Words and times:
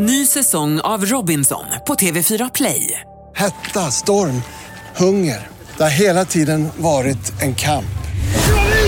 Ny 0.00 0.26
säsong 0.26 0.80
av 0.80 1.04
Robinson 1.06 1.64
på 1.86 1.94
TV4 1.94 2.50
Play. 2.54 3.00
Hetta, 3.36 3.90
storm, 3.90 4.42
hunger. 4.96 5.48
Det 5.76 5.82
har 5.82 5.90
hela 5.90 6.24
tiden 6.24 6.68
varit 6.76 7.42
en 7.42 7.54
kamp. 7.54 7.98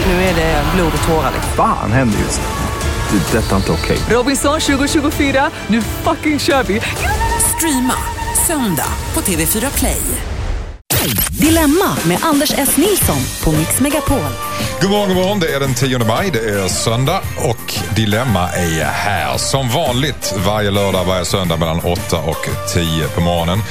Nu 0.07 0.13
är 0.13 0.35
det 0.35 0.65
blod 0.75 0.93
och 1.03 1.09
tårar. 1.09 1.33
Fan 1.57 1.93
händer 1.93 2.19
just 2.19 2.41
nu. 2.41 3.19
Det. 3.19 3.39
är 3.39 3.43
Detta 3.43 3.53
är 3.53 3.57
inte 3.57 3.73
okej. 3.73 3.99
Robinson 4.11 4.61
2024, 4.61 5.51
nu 5.67 5.83
fucking 5.83 6.39
kör 6.39 6.63
vi! 6.63 6.81
Streama 7.57 7.97
söndag 8.47 8.93
på 9.13 9.21
TV4 9.21 9.79
Play. 9.79 10.03
Dilemma 11.41 11.97
med 12.07 12.19
Anders 12.23 12.53
S. 12.57 12.77
Nilsson 12.77 13.21
på 13.45 13.53
Mix 13.53 13.81
Megapol. 13.81 14.19
God 14.81 14.91
morgon, 14.91 15.09
god 15.09 15.17
morgon. 15.17 15.41
Det 15.41 15.55
är 15.55 15.61
den 15.61 15.75
10 15.75 15.99
maj, 15.99 16.31
det 16.33 16.51
är 16.51 16.69
söndag 16.69 17.21
och 17.37 17.70
Dilemma 17.97 18.49
är 18.49 18.85
här 18.85 19.39
som 19.39 19.69
vanligt 19.69 20.35
varje 20.47 20.71
lördag, 20.71 21.05
varje 21.05 21.25
söndag 21.25 21.57
mellan 21.57 21.81
8 21.81 22.19
och 22.19 22.49
10 22.75 23.09
på 23.09 23.21
morgonen. 23.21 23.63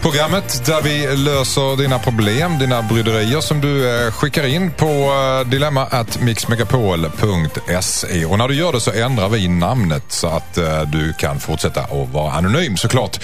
Programmet 0.00 0.66
där 0.66 0.82
vi 0.82 1.16
löser 1.16 1.76
dina 1.76 1.98
problem, 1.98 2.58
dina 2.58 2.82
bryderier 2.82 3.40
som 3.40 3.60
du 3.60 4.04
eh, 4.04 4.10
skickar 4.12 4.46
in 4.46 4.70
på 4.70 4.86
eh, 4.86 5.40
dilemma@mixmegapol.se 5.50 8.24
och 8.24 8.38
när 8.38 8.48
du 8.48 8.54
gör 8.54 8.72
det 8.72 8.80
så 8.80 8.92
ändrar 8.92 9.28
vi 9.28 9.48
namnet 9.48 10.04
så 10.08 10.26
att 10.26 10.58
eh, 10.58 10.82
du 10.82 11.12
kan 11.12 11.40
fortsätta 11.40 11.80
att 11.80 12.08
vara 12.12 12.32
anonym 12.32 12.76
såklart. 12.76 13.20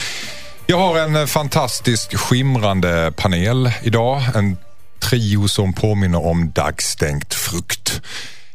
Jag 0.66 0.78
har 0.78 0.98
en 0.98 1.16
eh, 1.16 1.27
fantastisk 1.27 2.16
skimrande 2.16 3.12
panel 3.16 3.70
idag. 3.83 4.23
En 4.34 4.56
trio 4.98 5.48
som 5.48 5.73
påminner 5.73 6.27
om 6.27 6.51
dagstänkt 6.51 7.34
frukt. 7.34 8.01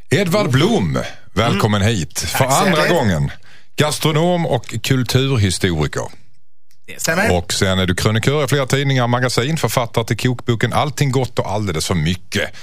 Edvard 0.09 0.49
Blom, 0.49 0.99
välkommen 1.33 1.81
hit 1.81 2.19
för 2.19 2.45
Tack 2.45 2.67
andra 2.67 2.87
gången. 2.87 3.31
Gastronom 3.75 4.45
och 4.45 4.75
kulturhistoriker. 4.83 6.07
Och 7.31 7.53
sen 7.53 7.79
är 7.79 7.85
du 7.85 7.95
krönikör 7.95 8.43
i 8.43 8.47
flera 8.47 8.65
tidningar 8.65 9.03
och 9.03 9.09
magasin, 9.09 9.57
författare 9.57 10.05
till 10.05 10.17
kokboken 10.17 10.73
Allting 10.73 11.11
gott 11.11 11.39
och 11.39 11.51
alldeles 11.51 11.87
för 11.87 11.95
mycket. 11.95 12.55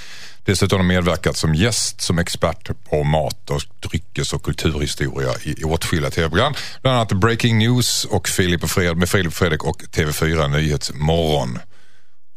Dessutom 0.44 0.78
har 0.78 0.84
du 0.84 0.88
medverkat 0.88 1.36
som 1.36 1.54
gäst, 1.54 2.00
som 2.00 2.18
expert 2.18 2.70
på 2.90 3.04
mat 3.04 3.50
och 3.50 3.62
dryckes 3.88 4.32
och 4.32 4.42
kulturhistoria 4.42 5.30
i 5.42 5.64
åtskilliga 5.64 6.10
tv-program. 6.10 6.54
Bland 6.82 6.96
annat 6.96 7.12
Breaking 7.12 7.58
News 7.58 8.04
och 8.04 8.28
Filip 8.28 8.62
och 8.62 8.70
Fred, 8.70 8.96
med 8.96 9.08
Filip 9.08 9.26
och 9.26 9.34
Fredrik 9.34 9.64
och 9.64 9.82
TV4 9.82 10.48
Nyhetsmorgon. 10.48 11.58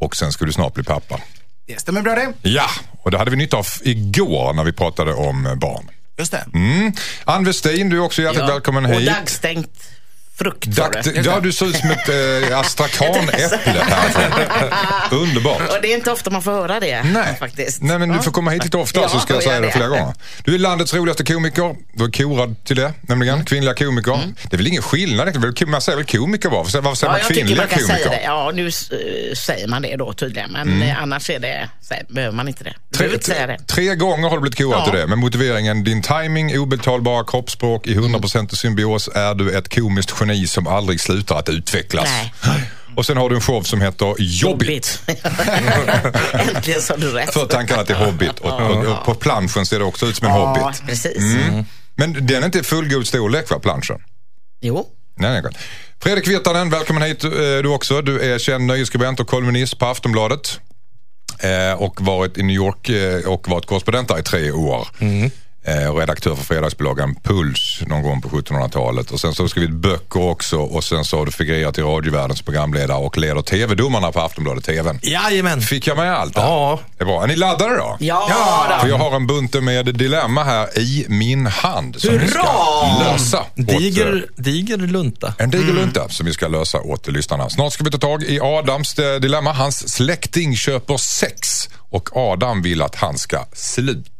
Och 0.00 0.16
sen 0.16 0.32
skulle 0.32 0.48
du 0.48 0.52
snart 0.52 0.74
bli 0.74 0.84
pappa. 0.84 1.20
Det 1.66 1.80
stämmer 1.80 2.02
bra 2.02 2.14
det. 2.14 2.32
Ja, 2.42 2.70
och 3.02 3.10
det 3.10 3.18
hade 3.18 3.30
vi 3.30 3.36
nytta 3.36 3.56
av 3.56 3.66
igår 3.82 4.52
när 4.52 4.64
vi 4.64 4.72
pratade 4.72 5.14
om 5.14 5.56
barn. 5.60 5.90
Just 6.20 6.32
det. 6.32 6.44
Mm. 6.54 6.92
Ann 7.24 7.44
Westin, 7.44 7.88
du 7.90 7.96
är 7.96 8.00
också 8.00 8.22
hjärtligt 8.22 8.48
välkommen 8.48 8.84
Och 8.86 8.92
hit. 9.00 9.08
dagstängt 9.08 9.82
frukt 10.40 10.66
Dakt, 10.66 11.04
du. 11.04 11.20
ja, 11.24 11.40
du 11.40 11.52
ser 11.52 11.66
ut 11.66 11.76
som 11.76 11.90
ett 11.90 12.08
äh, 12.50 12.58
astrakanäpple 12.58 13.82
härifrån. 13.88 15.18
Underbart. 15.18 15.60
Och 15.60 15.76
det 15.82 15.92
är 15.92 15.96
inte 15.96 16.10
ofta 16.12 16.30
man 16.30 16.42
får 16.42 16.50
höra 16.52 16.80
det 16.80 17.02
Nej. 17.02 17.36
faktiskt. 17.38 17.82
Nej, 17.82 17.98
men 17.98 18.08
du 18.08 18.18
får 18.18 18.30
komma 18.30 18.50
hit 18.50 18.64
lite 18.64 18.76
ofta 18.76 19.00
Ja, 19.00 19.08
så 19.08 19.18
ska 19.20 19.34
jag 19.34 19.42
säga 19.42 19.60
det 19.60 19.66
det. 19.66 19.72
flera 19.72 19.88
gånger. 19.88 20.14
Du 20.44 20.54
är 20.54 20.58
landets 20.58 20.94
roligaste 20.94 21.24
komiker. 21.24 21.76
Du 21.92 22.04
är 22.04 22.10
korad 22.10 22.64
till 22.64 22.76
det, 22.76 22.92
nämligen. 23.02 23.34
Mm. 23.34 23.46
Kvinnliga 23.46 23.74
komiker. 23.74 24.20
Det 24.42 24.52
är 24.52 24.56
väl 24.56 24.66
ingen 24.66 24.82
skillnad. 24.82 25.44
Man 25.66 25.80
säger 25.80 25.96
väl 25.96 26.06
komiker 26.06 26.48
var? 26.48 26.56
Varför 26.58 26.70
säger 26.70 26.84
Ja, 27.02 27.08
man 27.12 27.18
jag 27.20 27.28
kvinnliga 27.28 27.56
man 27.56 27.68
komiker? 27.68 27.94
säga 27.94 28.08
det. 28.10 28.20
Ja, 28.24 28.50
nu 28.54 28.66
eh, 28.66 29.34
säger 29.36 29.68
man 29.68 29.82
det 29.82 29.96
då 29.96 30.12
tydligen. 30.12 30.52
Men 30.52 30.82
eh, 30.82 31.02
annars 31.02 31.30
är 31.30 31.38
det, 31.38 31.68
här, 31.90 32.02
behöver 32.08 32.36
man 32.36 32.48
inte 32.48 32.64
det. 32.64 32.74
Behöver 32.98 33.14
inte 33.14 33.26
säga 33.26 33.46
det. 33.46 33.58
tre 33.66 33.94
gånger 33.94 34.28
har 34.28 34.36
du 34.36 34.40
blivit 34.40 34.58
korad 34.58 34.80
Ja. 34.80 34.84
till 34.90 35.00
det. 35.00 35.06
Med 35.06 35.18
motiveringen 35.18 35.84
din 35.84 36.02
timing, 36.02 36.58
obetalbara 36.58 37.24
kroppsspråk 37.24 37.86
i 37.86 37.94
100% 37.94 38.54
symbios 38.54 39.08
är 39.14 39.34
du 39.34 39.56
ett 39.58 39.74
komiskt 39.74 40.14
geni 40.20 40.29
som 40.46 40.66
aldrig 40.66 41.00
slutar 41.00 41.38
att 41.38 41.48
utvecklas. 41.48 42.08
Nej. 42.46 42.70
Och 42.96 43.06
sen 43.06 43.16
har 43.16 43.28
du 43.28 43.34
en 43.34 43.40
show 43.40 43.62
som 43.62 43.80
heter 43.80 44.14
Jobbigt. 44.18 45.02
Äntligen 46.32 46.82
sa 46.82 46.96
du 46.96 47.10
rätt. 47.10 47.32
För 47.32 47.46
tankarna 47.46 47.84
till 47.84 47.94
Hobbit. 47.94 48.38
Och, 48.38 48.60
och, 48.60 48.86
och 48.86 49.04
på 49.04 49.14
planschen 49.14 49.66
ser 49.66 49.78
det 49.78 49.84
också 49.84 50.06
ut 50.06 50.16
som 50.16 50.28
en 50.28 50.34
Ja, 50.34 50.46
Hobbit. 50.46 50.82
precis. 50.86 51.16
Mm. 51.16 51.64
Men 51.94 52.26
den 52.26 52.42
är 52.42 52.46
inte 52.46 52.62
fullgod 52.62 53.06
storlek 53.06 53.50
va, 53.50 53.58
planschen? 53.58 54.02
Jo. 54.60 54.86
Nej, 55.16 55.42
nej. 55.42 55.52
Fredrik 56.02 56.28
Virtanen, 56.28 56.70
välkommen 56.70 57.02
hit 57.02 57.24
eh, 57.24 57.30
du 57.30 57.68
också. 57.68 58.02
Du 58.02 58.20
är 58.34 58.38
känd 58.38 58.66
nöjesskribent 58.66 59.20
och 59.20 59.26
kolumnist 59.26 59.78
på 59.78 59.86
Aftonbladet. 59.86 60.60
Eh, 61.38 61.72
och 61.72 62.00
varit 62.00 62.38
i 62.38 62.42
New 62.42 62.56
York 62.56 62.88
eh, 62.88 63.28
och 63.28 63.48
varit 63.48 63.66
korrespondent 63.66 64.08
där 64.08 64.18
i 64.18 64.22
tre 64.22 64.50
år. 64.52 64.88
Eh, 65.70 65.88
och 65.90 65.98
redaktör 66.00 66.34
för 66.34 66.44
fredagsbloggen 66.44 67.14
Puls 67.14 67.80
någon 67.86 68.02
gång 68.02 68.20
på 68.22 68.28
1700-talet. 68.28 69.10
Och 69.10 69.20
sen 69.20 69.34
så 69.34 69.42
har 69.42 69.44
du 69.44 69.50
skrivit 69.50 69.70
böcker 69.70 70.20
också 70.20 70.56
och 70.58 70.84
sen 70.84 71.04
så 71.04 71.18
har 71.18 71.26
du 71.26 71.32
figurerat 71.32 71.78
i 71.78 71.82
radiovärldens 71.82 72.42
programledare 72.42 72.98
och 72.98 73.18
leder 73.18 73.42
tv-domarna 73.42 74.12
på 74.12 74.20
Aftonbladet 74.20 74.64
TVn. 74.64 74.98
Jajamän. 75.02 75.60
Fick 75.60 75.86
jag 75.86 75.96
med 75.96 76.12
allt? 76.14 76.32
Ja. 76.36 76.80
Det 76.98 77.04
är 77.04 77.06
bra. 77.06 77.22
Är 77.22 77.26
ni 77.26 77.36
laddade 77.36 77.76
då? 77.76 77.96
Ja, 78.00 78.66
då. 78.70 78.80
För 78.80 78.88
jag 78.88 78.98
har 78.98 79.16
en 79.16 79.26
bunte 79.26 79.60
med 79.60 79.94
dilemma 79.94 80.44
här 80.44 80.78
i 80.78 81.06
min 81.08 81.46
hand 81.46 82.00
som 82.00 82.18
vi 82.18 82.28
ska 82.28 82.40
Hurra! 82.40 83.12
lösa. 83.12 83.38
åt, 83.40 83.58
eh, 83.58 83.64
Diger, 83.76 84.26
diger 84.36 84.76
lunta. 84.76 85.34
en 85.38 85.50
diger 85.50 85.72
lunta 85.72 86.08
som 86.08 86.26
vi 86.26 86.32
ska 86.32 86.48
lösa 86.48 86.78
åt 86.80 87.06
lyssnarna. 87.08 87.50
Snart 87.50 87.72
ska 87.72 87.84
vi 87.84 87.90
ta 87.90 87.98
tag 87.98 88.22
i 88.22 88.40
Adams 88.42 88.98
eh, 88.98 89.20
dilemma. 89.20 89.52
Hans 89.52 89.88
släkting 89.94 90.56
köper 90.56 90.96
sex 90.96 91.68
och 91.90 92.16
Adam 92.16 92.62
vill 92.62 92.82
att 92.82 92.94
han 92.94 93.18
ska 93.18 93.44
sluta. 93.52 94.10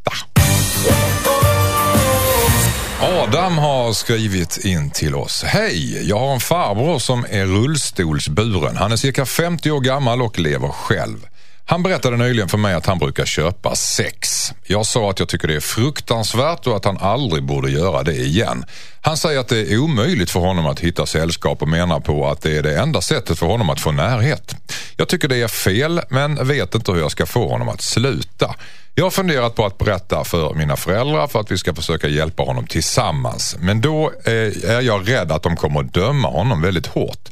Adam 3.03 3.59
har 3.59 3.93
skrivit 3.93 4.65
in 4.65 4.91
till 4.91 5.15
oss. 5.15 5.43
Hej, 5.43 6.09
jag 6.09 6.19
har 6.19 6.35
en 6.35 6.41
farbror 6.41 6.99
som 6.99 7.27
är 7.31 7.47
rullstolsburen. 7.47 8.77
Han 8.77 8.93
är 8.93 8.97
cirka 8.97 9.27
50 9.27 9.71
år 9.71 9.81
gammal 9.81 10.23
och 10.23 10.39
lever 10.39 10.69
själv. 10.69 11.27
Han 11.65 11.83
berättade 11.83 12.17
nyligen 12.17 12.49
för 12.49 12.59
mig 12.59 12.75
att 12.75 12.87
han 12.87 12.99
brukar 12.99 13.25
köpa 13.25 13.75
sex. 13.77 14.53
Jag 14.65 14.87
sa 14.87 15.11
att 15.11 15.19
jag 15.19 15.29
tycker 15.29 15.49
det 15.49 15.55
är 15.55 15.61
fruktansvärt 15.61 16.67
och 16.67 16.77
att 16.77 16.85
han 16.85 16.99
aldrig 16.99 17.45
borde 17.45 17.71
göra 17.71 18.03
det 18.03 18.17
igen. 18.17 18.65
Han 19.01 19.17
säger 19.17 19.41
att 19.41 19.49
det 19.49 19.73
är 19.73 19.79
omöjligt 19.79 20.31
för 20.31 20.41
honom 20.41 20.67
att 20.67 20.81
hitta 20.81 21.07
sällskap 21.07 21.63
och 21.63 21.69
menar 21.69 22.01
på 22.01 22.29
att 22.29 22.43
det 22.43 22.57
är 22.57 22.63
det 22.63 22.79
enda 22.79 23.01
sättet 23.01 23.39
för 23.39 23.47
honom 23.47 23.71
att 23.71 23.81
få 23.81 23.93
närhet. 23.93 24.57
Jag 24.97 25.09
tycker 25.09 25.29
det 25.29 25.43
är 25.43 25.49
fel 25.49 26.01
men 26.09 26.49
vet 26.49 26.75
inte 26.75 26.93
hur 26.93 27.01
jag 27.01 27.11
ska 27.11 27.27
få 27.27 27.49
honom 27.49 27.69
att 27.69 27.83
sluta. 27.83 28.55
Jag 29.01 29.07
har 29.07 29.11
funderat 29.11 29.55
på 29.55 29.67
att 29.67 29.79
berätta 29.79 30.25
för 30.25 30.55
mina 30.55 30.77
föräldrar 30.77 31.27
för 31.27 31.41
att 31.41 31.51
vi 31.51 31.59
ska 31.59 31.75
försöka 31.75 32.09
hjälpa 32.09 32.43
honom 32.43 32.67
tillsammans. 32.67 33.57
Men 33.61 33.81
då 33.81 34.13
eh, 34.25 34.71
är 34.71 34.81
jag 34.81 35.09
rädd 35.09 35.33
att 35.33 35.43
de 35.43 35.57
kommer 35.57 35.81
att 35.81 35.95
döma 35.95 36.29
honom 36.29 36.63
väldigt 36.63 36.87
hårt. 36.87 37.29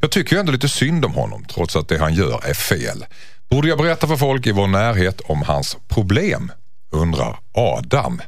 Jag 0.00 0.10
tycker 0.10 0.36
ju 0.36 0.40
ändå 0.40 0.52
lite 0.52 0.68
synd 0.68 1.04
om 1.04 1.14
honom 1.14 1.44
trots 1.44 1.76
att 1.76 1.88
det 1.88 1.98
han 1.98 2.14
gör 2.14 2.44
är 2.44 2.54
fel. 2.54 3.04
Borde 3.50 3.68
jag 3.68 3.78
berätta 3.78 4.06
för 4.06 4.16
folk 4.16 4.46
i 4.46 4.52
vår 4.52 4.66
närhet 4.66 5.20
om 5.20 5.42
hans 5.42 5.76
problem? 5.88 6.52
Undrar 6.90 7.38
Adam. 7.52 8.20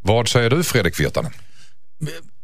Vad 0.00 0.28
säger 0.28 0.50
du 0.50 0.64
Fredrik 0.64 1.00
Virtanen? 1.00 1.32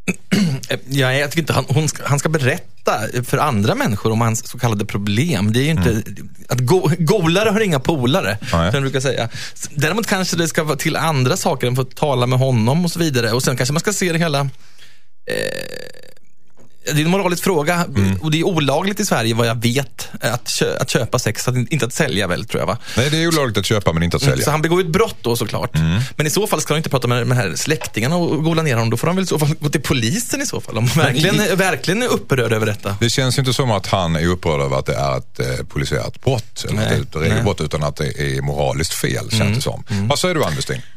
Ja, 0.88 1.12
jag 1.12 1.30
tycker 1.30 1.42
inte 1.42 1.52
han, 1.52 1.88
ska, 1.88 2.06
han 2.06 2.18
ska 2.18 2.28
berätta 2.28 3.00
för 3.24 3.38
andra 3.38 3.74
människor 3.74 4.12
om 4.12 4.20
hans 4.20 4.48
så 4.48 4.58
kallade 4.58 4.84
problem. 4.84 5.52
Det 5.52 5.58
är 5.58 5.64
ju 5.64 5.70
inte, 5.70 6.02
att 6.48 6.60
go, 6.60 6.90
golare 6.98 7.50
har 7.50 7.60
inga 7.60 7.80
polare, 7.80 8.38
som 8.50 8.70
jag 8.72 8.82
brukar 8.82 9.00
säga. 9.00 9.28
Däremot 9.70 10.06
kanske 10.06 10.36
det 10.36 10.48
ska 10.48 10.64
vara 10.64 10.76
till 10.76 10.96
andra 10.96 11.36
saker 11.36 11.66
än 11.66 11.76
för 11.76 11.82
att 11.82 11.96
tala 11.96 12.26
med 12.26 12.38
honom 12.38 12.84
och 12.84 12.90
så 12.90 12.98
vidare. 12.98 13.32
Och 13.32 13.42
sen 13.42 13.56
kanske 13.56 13.72
man 13.72 13.80
ska 13.80 13.92
se 13.92 14.12
det 14.12 14.18
hela 14.18 14.48
det 16.84 16.90
är 17.00 17.04
en 17.04 17.10
moralisk 17.10 17.44
fråga 17.44 17.86
och 18.20 18.30
det 18.30 18.40
är 18.40 18.44
olagligt 18.44 19.00
i 19.00 19.04
Sverige 19.04 19.34
vad 19.34 19.46
jag 19.46 19.62
vet 19.62 20.08
att, 20.20 20.48
kö, 20.48 20.76
att 20.80 20.90
köpa 20.90 21.18
sex, 21.18 21.48
att, 21.48 21.56
inte 21.56 21.86
att 21.86 21.92
sälja 21.92 22.26
väl 22.26 22.44
tror 22.44 22.60
jag 22.60 22.66
va? 22.66 22.78
Nej, 22.96 23.10
det 23.10 23.22
är 23.22 23.28
olagligt 23.28 23.58
att 23.58 23.66
köpa 23.66 23.92
men 23.92 24.02
inte 24.02 24.16
att 24.16 24.22
sälja. 24.22 24.44
Så 24.44 24.50
han 24.50 24.62
begår 24.62 24.80
ett 24.80 24.86
brott 24.86 25.16
då 25.22 25.36
såklart. 25.36 25.74
Men 26.16 26.26
i 26.26 26.30
så 26.30 26.46
fall 26.46 26.60
ska 26.60 26.74
han 26.74 26.78
inte 26.78 26.90
prata 26.90 27.08
med 27.08 27.22
de 27.22 27.30
här 27.30 27.54
släktingarna 27.56 28.16
och 28.16 28.44
gola 28.44 28.62
ner 28.62 28.74
honom. 28.74 28.90
Då 28.90 28.96
får 28.96 29.06
han 29.06 29.16
väl 29.16 29.24
i 29.24 29.26
så 29.26 29.38
fall 29.38 29.54
gå 29.60 29.68
till 29.68 29.82
polisen 29.82 30.42
i 30.42 30.46
så 30.46 30.60
fall. 30.60 30.78
Om 30.78 30.88
han 30.88 31.04
verkligen, 31.04 31.56
verkligen 31.56 32.02
är 32.02 32.06
upprörd 32.06 32.52
över 32.52 32.66
detta. 32.66 32.96
Det 33.00 33.10
känns 33.10 33.38
ju 33.38 33.40
inte 33.40 33.52
som 33.52 33.70
att 33.70 33.86
han 33.86 34.16
är 34.16 34.26
upprörd 34.26 34.60
över 34.60 34.78
att 34.78 34.86
det 34.86 34.94
är 34.94 35.18
ett 35.18 35.40
eh, 35.40 35.66
polisiärt 35.66 36.24
brott 36.24 36.64
eller 36.64 36.76
Nej, 36.76 37.00
ett 37.00 37.16
regelbrott 37.16 37.60
utan 37.60 37.82
att 37.82 37.96
det 37.96 38.36
är 38.36 38.42
moraliskt 38.42 38.94
fel 38.94 39.30
känns 39.30 39.56
det 39.56 39.62
som. 39.62 39.84
Vad 39.88 40.18
säger 40.18 40.34
du 40.34 40.44
Ann? 40.44 40.52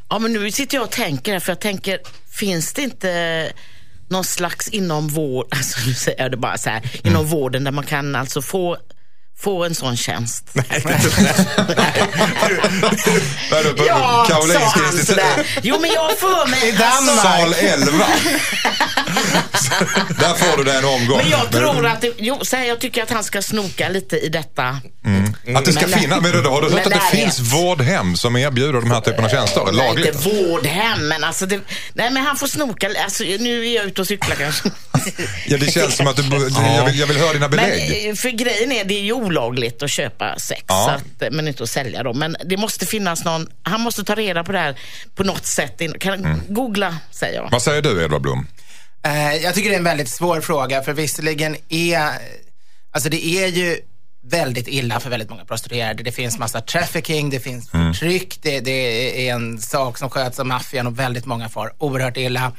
Ja, 0.10 0.20
men 0.20 0.34
nu 0.34 0.52
sitter 0.52 0.78
jag 0.78 0.84
och 0.84 0.92
tänker 0.92 1.34
här, 1.34 1.40
för 1.40 1.52
jag 1.52 1.60
tänker, 1.60 2.00
finns 2.32 2.74
det 2.74 2.82
inte 2.82 3.52
någon 4.08 4.24
slags 4.24 4.68
inom 4.68 5.08
vård, 5.08 5.48
alltså 5.52 5.88
nu 5.88 5.94
säger 5.94 6.22
jag 6.22 6.32
det 6.32 6.38
bara 6.38 6.58
så 6.58 6.70
här, 6.70 6.92
inom 7.04 7.26
vården 7.26 7.64
där 7.64 7.72
man 7.72 7.86
kan 7.86 8.16
alltså 8.16 8.42
få 8.42 8.78
få 9.40 9.64
en 9.66 9.76
sån 9.76 9.98
tjänst. 9.98 10.44
Vadå, 13.52 13.74
på 13.74 13.86
Ja, 13.88 14.26
sa 14.28 14.34
Karolinska 14.34 14.64
han 14.80 14.84
institutet? 14.86 15.08
sådär. 15.08 15.60
Jo, 15.64 15.78
men 15.82 15.92
jag 15.94 16.02
har 16.02 16.16
för 16.16 16.48
mig... 16.50 16.70
I 16.70 16.72
Danmark. 16.72 17.26
Alltså, 17.26 17.54
Sal 17.54 17.54
11. 17.54 18.06
Där 20.20 20.34
får 20.34 20.58
du 20.58 20.64
dig 20.64 20.78
en 20.78 20.86
omgång. 20.86 21.18
Men 21.18 21.30
jag 21.30 21.52
tror 21.52 21.86
att, 21.86 22.02
det, 22.02 22.12
jo, 22.18 22.40
så 22.42 22.56
här, 22.56 22.64
jag 22.66 22.80
tycker 22.80 23.04
att 23.04 23.10
han 23.12 23.24
ska 23.24 23.42
snoka 23.42 23.90
lite 23.90 24.18
i 24.18 24.30
detta. 24.30 24.64
Att 25.56 25.66
det 25.66 25.74
ska 25.74 25.88
Men- 25.88 26.00
finnas, 26.00 26.22
men 26.22 26.44
då 26.44 26.50
har 26.50 26.62
du 26.62 26.70
hört 26.70 26.86
att 26.86 26.94
det 26.94 27.18
finns 27.18 27.40
vårdhem 27.40 28.16
som 28.16 28.36
erbjuder 28.38 28.74
de 28.74 28.92
här 28.92 29.02
typerna 29.02 29.26
av 29.26 29.30
tjänster? 29.30 29.62
Nej, 29.66 29.74
Lagligt? 29.74 30.08
inte 30.16 30.30
vårdhem, 30.30 31.08
men 31.08 31.24
alltså 31.24 31.46
det, 31.46 31.60
nej 31.94 32.10
men 32.12 32.24
han 32.24 32.38
får 32.38 32.48
snoka. 32.48 32.90
Alltså, 33.04 33.24
nu 33.24 33.68
är 33.68 33.76
jag 33.76 33.86
ute 33.86 34.02
och 34.02 34.08
cyklar 34.08 34.36
kanske. 34.36 34.70
Ja, 35.48 35.58
det 35.58 35.72
känns 35.72 35.96
som 35.98 36.08
att 36.08 36.16
du, 36.16 36.24
jag, 36.78 36.86
vill, 36.86 37.00
jag 37.00 37.08
vill 37.08 37.18
höra 37.18 37.34
dina 37.34 37.50
belägg. 37.50 37.90
Men, 37.90 38.10
eh, 38.10 38.16
för 38.16 38.30
grejen 38.30 38.72
är, 38.72 38.84
det 38.86 38.94
är 38.94 39.04
ju 39.04 39.12
olagligt 39.28 39.84
att 39.84 39.90
köpa 39.92 40.36
sex, 40.40 40.64
Ja. 40.68 40.86
så 40.86 40.90
att, 40.90 41.22
eh, 41.22 41.32
men 41.36 41.48
inte 41.48 41.64
att 41.64 41.70
sälja 41.70 42.04
dem. 42.04 42.20
Men 42.20 42.36
det 42.46 42.58
måste 42.58 42.86
finnas 42.86 43.26
någon, 43.26 43.48
han 43.64 43.82
måste 43.82 44.04
ta 44.04 44.16
reda 44.16 44.44
på 44.44 44.52
det 44.52 44.60
här 44.60 44.80
på 45.16 45.24
något 45.24 45.46
sätt. 45.46 45.82
Kan, 46.00 46.14
Mm. 46.26 46.42
Googla, 46.50 46.98
säger 47.12 47.36
jag. 47.36 47.50
Vad 47.52 47.62
säger 47.62 47.82
du 47.82 48.04
Edvard 48.04 48.22
Blom? 48.22 48.48
Eh, 49.06 49.36
jag 49.36 49.54
tycker 49.56 49.70
det 49.70 49.76
är 49.76 49.80
en 49.80 49.84
väldigt 49.84 50.10
svår 50.10 50.42
fråga 50.42 50.82
för 50.84 50.94
visserligen 50.94 51.56
är, 51.70 52.10
alltså 52.92 53.10
det 53.10 53.26
är 53.26 53.48
ju 53.48 53.78
väldigt 54.24 54.68
illa 54.68 55.00
för 55.00 55.10
väldigt 55.10 55.30
många 55.30 55.46
prostituerade. 55.46 56.04
Det 56.04 56.12
finns 56.12 56.38
massa 56.40 56.62
trafficking, 56.62 57.30
det 57.30 57.40
finns 57.40 57.70
förtryck, 57.70 58.40
det, 58.42 58.60
det 58.60 59.28
är 59.30 59.34
en 59.34 59.62
sak 59.62 59.98
som 59.98 60.10
sköts 60.10 60.40
av 60.40 60.46
maffian 60.46 60.88
och 60.88 61.00
väldigt 61.00 61.26
många 61.26 61.50
far 61.50 61.74
oerhört 61.78 62.18
illa. 62.18 62.52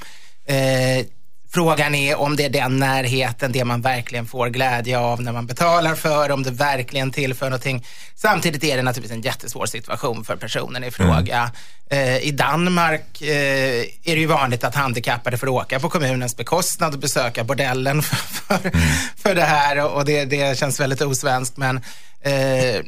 Eh, 0.47 1.07
Frågan 1.51 1.95
är 1.95 2.19
om 2.19 2.37
det 2.37 2.45
är 2.45 2.51
den 2.51 2.77
närheten, 2.77 3.53
det 3.53 3.65
man 3.65 3.81
verkligen 3.81 4.27
får 4.27 4.49
glädje 4.49 4.99
av 4.99 5.23
när 5.23 5.33
man 5.33 5.47
betalar 5.47 5.95
för, 5.95 6.31
om 6.31 6.43
det 6.43 6.51
verkligen 6.51 7.11
tillför 7.11 7.47
någonting. 7.47 7.87
Samtidigt 8.15 8.65
är 8.65 8.77
det 8.77 8.83
naturligtvis 8.83 9.17
en 9.17 9.23
jättesvår 9.23 9.67
situation 9.67 10.25
för 10.25 10.37
personen 10.37 10.85
i 10.85 10.91
fråga. 10.91 11.51
Eh, 11.91 12.17
I 12.19 12.31
Danmark 12.31 13.23
eh, 13.23 13.81
är 14.05 14.15
det 14.15 14.21
ju 14.21 14.27
vanligt 14.27 14.65
att 14.65 14.75
handikappade 14.75 15.39
får 15.39 15.49
åka 15.49 15.81
på 15.81 15.89
kommunens 15.89 16.37
bekostnad 16.37 16.95
och 16.95 17.01
besöka 17.01 17.45
bordellen 17.45 18.03
för, 18.03 18.17
för, 18.17 18.71
för 19.17 19.35
det 19.35 19.43
här 19.43 19.85
och 19.85 20.05
det, 20.05 20.25
det 20.25 20.59
känns 20.59 20.81
väldigt 20.81 21.01
osvenskt 21.01 21.57
men 21.57 21.77
eh, 22.21 22.83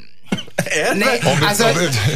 Nej, 0.94 1.22
alltså, 1.48 1.64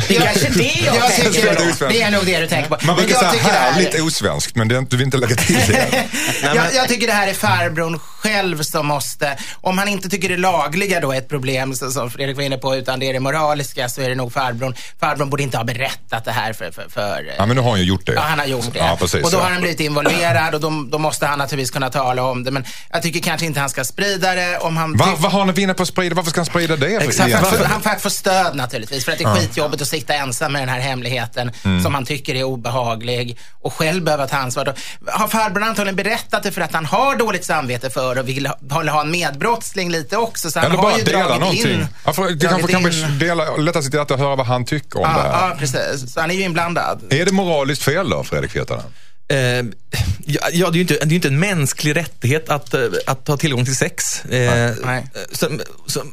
Det 0.09 0.17
är 0.17 0.21
kanske 0.21 0.49
det 0.49 0.63
jag 0.87 0.97
jag 0.97 1.15
tänker 1.15 1.57
då. 1.81 1.89
Det 1.89 2.03
är 2.03 2.11
nog 2.11 2.27
det 2.27 2.41
du 2.41 2.47
tänker 2.47 2.69
på. 2.71 2.79
Man 2.87 2.97
brukar 2.97 3.13
jag 3.15 3.21
säga 3.21 3.33
det 3.33 3.39
här- 3.51 3.73
härligt 3.73 4.01
osvenskt, 4.01 4.57
men 4.57 4.69
det, 4.69 4.81
du 4.91 4.97
vill 4.97 5.05
inte 5.07 5.17
lägga 5.17 5.37
till 5.37 5.55
det. 5.55 6.05
jag, 6.43 6.75
jag 6.75 6.89
tycker 6.89 7.07
det 7.07 7.13
här 7.13 7.29
är 7.29 7.35
farbrorn 7.35 8.01
själv 8.25 8.63
som 8.63 8.87
måste, 8.87 9.37
om 9.61 9.79
han 9.79 9.89
inte 9.89 10.09
tycker 10.09 10.29
det 10.29 10.37
lagliga 10.37 11.01
då 11.01 11.13
är 11.13 11.19
ett 11.19 11.29
problem 11.29 11.75
så, 11.75 11.91
som 11.91 12.11
Fredrik 12.11 12.37
var 12.37 12.43
inne 12.45 12.59
på, 12.59 12.77
utan 12.77 13.01
det 13.01 13.09
är 13.09 13.13
det 13.13 13.21
moraliska 13.21 13.89
så 13.89 14.01
är 14.03 14.09
det 14.09 14.15
nog 14.15 14.33
farbrorn. 14.33 14.75
Farbrorn 15.01 15.31
borde 15.31 15.43
inte 15.43 15.57
ha 15.57 15.65
berättat 15.65 16.25
det 16.25 16.33
här 16.33 16.53
för, 16.53 16.71
för, 16.71 16.87
för 16.91 17.35
Ja, 17.39 17.47
men 17.47 17.57
nu 17.57 17.63
har 17.63 17.71
han 17.71 17.81
ju 17.81 17.87
gjort 17.87 18.07
det. 18.07 18.13
Ja, 18.13 18.21
han 18.21 18.39
har 18.39 18.47
gjort 18.47 18.73
det. 18.73 18.79
Ja, 18.79 18.97
precis. 19.01 19.25
och 19.25 19.31
då 19.31 19.39
ja. 19.39 19.43
har 19.43 19.51
han 19.51 19.61
blivit 19.61 19.81
involverad 19.81 20.55
och 20.55 20.61
då, 20.61 20.85
då 20.91 20.99
måste 20.99 21.27
han 21.27 21.39
naturligtvis 21.39 21.71
kunna 21.71 21.91
tala 21.91 22.23
om 22.23 22.45
det. 22.45 22.51
Men 22.51 22.65
jag 22.91 23.03
tycker 23.03 23.21
kanske 23.21 23.47
inte 23.47 23.61
han 23.61 23.71
ska 23.71 23.85
sprida 23.85 24.35
det. 24.35 24.59
Om 24.59 24.77
han 24.77 24.97
Va, 24.97 25.15
vad 25.19 25.33
har 25.33 25.39
han 25.41 25.51
att 25.51 25.59
vinna 25.59 25.75
på 25.75 25.83
att 25.83 25.89
sprida? 25.89 26.15
Varför 26.15 26.31
ska 26.31 26.41
han 26.41 26.47
sprida 26.47 26.77
det? 26.77 26.97
Exakt, 26.97 27.17
för, 27.17 27.29
egentligen? 27.29 27.59
för, 27.59 27.65
han 27.65 27.83
får 27.83 27.91
få 27.91 28.11
stöd 28.11 28.57
naturligtvis. 28.57 29.05
För 29.05 29.13
att 29.13 29.19
det 29.19 29.25
är 29.25 29.35
skitjobbigt 29.35 29.83
att 29.83 29.89
sitta 29.89 30.15
ensam 30.15 30.53
med 30.53 30.63
den 30.63 30.69
här 30.69 30.81
hemligheten 30.81 31.51
Mm. 31.65 31.83
som 31.83 31.95
han 31.95 32.05
tycker 32.05 32.35
är 32.35 32.43
obehaglig 32.43 33.39
och 33.61 33.73
själv 33.73 34.05
behöva 34.05 34.27
ta 34.27 34.37
ansvar. 34.37 34.65
Då 34.65 34.73
har 35.07 35.29
farbrorn 35.29 35.63
antagligen 35.63 35.97
berättat 35.97 36.43
det 36.43 36.53
för 36.53 36.61
att 36.61 36.73
han 36.73 36.87
har 36.87 37.17
dåligt 37.17 37.45
samvete 37.45 37.91
för 37.91 38.14
och 38.19 38.29
vill 38.29 38.47
ha, 38.47 38.59
vill 38.81 38.89
ha 38.89 39.01
en 39.01 39.11
medbrottsling 39.11 39.91
lite 39.91 40.17
också. 40.17 40.51
Så 40.51 40.59
han 40.59 40.67
Eller 40.67 40.77
har 40.77 40.83
bara 40.83 40.99
ju 40.99 41.05
dela 41.05 41.39
någonting. 41.39 41.73
in. 41.73 41.87
Ja, 42.05 42.13
för, 42.13 42.31
det 42.31 42.47
kanske 42.49 42.73
kan 42.73 43.19
dela, 43.19 43.57
lätta 43.57 43.83
sitt 43.83 43.95
hjärta 43.95 44.15
att 44.15 44.21
höra 44.21 44.37
vad 44.37 44.47
han 44.47 44.65
tycker 44.65 44.97
om 44.97 45.03
det 45.03 45.09
Ja, 45.09 45.23
här. 45.23 45.49
ja, 45.49 45.57
precis. 45.59 46.13
Så 46.13 46.21
han 46.21 46.31
är 46.31 46.35
ju 46.35 46.43
inblandad. 46.43 47.03
Är 47.11 47.25
det 47.25 47.33
moraliskt 47.33 47.83
fel 47.83 48.11
då, 48.11 48.25
Fredrik 48.25 48.57
Virtanen? 48.57 48.85
Eh, 49.29 49.39
ja, 49.39 50.41
ja, 50.53 50.71
det 50.71 50.73
är 50.73 50.75
ju 50.75 50.81
inte, 50.81 50.95
det 51.05 51.13
är 51.13 51.17
inte 51.17 51.29
en 51.29 51.39
mänsklig 51.41 51.97
rättighet 51.97 52.49
att, 52.49 52.75
eh, 52.75 52.81
att 53.07 53.29
ha 53.29 53.37
tillgång 53.37 53.65
till 53.65 53.77
sex. 53.77 54.25
Eh, 54.25 54.73
nej. 54.85 55.07
Sen, 55.33 55.61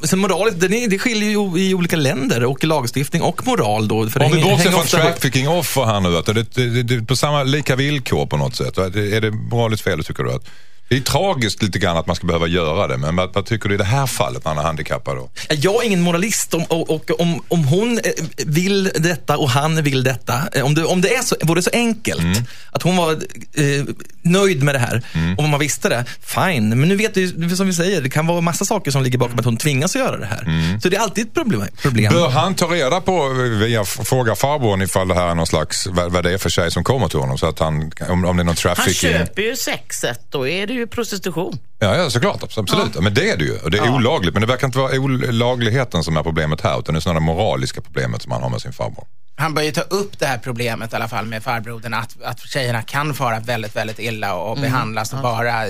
sen, 0.04 0.18
moraliskt, 0.18 0.60
det, 0.60 0.66
är- 0.66 0.88
det 0.88 0.98
skiljer 0.98 1.30
ju 1.30 1.58
i 1.60 1.74
olika 1.74 1.96
länder 1.96 2.44
och 2.44 2.64
i 2.64 2.66
lagstiftning 2.66 3.22
och 3.22 3.46
moral 3.46 3.88
då. 3.88 4.08
För 4.10 4.20
det 4.20 4.26
Om 4.26 4.32
vi 4.32 4.42
bortser 4.42 4.70
från 4.70 4.80
ofta 4.80 4.98
ihop. 4.98 5.08
trafficking-offer 5.14 5.84
här 5.84 6.00
nu, 6.00 6.16
att 6.16 6.26
det, 6.26 6.32
det, 6.32 6.42
det, 6.70 6.82
det 6.82 6.94
är 6.94 7.00
på 7.00 7.16
samma 7.16 7.42
lika 7.42 7.76
villkor 7.76 8.26
på 8.26 8.36
något 8.36 8.56
sätt. 8.56 8.78
Är 8.78 9.20
det 9.20 9.30
moraliskt 9.30 9.84
fel 9.84 10.04
tycker 10.04 10.22
du? 10.24 10.32
Att, 10.32 10.44
det 10.92 10.98
är 10.98 11.00
tragiskt 11.00 11.62
lite 11.62 11.78
grann 11.78 11.96
att 11.96 12.06
man 12.06 12.16
ska 12.16 12.26
behöva 12.26 12.46
göra 12.46 12.86
det, 12.86 12.96
men 12.98 13.16
vad, 13.16 13.34
vad 13.34 13.46
tycker 13.46 13.68
du 13.68 13.74
i 13.74 13.78
det 13.78 13.84
här 13.84 14.06
fallet 14.06 14.44
när 14.44 14.50
han 14.50 14.58
är 14.58 14.62
handikappad? 14.66 15.16
Då? 15.16 15.30
Jag 15.48 15.82
är 15.82 15.86
ingen 15.86 16.00
moralist 16.00 16.54
om, 16.54 16.64
och, 16.64 16.90
och 16.90 17.20
om, 17.20 17.42
om 17.48 17.64
hon 17.64 17.98
eh, 17.98 18.04
vill 18.46 18.84
detta 18.84 19.36
och 19.36 19.50
han 19.50 19.82
vill 19.82 20.02
detta. 20.02 20.34
eh, 20.52 20.64
Om 20.64 20.74
det, 20.74 20.84
om 20.84 21.00
det 21.00 21.14
är 21.14 21.22
så, 21.22 21.36
vore 21.42 21.62
så 21.62 21.70
enkelt 21.72 22.22
Mm. 22.22 22.42
att 22.72 22.82
hon 22.82 22.96
var 22.96 23.12
eh, 23.12 23.84
nöjd 24.22 24.62
med 24.62 24.74
det 24.74 24.78
här 24.78 25.02
och 25.38 25.44
man 25.44 25.60
visste 25.60 25.88
det, 25.88 26.04
fine. 26.20 26.68
Men 26.68 26.88
nu 26.88 26.96
vet 26.96 27.14
du, 27.14 27.56
som 27.56 27.66
vi 27.66 27.72
säger, 27.72 28.00
det 28.02 28.10
kan 28.10 28.26
vara 28.26 28.40
massa 28.40 28.64
saker 28.64 28.90
som 28.90 29.02
ligger 29.02 29.18
bakom 29.18 29.38
att 29.38 29.44
hon 29.44 29.56
tvingas 29.56 29.96
att 29.96 30.02
göra 30.02 30.16
det 30.16 30.26
här. 30.26 30.78
Så 30.82 30.88
det 30.88 30.96
är 30.96 31.00
alltid 31.00 31.26
ett 31.26 31.34
problem. 31.34 31.66
problem. 31.82 32.12
Mm. 32.12 32.22
Bör 32.22 32.30
han 32.30 32.54
ta 32.54 32.66
reda 32.66 33.00
på, 33.00 33.28
via 33.60 33.84
fråga 33.84 34.34
farbrorn 34.34 34.82
ifall 34.82 35.08
det 35.08 35.14
här 35.14 35.26
är 35.28 35.34
någon 35.34 35.46
slags, 35.46 35.86
vad, 35.86 36.12
vad 36.12 36.24
det 36.24 36.32
är 36.32 36.38
för 36.38 36.50
tjej 36.50 36.70
som 36.70 36.84
kommer 36.84 37.08
till 37.08 37.18
honom? 37.18 37.38
Så 37.38 37.46
att 37.46 37.58
han, 37.58 37.92
om, 38.08 38.24
om 38.24 38.36
det 38.36 38.42
är 38.42 38.44
någon 38.44 38.46
Han 38.46 38.54
trafficking. 38.56 39.10
köper 39.10 39.42
ju 39.42 39.56
sexet, 39.56 40.20
då 40.30 40.48
är 40.48 40.66
det 40.66 40.72
ju 40.72 40.86
prostitution. 40.86 41.58
Ja, 41.82 41.96
ja 41.96 42.10
såklart. 42.10 42.42
Absolut. 42.56 43.00
Men 43.00 43.14
det 43.14 43.30
är 43.30 43.36
det 43.36 43.44
ju. 43.44 43.58
Och 43.58 43.70
det 43.70 43.78
är 43.78 43.94
olagligt. 43.94 44.34
Men 44.34 44.40
det 44.40 44.46
verkar 44.46 44.66
inte 44.66 44.78
vara 44.78 44.98
olagligheten 44.98 46.04
som 46.04 46.16
är 46.16 46.22
problemet 46.22 46.60
här, 46.60 46.78
utan 46.78 46.94
det 46.94 46.98
är 46.98 47.00
snarare 47.00 47.20
det 47.20 47.24
moraliska 47.24 47.80
problemet 47.80 48.22
som 48.22 48.32
han 48.32 48.42
har 48.42 48.50
med 48.50 48.60
sin 48.60 48.72
farbror. 48.72 49.06
Han 49.36 49.54
bör 49.54 49.62
ju 49.62 49.72
ta 49.72 49.80
upp 49.80 50.18
det 50.18 50.26
här 50.26 50.38
problemet 50.38 50.92
i 50.92 50.96
alla 50.96 51.08
fall 51.08 51.26
med 51.26 51.42
farbrodern 51.42 51.94
att, 51.94 52.22
att 52.22 52.40
tjejerna 52.40 52.82
kan 52.82 53.14
fara 53.14 53.40
väldigt, 53.40 53.76
väldigt 53.76 53.98
illa 53.98 54.34
och 54.34 54.56
behandlas 54.56 55.12
och 55.12 55.18
bara 55.18 55.64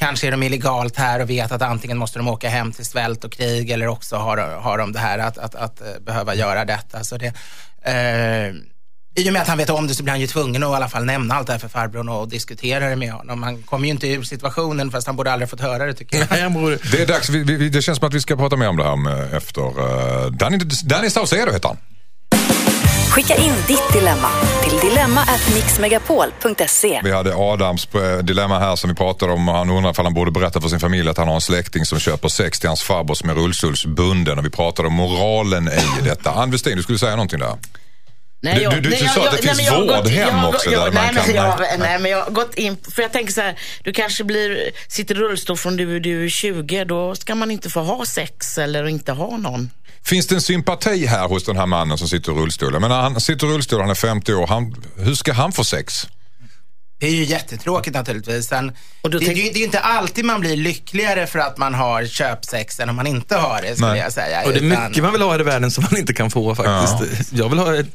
Kanske 0.00 0.26
är 0.26 0.30
de 0.30 0.42
illegalt 0.42 0.96
här 0.96 1.20
och 1.20 1.30
vet 1.30 1.52
att 1.52 1.62
antingen 1.62 1.98
måste 1.98 2.18
de 2.18 2.28
åka 2.28 2.48
hem 2.48 2.72
till 2.72 2.84
svält 2.84 3.24
och 3.24 3.32
krig 3.32 3.70
eller 3.70 3.86
också 3.86 4.16
har, 4.16 4.38
har 4.38 4.78
de 4.78 4.92
det 4.92 4.98
här 4.98 5.18
att, 5.18 5.38
att, 5.38 5.54
att, 5.54 5.80
eh, 5.80 5.86
behöva 6.00 6.34
göra 6.34 6.64
detta. 6.64 7.04
Så 7.04 7.16
det, 7.16 7.26
eh, 7.82 8.54
I 9.16 9.28
och 9.28 9.32
med 9.32 9.42
att 9.42 9.48
han 9.48 9.58
vet 9.58 9.70
om 9.70 9.86
det 9.86 9.94
så 9.94 10.02
blir 10.02 10.10
han 10.12 10.20
ju 10.20 10.26
tvungen 10.26 10.62
att 10.62 10.72
i 10.72 10.74
alla 10.74 10.88
fall 10.88 11.04
nämna 11.04 11.34
allt 11.34 11.46
det 11.46 11.52
här 11.52 11.60
för 11.60 11.68
farbrorn 11.68 12.08
och 12.08 12.28
diskutera 12.28 12.88
det 12.88 12.96
med 12.96 13.12
honom. 13.12 13.42
Han 13.42 13.62
kommer 13.62 13.84
ju 13.86 13.90
inte 13.90 14.08
ur 14.08 14.22
situationen 14.22 14.90
fast 14.90 15.06
han 15.06 15.16
borde 15.16 15.32
aldrig 15.32 15.50
fått 15.50 15.60
höra 15.60 15.86
det 15.86 15.94
tycker 15.94 16.18
jag. 16.18 16.26
Nej, 16.30 16.40
jag 16.40 16.52
borde- 16.52 16.78
Det 16.92 17.02
är 17.02 17.06
dags, 17.06 17.28
vi, 17.28 17.44
vi, 17.44 17.68
det 17.68 17.82
känns 17.82 17.98
som 17.98 18.08
att 18.08 18.14
vi 18.14 18.20
ska 18.20 18.36
prata 18.36 18.56
mer 18.56 18.68
om 18.68 18.76
det 18.76 18.84
här 18.84 18.96
med, 18.96 19.34
efter 19.34 19.60
uh, 19.62 20.26
Danny, 20.32 20.58
Danny 20.84 21.10
Saucedo 21.10 21.52
heter 21.52 21.68
han. 21.68 21.76
Skicka 23.10 23.36
in 23.36 23.52
ditt 23.68 23.92
dilemma 23.92 24.28
till 24.64 24.78
dilemma@mixmegapol.se. 24.90 27.00
Vi 27.04 27.12
hade 27.12 27.34
Adams 27.36 27.88
eh, 27.94 28.18
dilemma 28.18 28.58
här 28.58 28.76
som 28.76 28.90
vi 28.90 28.96
pratade 28.96 29.32
om. 29.32 29.48
Han 29.48 29.70
undrar 29.70 30.00
om 30.00 30.04
han 30.06 30.14
borde 30.14 30.30
berätta 30.30 30.60
för 30.60 30.68
sin 30.68 30.80
familj 30.80 31.08
att 31.08 31.16
han 31.18 31.28
har 31.28 31.34
en 31.34 31.40
släkting 31.40 31.84
som 31.84 31.98
köper 31.98 32.28
sex 32.28 32.60
till 32.60 32.68
hans 32.68 32.82
farbror 32.82 33.14
som 33.14 33.30
är 33.30 33.34
rullstolsbunden. 33.34 34.38
Och 34.38 34.44
vi 34.44 34.50
pratade 34.50 34.88
om 34.88 34.94
moralen 34.94 35.68
i 35.68 36.02
detta. 36.04 36.30
Ann 36.30 36.50
Westin, 36.50 36.76
du 36.76 36.82
skulle 36.82 36.98
säga 36.98 37.10
någonting 37.16 37.38
där? 37.38 37.56
Nej, 38.42 38.54
Du- 38.54 38.62
jag- 38.62 38.72
du- 38.74 38.80
du 38.80 38.90
nej, 38.90 38.98
sa 38.98 39.04
jag- 39.04 39.34
att 39.34 39.40
det 39.40 39.46
jag- 39.46 39.56
finns 39.56 39.70
nej, 39.70 39.78
men 39.78 39.86
vårdhem 39.88 40.44
också 40.44 40.70
där 40.70 40.76
jag- 40.76 40.94
man 40.94 41.04
nej, 41.04 41.14
kan- 41.14 41.26
men 41.26 41.34
jag- 41.36 41.60
nej. 41.60 41.76
Nej, 41.78 41.98
men 41.98 42.10
jag 42.10 42.22
har 42.24 42.30
gått 42.30 42.54
in, 42.54 42.76
för 42.94 43.02
jag 43.02 43.12
tänker 43.12 43.32
så 43.32 43.40
här, 43.40 43.58
du 43.84 43.92
kanske 43.92 44.24
blir, 44.24 44.70
sitter 44.88 45.14
i 45.14 45.18
rullstol 45.18 45.56
från 45.56 45.76
du, 45.76 46.00
du 46.00 46.24
är 46.24 46.28
20, 46.28 46.84
då 46.84 47.14
ska 47.14 47.34
man 47.34 47.50
inte 47.50 47.70
få 47.70 47.80
ha 47.80 48.06
sex 48.06 48.58
eller 48.58 48.86
inte 48.88 49.12
ha 49.12 49.36
någon. 49.36 49.70
Finns 50.04 50.26
det 50.26 50.34
en 50.34 50.40
sympati 50.40 51.06
här 51.06 51.28
hos 51.28 51.44
den 51.44 51.56
här 51.56 51.66
mannen 51.66 51.98
som 51.98 52.08
sitter 52.08 52.32
i 52.32 52.34
rullstol? 52.34 52.72
Jag 52.72 52.82
menar, 52.82 53.02
han 53.02 53.20
sitter 53.20 53.46
i 53.46 53.50
rullstol, 53.50 53.80
han 53.80 53.90
är 53.90 53.94
50 53.94 54.34
år. 54.34 54.46
Han, 54.46 54.74
hur 54.96 55.14
ska 55.14 55.32
han 55.32 55.52
få 55.52 55.64
sex? 55.64 56.06
Det 57.00 57.06
är 57.06 57.10
ju 57.10 57.24
jättetråkigt 57.24 57.94
naturligtvis. 57.96 58.46
Sen, 58.48 58.66
det, 58.66 58.74
tänk- 59.02 59.20
det, 59.20 59.26
är 59.26 59.34
ju- 59.34 59.42
det 59.42 59.56
är 59.56 59.58
ju 59.58 59.64
inte 59.64 59.80
alltid 59.80 60.24
man 60.24 60.40
blir 60.40 60.56
lyckligare 60.56 61.26
för 61.26 61.38
att 61.38 61.58
man 61.58 61.74
har 61.74 62.04
köpsex 62.06 62.80
än 62.80 62.88
om 62.88 62.96
man 62.96 63.06
inte 63.06 63.36
har 63.36 63.62
det, 63.62 63.74
skulle 63.74 63.88
Nej. 63.90 63.98
jag 64.00 64.12
säga. 64.12 64.42
Och 64.42 64.52
det 64.52 64.58
är 64.58 64.62
Utan- 64.62 64.88
mycket 64.88 65.02
man 65.02 65.12
vill 65.12 65.22
ha 65.22 65.40
i 65.40 65.42
världen 65.42 65.70
som 65.70 65.84
man 65.90 66.00
inte 66.00 66.12
kan 66.12 66.30
få 66.30 66.54
faktiskt. 66.54 67.32
Jag 67.32 67.48
vill 67.48 67.58
ha 67.58 67.76
ett, 67.76 67.86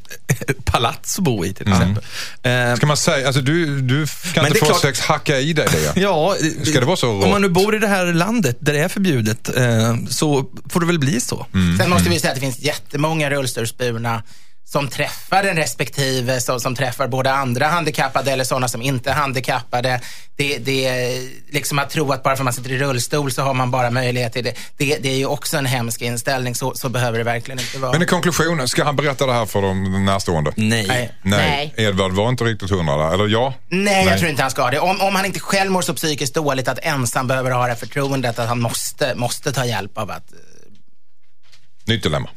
ett 0.50 0.66
palats 0.66 1.18
att 1.18 1.24
bo 1.24 1.46
i 1.46 1.54
till 1.54 1.68
exempel. 1.72 2.04
Eh, 2.44 2.76
Ska 2.76 2.86
man 2.86 2.98
säga, 2.98 3.28
alltså 3.28 3.42
du, 3.42 3.82
du 3.82 3.96
Men 3.98 4.08
kan 4.34 4.46
inte 4.48 4.60
få 4.60 4.66
klart- 4.66 4.82
sex, 4.82 5.00
hacka 5.00 5.40
i 5.40 5.54
dig 5.54 5.68
det. 5.72 5.94
Ja, 6.02 6.36
Ska 6.66 6.80
det 6.80 6.86
vara 6.86 6.98
så 6.98 7.10
Om 7.24 7.30
man 7.30 7.42
nu 7.42 7.48
rått? 7.48 7.54
bor 7.54 7.76
i 7.76 7.80
det 7.80 7.88
här 7.88 8.06
landet 8.14 8.58
där 8.60 8.74
det 8.74 8.80
är 8.80 8.88
förbjudet 8.88 9.58
eh, 9.58 9.96
så 10.10 10.46
får 10.70 10.80
det 10.80 10.86
väl 10.86 11.00
bli 11.00 11.22
så. 11.22 11.46
Mm. 11.54 11.78
Sen 11.78 11.90
måste 11.90 12.10
vi 12.10 12.20
säga 12.20 12.32
att 12.32 12.36
det 12.36 12.42
finns 12.42 12.60
jättemånga 12.60 13.30
rullstolsburna 13.30 14.24
som 14.68 14.88
träffar 14.88 15.44
en 15.44 15.56
respektive, 15.56 16.42
som, 16.42 16.60
som 16.60 16.76
träffar 16.76 17.08
både 17.08 17.32
andra 17.32 17.68
handikappade 17.68 18.32
eller 18.32 18.44
sådana 18.44 18.68
som 18.68 18.82
inte 18.82 19.10
är 19.10 19.14
handikappade. 19.14 20.02
Det, 20.36 20.58
det 20.58 20.86
är 20.86 21.30
liksom 21.54 21.80
att 21.80 21.90
tro 21.90 22.12
att 22.12 22.24
bara 22.24 22.36
för 22.36 22.42
att 22.42 22.46
man 22.46 22.54
sitter 22.54 22.72
i 22.72 22.78
rullstol 22.78 23.32
så 23.32 23.42
har 23.42 23.54
man 23.54 23.72
bara 23.72 23.90
möjlighet 23.92 24.34
till 24.34 24.44
det. 24.44 24.54
Det, 24.78 24.98
det 24.98 25.10
är 25.10 25.18
ju 25.18 25.26
också 25.26 25.58
en 25.58 25.66
hemsk 25.66 26.02
inställning, 26.02 26.56
så, 26.56 26.76
så 26.76 26.90
behöver 26.90 27.18
det 27.18 27.24
verkligen 27.24 27.60
inte 27.60 27.78
vara. 27.78 27.92
Men 27.92 28.02
i 28.02 28.06
konklusion, 28.06 28.68
ska 28.68 28.84
han 28.84 28.96
berätta 28.96 29.26
det 29.26 29.34
här 29.34 29.46
för 29.46 29.62
de 29.62 30.06
närstående? 30.06 30.52
Nej. 30.56 30.86
Nej. 30.88 31.14
Nej. 31.22 31.74
Edvard 31.78 32.12
var 32.12 32.30
inte 32.30 32.44
riktigt 32.44 32.70
hundra 32.70 32.98
där, 32.98 33.14
eller 33.14 33.28
ja? 33.28 33.54
Nej, 33.70 34.06
jag 34.06 34.18
tror 34.20 34.30
inte 34.30 34.42
han 34.42 34.52
ska 34.52 34.70
det. 34.70 34.80
Om, 34.80 35.02
om 35.02 35.16
han 35.16 35.26
inte 35.26 35.40
själv 35.40 35.72
mår 35.72 35.82
så 35.82 35.94
psykiskt 35.94 36.34
dåligt 36.34 36.68
att 36.68 36.80
ensam 36.82 37.28
behöver 37.28 37.52
ha 37.52 37.62
det 37.62 37.68
här 37.70 37.76
förtroendet 37.76 38.40
att 38.40 38.48
han 38.48 38.60
måste, 38.60 39.16
måste 39.16 39.52
ta 39.52 39.66
hjälp 39.66 39.98
av 39.98 40.12
att... 40.12 40.34
eh, 40.34 40.38
Nytt 41.88 42.04
dilemma. 42.04 42.30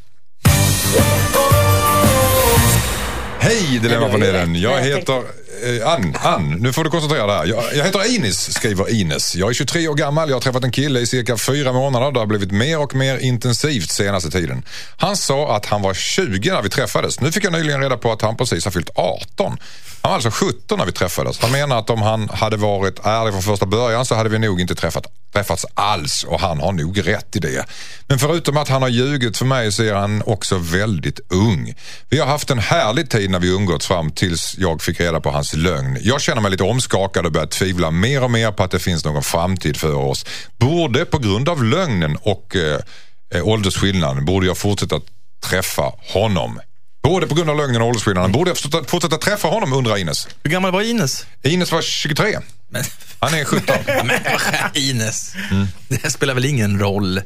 Hej 3.41 3.79
Dilemmapanelen. 3.83 4.55
Jag 4.61 4.81
heter 4.81 5.23
eh, 5.63 5.89
Ann, 5.89 6.17
Ann, 6.23 6.53
nu 6.61 6.73
får 6.73 6.85
du 6.85 6.91
koncentrera 6.91 7.27
dig 7.27 7.37
här. 7.37 7.47
Jag, 7.47 7.65
jag 7.75 7.85
heter 7.85 8.15
Ines, 8.15 8.55
skriver 8.55 8.95
Ines. 8.95 9.37
Jag 9.37 9.51
är 9.51 9.55
23 9.55 9.89
år 9.89 9.95
gammal, 9.95 10.29
jag 10.29 10.37
har 10.37 10.41
träffat 10.41 10.65
en 10.65 10.73
kille 10.73 11.01
i 11.01 11.07
cirka 11.07 11.37
fyra 11.37 11.73
månader. 11.73 12.13
Det 12.13 12.19
har 12.19 12.27
blivit 12.27 12.53
mer 12.53 12.81
och 12.81 12.95
mer 12.95 13.19
intensivt 13.19 13.91
senaste 13.91 14.31
tiden. 14.31 14.63
Han 14.97 15.17
sa 15.17 15.57
att 15.57 15.67
han 15.67 15.83
var 15.83 15.95
20 15.95 16.53
när 16.53 16.63
vi 16.63 16.69
träffades. 16.69 17.21
Nu 17.21 17.33
fick 17.33 17.45
jag 17.45 17.53
nyligen 17.53 17.81
reda 17.81 17.97
på 17.97 18.13
att 18.13 18.23
han 18.23 18.37
precis 18.37 18.65
har 18.65 18.73
fyllt 18.73 18.91
18. 18.95 19.57
Han 20.03 20.11
var 20.11 20.15
alltså 20.15 20.31
17 20.31 20.79
när 20.79 20.87
vi 20.87 20.93
träffades. 20.93 21.39
Han 21.39 21.53
menar 21.53 21.79
att 21.79 21.91
om 21.91 22.03
han 22.03 22.29
hade 22.29 22.57
varit 22.57 23.07
ärlig 23.07 23.33
från 23.33 23.43
första 23.43 23.67
början 23.67 24.07
så 24.07 24.15
hade 24.15 24.29
vi 24.29 24.39
nog 24.39 24.61
inte 24.61 24.75
träffat, 24.75 25.07
träffats 25.33 25.67
alls 25.75 26.25
och 26.25 26.41
han 26.41 26.61
har 26.61 26.73
nog 26.73 27.07
rätt 27.07 27.37
i 27.37 27.39
det. 27.39 27.65
Men 28.07 28.19
förutom 28.19 28.57
att 28.57 28.69
han 28.69 28.83
har 28.83 28.89
ljugit 28.89 29.37
för 29.37 29.45
mig 29.45 29.73
så 29.73 29.83
är 29.83 29.95
han 29.95 30.23
också 30.27 30.59
väldigt 30.59 31.21
ung. 31.31 31.75
Vi 32.09 32.19
har 32.19 32.27
haft 32.27 32.51
en 32.51 32.59
härlig 32.59 33.11
tid 33.11 33.31
när 33.31 33.39
vi 33.39 33.55
umgåtts 33.55 33.87
fram 33.87 34.11
tills 34.11 34.55
jag 34.59 34.83
fick 34.83 35.01
reda 35.01 35.21
på 35.21 35.31
hans 35.31 35.55
lögn. 35.55 35.99
Jag 36.01 36.21
känner 36.21 36.43
mig 36.43 36.51
lite 36.51 36.65
omskakad 36.65 37.27
och 37.27 37.33
börjar 37.33 37.47
tvivla 37.47 37.91
mer 37.91 38.25
och 38.25 38.31
mer 38.31 38.53
på 38.53 38.63
att 38.63 38.71
det 38.71 38.79
finns 38.79 39.05
någon 39.05 39.23
framtid 39.23 39.77
för 39.77 39.95
oss. 39.95 40.27
Borde 40.57 41.05
på 41.05 41.19
grund 41.19 41.49
av 41.49 41.65
lögnen 41.65 42.17
och 42.17 42.57
eh, 42.57 42.81
eh, 43.35 43.49
åldersskillnaden 43.49 44.25
borde 44.25 44.47
jag 44.47 44.59
fortsätta 44.59 45.01
träffa 45.41 45.93
honom. 45.99 46.61
Både 47.03 47.27
på 47.27 47.35
grund 47.35 47.51
av 47.51 47.57
lögnen 47.57 47.83
och 47.83 47.89
åldersskillnaden. 47.89 48.33
Borde 48.33 48.51
jag 48.51 48.59
fortsätta, 48.59 48.85
fortsätta 48.85 49.17
träffa 49.17 49.49
honom 49.49 49.73
undrar 49.73 49.97
Ines. 49.99 50.29
Hur 50.43 50.51
gammal 50.51 50.73
var 50.73 50.83
Ines? 50.83 51.27
Ines 51.43 51.73
var 51.73 51.83
23. 51.83 52.39
Men, 52.71 52.85
Han 53.21 53.35
är 53.35 53.45
17. 53.45 53.77
men 53.87 54.11
Ines, 54.75 55.33
det 55.89 56.11
spelar 56.11 56.35
väl 56.35 56.45
ingen 56.45 56.81
roll? 56.81 57.21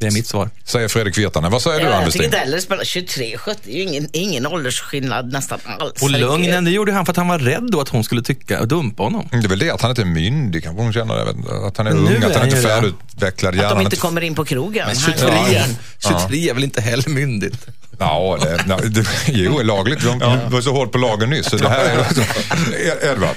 Det 0.00 0.06
är 0.06 0.10
mitt 0.10 0.26
svar. 0.26 0.50
Säger 0.64 0.88
Fredrik 0.88 1.18
Virtanen. 1.18 1.50
Vad 1.50 1.62
säger 1.62 1.78
du 1.80 1.84
Ja, 1.86 1.94
Ann 1.94 2.02
jag 2.02 2.12
tycker 2.12 2.24
inte 2.24 2.36
heller 2.38 2.56
det 2.56 2.62
spelar 2.62 2.84
23, 2.84 3.38
70, 3.38 3.60
det 3.64 3.70
är 3.72 3.76
ju 3.76 3.82
ingen, 3.82 4.08
ingen 4.12 4.46
åldersskillnad 4.46 5.32
nästan 5.32 5.58
alls. 5.78 6.02
Och 6.02 6.10
lögnen, 6.10 6.64
det 6.64 6.70
gjorde 6.70 6.92
han 6.92 7.06
för 7.06 7.12
att 7.12 7.16
han 7.16 7.28
var 7.28 7.38
rädd 7.38 7.68
då 7.72 7.80
att 7.80 7.88
hon 7.88 8.04
skulle 8.04 8.22
tycka 8.22 8.60
och 8.60 8.68
dumpa 8.68 9.02
honom. 9.02 9.28
Det 9.30 9.36
är 9.36 9.48
väl 9.48 9.58
det 9.58 9.70
att 9.70 9.80
han 9.80 9.90
inte 9.90 10.02
är 10.02 10.06
myndig 10.06 10.62
kanske 10.64 10.82
hon 10.82 10.92
känner. 10.92 11.30
Inte. 11.30 11.52
att 11.66 11.76
han 11.76 11.86
är 11.86 11.90
Men 11.94 12.04
nu 12.04 12.16
ung, 12.16 12.22
att 12.22 12.30
är 12.30 12.34
han 12.34 12.38
han 12.38 12.44
inte 12.48 12.58
är 12.58 12.62
det. 12.62 12.68
färdigutvecklad. 12.68 13.60
Att 13.60 13.70
de 13.70 13.80
inte 13.80 13.96
kommer 13.96 14.20
in 14.20 14.34
på 14.34 14.44
krogen. 14.44 14.86
Men 14.86 14.96
Han- 14.96 15.12
23, 15.18 15.62
Ja. 16.02 16.20
23 16.28 16.48
är 16.50 16.54
väl 16.54 16.64
inte 16.64 16.80
heller 16.80 17.08
myndigt? 17.08 17.66
Ja, 18.00 18.38
det, 18.40 18.64
nej, 18.66 18.90
det, 18.90 19.04
jo, 19.26 19.62
lagligt. 19.62 20.02
De 20.02 20.18
var 20.48 20.60
så 20.60 20.72
hårt 20.72 20.92
på 20.92 20.98
lagen 20.98 21.30
nyss. 21.30 21.46
Så 21.46 21.56
det 21.56 21.68
här 21.68 21.84
är, 21.84 23.10
Edvard. 23.12 23.36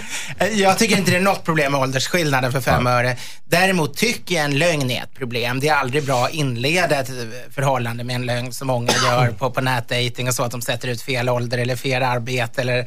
Jag 0.54 0.78
tycker 0.78 0.98
inte 0.98 1.12
det 1.12 1.18
är 1.18 1.22
något 1.22 1.44
problem 1.44 1.72
med 1.72 1.82
åldersskillnaden 1.82 2.52
för 2.52 2.62
fem 2.62 2.88
öre. 2.88 3.18
Däremot 3.46 3.98
tycker 3.98 4.36
jag 4.36 4.46
en 4.46 4.58
lögn 4.58 4.92
är 4.92 5.04
ett 5.04 5.14
problem. 5.18 5.60
Det 5.60 5.68
är 5.68 5.76
aldrig 5.76 6.06
bra 6.06 6.26
att 6.26 6.34
inleda 6.34 7.00
ett 7.00 7.10
förhållande 7.56 8.04
med 8.04 8.16
en 8.16 8.26
lögn 8.26 8.54
som 8.54 8.68
många 8.68 8.92
gör 9.06 9.32
på, 9.32 9.52
på 9.52 9.62
nätdating 9.62 10.28
och 10.28 10.34
så 10.34 10.44
att 10.44 10.52
de 10.52 10.62
sätter 10.62 10.88
ut 10.88 11.02
fel 11.02 11.30
ålder 11.30 11.58
eller 11.58 11.76
fel 11.76 12.04
arbete. 12.04 12.62
Eller, 12.62 12.80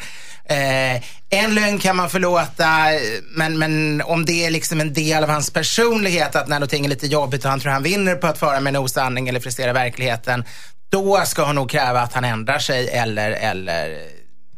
eh, 0.44 1.02
en 1.30 1.54
lögn 1.54 1.78
kan 1.78 1.96
man 1.96 2.10
förlåta, 2.10 2.66
men, 3.30 3.58
men 3.58 4.02
om 4.02 4.24
det 4.24 4.46
är 4.46 4.50
liksom 4.50 4.80
en 4.80 4.92
del 4.92 5.22
av 5.22 5.30
hans 5.30 5.50
personlighet 5.50 6.36
att 6.36 6.48
när 6.48 6.56
någonting 6.56 6.84
är 6.84 6.88
lite 6.88 7.06
jobbigt 7.06 7.44
och 7.44 7.50
han 7.50 7.60
tror 7.60 7.72
han 7.72 7.82
vinner 7.82 8.14
på 8.14 8.26
att 8.26 8.38
fara 8.38 8.60
med 8.60 8.76
en 8.76 8.82
osanning 8.82 9.28
eller 9.28 9.40
frisera 9.40 9.72
verkligheten, 9.72 10.44
då 10.88 11.22
ska 11.26 11.44
hon 11.44 11.54
nog 11.54 11.70
kräva 11.70 12.00
att 12.00 12.12
han 12.12 12.24
ändrar 12.24 12.58
sig 12.58 12.88
eller, 12.88 13.30
eller 13.30 13.98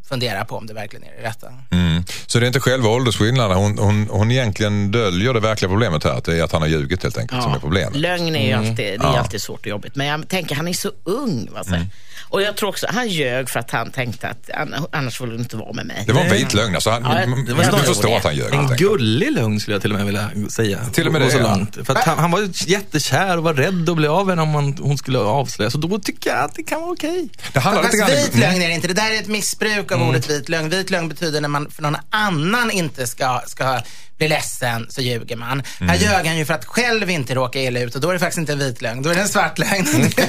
fundera 0.09 0.45
på 0.45 0.57
om 0.57 0.67
det 0.67 0.75
verkligen 0.75 1.05
är 1.05 1.23
det 1.23 1.29
rätta. 1.29 1.47
Mm. 1.71 2.05
Så 2.27 2.39
det 2.39 2.45
är 2.45 2.47
inte 2.47 2.61
själva 2.61 2.89
åldersskillnaden. 2.89 3.57
Hon, 3.57 3.79
hon, 3.79 4.09
hon 4.11 4.31
egentligen 4.31 4.91
döljer 4.91 5.35
det 5.35 5.41
verkliga 5.41 5.69
problemet 5.69 6.05
här. 6.05 6.11
Att 6.13 6.25
det 6.25 6.39
är 6.39 6.43
att 6.43 6.53
han 6.53 6.63
har 6.63 6.69
ljugit 6.69 7.03
helt 7.03 7.19
enkelt 7.19 7.43
som 7.43 7.53
är 7.55 7.59
problemet. 7.59 7.97
Lögn 7.97 8.37
är 8.37 8.47
ju 8.47 8.53
Mm. 8.53 8.61
alltid, 8.71 9.01
det 9.01 9.07
är 9.07 9.19
alltid 9.19 9.43
svårt 9.43 9.61
och 9.61 9.67
jobbigt. 9.67 9.97
Men 9.97 10.07
jag 10.07 10.29
tänker, 10.29 10.55
han 10.55 10.69
är 10.69 10.73
så 10.73 10.91
ung. 11.05 11.49
Va? 11.53 11.65
så. 11.65 11.75
Mm. 11.75 11.87
Och 12.31 12.43
jag 12.43 12.57
tror 12.57 12.69
också, 12.69 12.87
han 12.91 13.09
ljög 13.09 13.51
för 13.51 13.61
att 13.61 13.71
han 13.71 13.91
tänkte 13.91 14.29
att 14.29 14.51
an- 14.55 14.87
annars 14.93 15.21
vill 15.21 15.31
du 15.31 15.37
inte 15.37 15.57
vara 15.57 15.73
med 15.73 15.87
mig. 15.87 16.05
Det 16.07 16.13
var 16.13 16.21
en 16.23 16.31
vit 16.33 16.55
lögn. 16.55 16.75
Alltså 16.75 16.91
han, 16.91 17.03
Ja, 17.03 17.27
det 17.47 17.55
var 17.55 17.65
snarare 17.65 17.83
förstår 17.87 18.17
att 18.17 18.25
han 18.25 18.37
ljög. 18.37 18.55
En 18.55 18.77
gullig 18.77 19.33
lögn 19.33 19.61
skulle 19.61 19.75
jag 19.75 19.83
till 19.83 19.93
och 19.93 19.97
med 19.99 20.07
vilja 20.07 20.31
säga. 20.51 20.79
Till 20.93 21.07
och 21.07 21.13
med 21.13 21.23
det, 21.23 21.31
så 21.31 21.39
ja. 21.39 21.43
långt. 21.57 21.75
För 21.87 21.93
att 21.97 22.05
han, 22.05 22.19
han 22.19 22.31
var 22.31 22.41
ju 22.41 22.49
jättekär 22.67 23.37
och 23.37 23.43
var 23.45 23.55
rädd 23.55 23.89
att 23.91 23.97
bli 23.97 24.07
av 24.07 24.29
henne 24.31 24.43
om 24.43 24.49
man, 24.49 24.77
hon 24.81 24.99
skulle 24.99 25.19
avslöja. 25.19 25.71
Så 25.71 25.79
då 25.79 25.99
tycker 25.99 26.31
jag 26.31 26.39
att 26.45 26.55
det 26.55 26.63
kan 26.63 26.81
vara 26.81 26.91
okej. 26.93 27.29
Det 27.53 27.61
handlar 27.61 27.83
lite 27.83 27.97
Fast 27.97 28.13
grann... 28.13 28.25
vit 28.25 28.35
lögn 28.35 28.63
är 28.63 28.69
det 28.69 28.75
inte. 28.75 28.89
Det 28.89 28.95
där 28.95 29.11
är 29.11 29.21
ett 29.21 29.27
missbruk 29.29 29.93
av 30.03 30.09
ordet 30.09 30.31
vit 30.31 30.49
lögn. 30.49 30.69
Vit 30.69 30.91
lögn 30.91 31.09
betyder 31.09 31.41
när 31.41 31.49
man 31.49 31.71
för 31.71 31.83
någon 31.83 31.97
annan 32.11 32.71
inte 32.71 33.07
ska, 33.07 33.43
ska 33.47 33.81
bli 34.19 34.29
ledsen 34.29 34.87
så 34.91 35.01
ljuger 35.01 35.37
man. 35.37 35.63
Här 35.81 35.97
ljög 35.97 36.27
han 36.27 36.37
ju 36.37 36.45
för 36.45 36.55
att 36.55 36.65
själv 36.65 37.11
inte 37.11 37.35
råka 37.35 37.61
illa 37.61 37.81
ut 37.81 37.95
och 37.95 38.01
då 38.01 38.09
är 38.09 38.13
det 38.13 38.19
faktiskt 38.19 38.39
inte 38.39 38.53
en 38.53 38.59
vit 38.59 38.83
lögn. 38.83 39.03
Då 39.03 39.11
är 39.11 39.15
det 39.15 39.21
en 39.21 39.29
svart 39.29 39.59
lögn. 39.59 39.87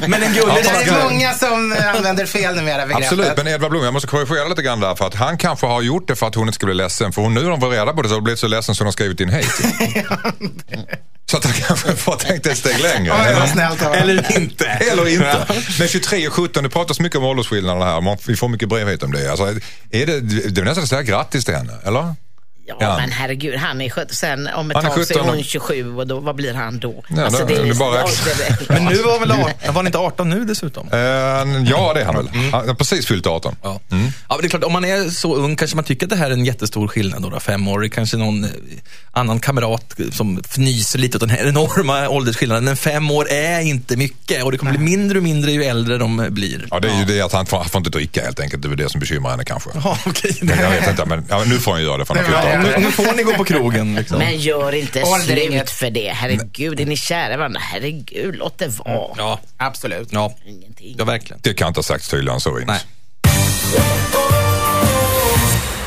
Men 0.07 0.23
en 0.23 0.33
gullig 0.33 0.55
det 0.55 0.61
där 0.63 0.85
lögn. 0.85 0.89
är 0.99 1.03
många 1.03 1.33
som 1.33 1.75
använder 1.95 2.25
fel 2.25 2.55
numera 2.55 2.85
begreppet. 2.85 3.05
Absolut, 3.11 3.37
men 3.37 3.47
Edvard 3.47 3.71
Blom, 3.71 3.83
jag 3.83 3.93
måste 3.93 4.07
korrigera 4.07 4.47
lite 4.47 4.61
grann 4.61 4.79
där. 4.79 4.95
För 4.95 5.07
att 5.07 5.15
han 5.15 5.37
kanske 5.37 5.65
har 5.65 5.81
gjort 5.81 6.07
det 6.07 6.15
för 6.15 6.27
att 6.27 6.35
hon 6.35 6.47
inte 6.47 6.55
ska 6.55 6.65
bli 6.65 6.75
ledsen. 6.75 7.13
För 7.13 7.21
hon, 7.21 7.33
nu 7.33 7.41
när 7.41 7.49
hon 7.49 7.59
var 7.59 7.69
reda 7.69 7.93
på 7.93 8.01
det 8.01 8.09
så 8.09 8.15
har 8.15 8.21
blivit 8.21 8.39
så 8.39 8.47
ledsen 8.47 8.75
så 8.75 8.81
hon 8.83 8.87
har 8.87 8.91
skrivit 8.91 9.19
in 9.19 9.29
hej 9.29 9.43
till. 9.43 10.03
Så 11.25 11.37
att 11.37 11.43
han 11.45 11.53
kanske 11.53 11.95
får 11.95 12.15
tänkt 12.15 12.45
ett 12.45 12.57
steg 12.57 12.79
längre. 12.79 13.13
Eller-. 13.13 13.95
Eller 13.95 14.37
inte. 14.37 14.65
Eller 14.65 15.07
inte. 15.07 15.45
Men 15.79 15.87
23 15.87 16.27
och 16.27 16.33
17, 16.33 16.63
det 16.63 16.69
pratas 16.69 16.99
mycket 16.99 17.17
om 17.17 17.23
åldersskillnader 17.23 17.85
här. 17.85 18.01
Man- 18.01 18.17
Vi 18.27 18.35
får 18.35 18.47
mycket 18.47 18.69
brev 18.69 18.87
hit 18.89 19.03
om 19.03 19.11
det. 19.11 19.31
Alltså, 19.31 19.45
är 19.91 20.05
det, 20.05 20.19
det 20.49 20.61
är 20.61 20.65
nästan 20.65 20.83
att 20.83 20.89
säga 20.89 21.03
grattis 21.03 21.45
till 21.45 21.55
henne, 21.55 21.73
eller? 21.85 22.15
Ja, 22.69 22.75
Ja. 22.79 22.97
men 22.97 23.11
herregud, 23.11 23.55
han 23.55 23.81
är 23.81 23.89
17. 23.89 24.15
Sen 24.15 24.47
om 24.55 24.71
ett 24.71 24.77
Han 24.77 24.85
är 24.85 24.89
tag 24.89 25.05
så 25.05 25.13
är 25.13 25.17
17 25.17 25.29
och- 25.29 25.35
hon 25.35 25.43
27 25.43 25.95
och 25.97 26.07
då, 26.07 26.19
vad 26.19 26.35
blir 26.35 26.53
han 26.53 26.79
då? 26.79 27.03
Ja, 27.09 27.29
då- 27.29 27.45
det 27.45 27.53
är 27.55 27.73
bara 27.73 27.95
ja, 27.97 28.07
det- 28.59 28.69
Men 28.69 28.85
nu 28.85 28.95
var 29.01 29.19
väl 29.19 29.31
18, 29.31 29.51
var 29.67 29.73
han 29.73 29.85
inte 29.85 29.97
18 29.97 30.29
nu 30.29 30.45
dessutom? 30.45 30.87
Eh, 30.91 30.97
ja, 30.99 31.91
det 31.93 32.01
är 32.01 32.05
han 32.05 32.15
väl. 32.15 32.27
Han 32.51 32.67
har 32.67 32.73
precis 32.75 33.07
fyllt 33.07 33.27
18. 33.27 33.55
Ja. 33.63 33.79
ja, 33.89 33.95
men 34.29 34.37
det 34.41 34.47
är 34.47 34.49
klart, 34.49 34.63
om 34.63 34.73
man 34.73 34.85
är 34.85 35.09
så 35.09 35.35
ung 35.35 35.55
kanske 35.55 35.75
man 35.75 35.85
tycker 35.85 36.05
att 36.05 36.09
det 36.09 36.15
här 36.15 36.27
är 36.27 36.33
en 36.33 36.45
jättestor 36.45 36.87
skillnad. 36.87 37.21
Då, 37.21 37.29
då, 37.29 37.39
fem 37.39 37.67
år, 37.67 37.79
Det 37.79 37.89
kanske 37.89 38.17
någon 38.17 38.43
eh, 38.43 38.49
annan 39.11 39.39
kamrat 39.39 39.93
som 40.13 40.41
fnyser 40.49 40.99
lite 40.99 41.17
åt 41.17 41.21
den 41.21 41.29
här 41.29 41.47
enorma 41.47 42.09
åldersskillnaden. 42.09 42.63
Men 42.63 42.77
fem 42.77 43.11
år 43.11 43.29
är 43.31 43.59
inte 43.59 43.97
mycket 43.97 44.43
och 44.43 44.51
det 44.51 44.57
kommer 44.57 44.71
bli 44.71 44.79
mindre 44.81 45.17
och 45.17 45.23
mindre 45.23 45.51
ju 45.51 45.63
äldre 45.63 45.97
de 45.97 46.27
blir. 46.29 46.67
Ja, 46.71 46.79
det 46.79 46.89
är 46.89 46.99
ju 46.99 47.05
det 47.05 47.21
att 47.21 47.33
han 47.33 47.45
får, 47.45 47.57
han 47.57 47.69
får 47.69 47.79
inte 47.79 47.89
dricka 47.89 48.23
helt 48.23 48.39
enkelt. 48.39 48.61
Det 48.61 48.67
är 48.67 48.69
väl 48.69 48.77
det 48.77 48.89
som 48.89 48.99
bekymrar 48.99 49.31
henne 49.31 49.43
kanske. 49.45 49.69
Ja. 49.83 49.97
Men 50.41 50.59
Jag 50.59 50.69
vet 50.69 50.89
inte, 50.89 51.05
men 51.05 51.25
ja, 51.29 51.43
nu 51.45 51.59
får 51.59 51.71
han 51.71 51.83
göra 51.83 51.97
det 51.97 52.05
för 52.05 52.15
han 52.15 52.25
har 52.25 52.31
fyllt 52.31 52.45
Ja, 52.45 52.49
18. 52.58 52.58
Nu, 52.63 52.75
nu 52.77 52.91
får 52.91 53.15
ni 53.15 53.23
gå 53.23 53.33
på 53.33 53.43
krogen. 53.43 53.95
Liksom. 53.95 54.17
Men 54.17 54.37
gör 54.39 54.71
inte 54.75 55.03
slut 55.05 55.69
för 55.69 55.89
det. 55.89 56.09
Herregud, 56.15 56.79
är 56.79 56.85
ni 56.85 56.97
kära 56.97 57.37
varandra? 57.37 57.59
Herregud, 57.63 58.35
låt 58.35 58.57
det 58.57 58.67
vara. 58.67 59.15
Ja, 59.17 59.39
Absolut. 59.57 60.07
ja, 60.11 60.33
Ingenting. 60.47 60.95
ja, 60.97 61.05
verkligen. 61.05 61.39
Det 61.43 61.53
kan 61.53 61.67
inte 61.67 61.77
ha 61.77 61.83
sagts 61.83 62.09
tydligare 62.09 62.35
än 62.35 62.41
så, 62.41 62.59
Ines. 62.59 62.67
Nej. 62.67 62.79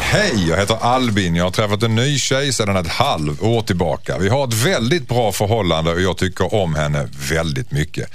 Hej, 0.00 0.49
jag 0.49 0.57
heter 0.57 0.76
Albin. 0.81 1.37
Jag 1.37 1.45
har 1.45 1.50
träffat 1.50 1.83
en 1.83 1.95
ny 1.95 2.19
tjej 2.19 2.52
sedan 2.52 2.76
ett 2.76 2.88
halvår 2.88 3.62
tillbaka. 3.62 4.19
Vi 4.19 4.29
har 4.29 4.49
ett 4.49 4.55
väldigt 4.55 5.09
bra 5.09 5.33
förhållande 5.33 5.91
och 5.91 6.00
jag 6.00 6.17
tycker 6.17 6.55
om 6.55 6.75
henne 6.75 7.09
väldigt 7.31 7.71
mycket. 7.71 8.11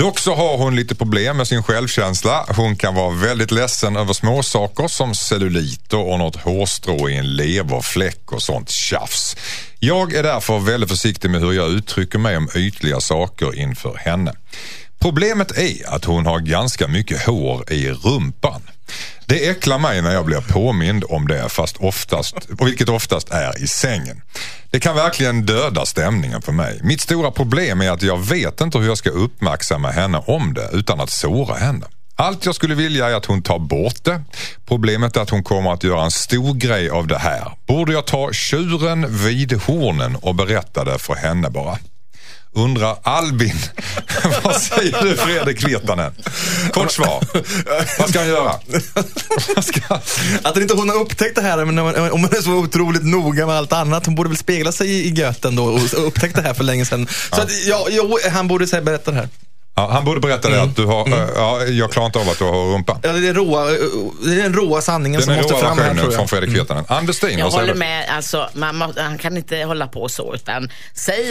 Dock 0.00 0.18
så 0.18 0.34
har 0.34 0.56
hon 0.56 0.76
lite 0.76 0.94
problem 0.94 1.36
med 1.36 1.48
sin 1.48 1.62
självkänsla. 1.62 2.44
Hon 2.56 2.76
kan 2.76 2.94
vara 2.94 3.14
väldigt 3.14 3.50
ledsen 3.50 3.96
över 3.96 4.12
små 4.12 4.42
saker 4.42 4.88
som 4.88 5.14
celluliter 5.14 5.98
och 5.98 6.18
något 6.18 6.36
hårstrå 6.36 7.08
i 7.08 7.16
en 7.16 7.36
leverfläck 7.36 8.32
och 8.32 8.42
sånt 8.42 8.70
tjafs. 8.70 9.36
Jag 9.78 10.14
är 10.14 10.22
därför 10.22 10.58
väldigt 10.58 10.90
försiktig 10.90 11.30
med 11.30 11.40
hur 11.40 11.52
jag 11.52 11.70
uttrycker 11.70 12.18
mig 12.18 12.36
om 12.36 12.48
ytliga 12.56 13.00
saker 13.00 13.58
inför 13.58 13.96
henne. 13.96 14.32
Problemet 14.98 15.58
är 15.58 15.94
att 15.94 16.04
hon 16.04 16.26
har 16.26 16.40
ganska 16.40 16.88
mycket 16.88 17.26
hår 17.26 17.72
i 17.72 17.90
rumpan. 17.90 18.62
Det 19.26 19.48
äcklar 19.48 19.78
mig 19.78 20.02
när 20.02 20.12
jag 20.12 20.24
blir 20.24 20.40
påmind 20.40 21.04
om 21.08 21.28
det, 21.28 21.48
fast 21.48 21.76
oftast, 21.76 22.34
och 22.58 22.66
vilket 22.66 22.88
oftast 22.88 23.30
är 23.30 23.62
i 23.62 23.66
sängen. 23.66 24.22
Det 24.70 24.80
kan 24.80 24.96
verkligen 24.96 25.46
döda 25.46 25.86
stämningen 25.86 26.42
för 26.42 26.52
mig. 26.52 26.80
Mitt 26.82 27.00
stora 27.00 27.30
problem 27.30 27.80
är 27.80 27.90
att 27.90 28.02
jag 28.02 28.18
vet 28.18 28.60
inte 28.60 28.78
hur 28.78 28.86
jag 28.86 28.98
ska 28.98 29.10
uppmärksamma 29.10 29.90
henne 29.90 30.18
om 30.26 30.54
det 30.54 30.68
utan 30.72 31.00
att 31.00 31.10
såra 31.10 31.54
henne. 31.54 31.86
Allt 32.16 32.46
jag 32.46 32.54
skulle 32.54 32.74
vilja 32.74 33.08
är 33.08 33.14
att 33.14 33.26
hon 33.26 33.42
tar 33.42 33.58
bort 33.58 34.04
det. 34.04 34.22
Problemet 34.66 35.16
är 35.16 35.20
att 35.20 35.30
hon 35.30 35.44
kommer 35.44 35.72
att 35.72 35.84
göra 35.84 36.04
en 36.04 36.10
stor 36.10 36.54
grej 36.54 36.90
av 36.90 37.06
det 37.06 37.18
här. 37.18 37.52
Borde 37.66 37.92
jag 37.92 38.06
ta 38.06 38.32
tjuren 38.32 39.06
vid 39.24 39.52
hornen 39.52 40.16
och 40.16 40.34
berätta 40.34 40.84
det 40.84 40.98
för 40.98 41.14
henne 41.14 41.50
bara? 41.50 41.78
Undrar 42.52 42.96
Albin. 43.02 43.54
Vad 44.42 44.56
säger 44.56 45.02
du 45.02 45.16
Fredrik 45.16 45.68
Virtanen? 45.68 46.12
Kort 46.72 46.92
svar. 46.92 47.24
Vad 47.98 48.08
ska 48.08 48.18
han 48.18 48.28
göra? 48.28 48.52
Ska... 49.62 49.80
Att 50.42 50.56
inte 50.56 50.74
hon 50.74 50.88
har 50.88 50.96
upptäckt 50.96 51.34
det 51.36 51.42
här, 51.42 51.64
men 51.64 51.78
om 51.78 52.10
hon 52.10 52.24
är 52.24 52.42
så 52.42 52.50
otroligt 52.52 53.04
noga 53.04 53.46
med 53.46 53.54
allt 53.56 53.72
annat, 53.72 54.06
hon 54.06 54.14
borde 54.14 54.28
väl 54.28 54.38
spegla 54.38 54.72
sig 54.72 54.90
i- 54.90 55.06
i 55.08 55.10
göten 55.10 55.56
då 55.56 55.64
och 55.64 56.06
upptäckt 56.06 56.36
det 56.36 56.42
här 56.42 56.54
för 56.54 56.64
länge 56.64 56.84
sedan. 56.84 57.06
Så 57.34 57.40
att, 57.42 57.50
ja, 57.66 57.86
jo, 57.90 58.18
han 58.32 58.48
borde 58.48 58.66
säga, 58.66 58.82
berätta 58.82 59.10
det 59.10 59.16
här. 59.16 59.28
Ja, 59.74 59.90
han 59.92 60.04
borde 60.04 60.20
berätta 60.20 60.48
det 60.50 60.62
att 60.62 60.76
du 60.76 60.84
har, 60.86 61.08
eh, 61.08 61.28
ja, 61.36 61.64
jag 61.64 61.92
klarar 61.92 62.06
inte 62.06 62.18
av 62.18 62.28
att 62.28 62.38
du 62.38 62.44
har 62.44 62.72
rumpa. 62.74 62.98
Ja, 63.02 63.12
det 63.12 63.28
är, 63.28 63.34
råa, 63.34 63.64
det 63.64 64.32
är 64.32 64.42
den 64.42 64.54
råa 64.54 64.80
sanningen 64.80 65.20
Den 65.20 65.26
som 65.26 65.36
måste 65.36 65.54
fram 65.54 65.78
här 65.78 65.94
tror 65.94 66.02
från 66.10 66.12
jag. 66.20 66.30
Fredrik 66.30 66.50
Virtanen. 66.50 66.84
Ann 66.88 67.06
Westin, 67.06 67.38
Jag 67.38 67.44
vad 67.44 67.52
säger 67.52 67.62
håller 67.62 67.72
du? 67.72 67.78
med. 67.78 68.08
Alltså, 68.10 68.48
man 68.54 68.92
han 68.96 69.18
kan 69.18 69.36
inte 69.36 69.56
hålla 69.64 69.86
på 69.86 70.08
så. 70.08 70.34
Utan 70.34 70.70
säg, 70.94 71.24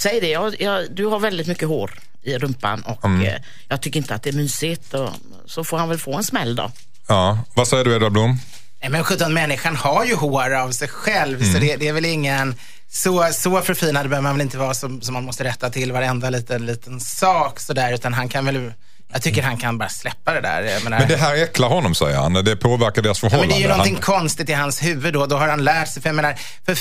säg 0.00 0.20
det. 0.20 0.28
Jag, 0.28 0.60
jag, 0.60 0.84
du 0.90 1.06
har 1.06 1.18
väldigt 1.18 1.46
mycket 1.46 1.68
hår 1.68 1.90
i 2.22 2.38
rumpan 2.38 2.82
och 2.82 3.04
Mm. 3.04 3.26
eh, 3.26 3.34
jag 3.68 3.80
tycker 3.80 3.98
inte 4.00 4.14
att 4.14 4.22
det 4.22 4.30
är 4.30 4.34
mysigt. 4.34 4.94
Och, 4.94 5.08
så 5.46 5.64
får 5.64 5.78
han 5.78 5.88
väl 5.88 5.98
få 5.98 6.14
en 6.16 6.24
smäll 6.24 6.56
då. 6.56 6.70
Ja, 7.08 7.38
vad 7.54 7.68
säger 7.68 7.84
du 7.84 7.94
Edvard 7.96 8.12
Blom? 8.12 8.38
Nej, 8.80 8.90
men 8.90 9.04
17 9.04 9.34
människan 9.34 9.76
har 9.76 10.04
ju 10.04 10.14
hår 10.14 10.54
av 10.54 10.70
sig 10.70 10.88
själv, 10.88 11.40
Mm. 11.42 11.54
så 11.54 11.58
det, 11.60 11.76
det 11.76 11.88
är 11.88 11.92
väl 11.92 12.04
ingen... 12.04 12.54
Så, 12.90 13.28
så 13.32 13.60
förfinad 13.62 14.08
behöver 14.08 14.22
man 14.22 14.32
väl 14.36 14.40
inte 14.42 14.58
vara 14.58 14.74
som, 14.74 15.00
som 15.00 15.14
man 15.14 15.24
måste 15.24 15.44
rätta 15.44 15.70
till 15.70 15.92
varenda 15.92 16.30
liten, 16.30 16.66
liten 16.66 17.00
sak 17.00 17.60
sådär, 17.60 17.92
utan 17.92 18.14
han 18.14 18.28
kan 18.28 18.44
väl... 18.46 18.72
Jag 19.12 19.22
tycker 19.22 19.42
han 19.42 19.56
kan 19.56 19.78
bara 19.78 19.88
släppa 19.88 20.32
det 20.32 20.40
där. 20.40 20.80
Menar, 20.84 20.98
Men 20.98 21.08
det 21.08 21.16
här 21.16 21.42
äcklar 21.42 21.68
honom 21.68 21.94
säger 21.94 22.16
han. 22.18 22.32
Det 22.32 22.56
påverkar 22.56 23.02
deras 23.02 23.22
Ja, 23.22 23.30
förhållande. 23.30 23.54
men 23.54 23.58
det 23.58 23.64
är 23.64 23.68
ju 23.68 23.68
någonting 23.68 23.94
han, 23.94 24.02
konstigt 24.02 24.48
i 24.48 24.52
hans 24.52 24.82
huvud 24.82 25.12
då. 25.14 25.26
Då 25.26 25.36
har 25.36 25.48
han 25.48 25.64
lärt 25.64 25.88
sig. 25.88 26.02
För 26.02 26.08
jag 26.08 26.16
menar, 26.16 26.34
för 26.66 26.74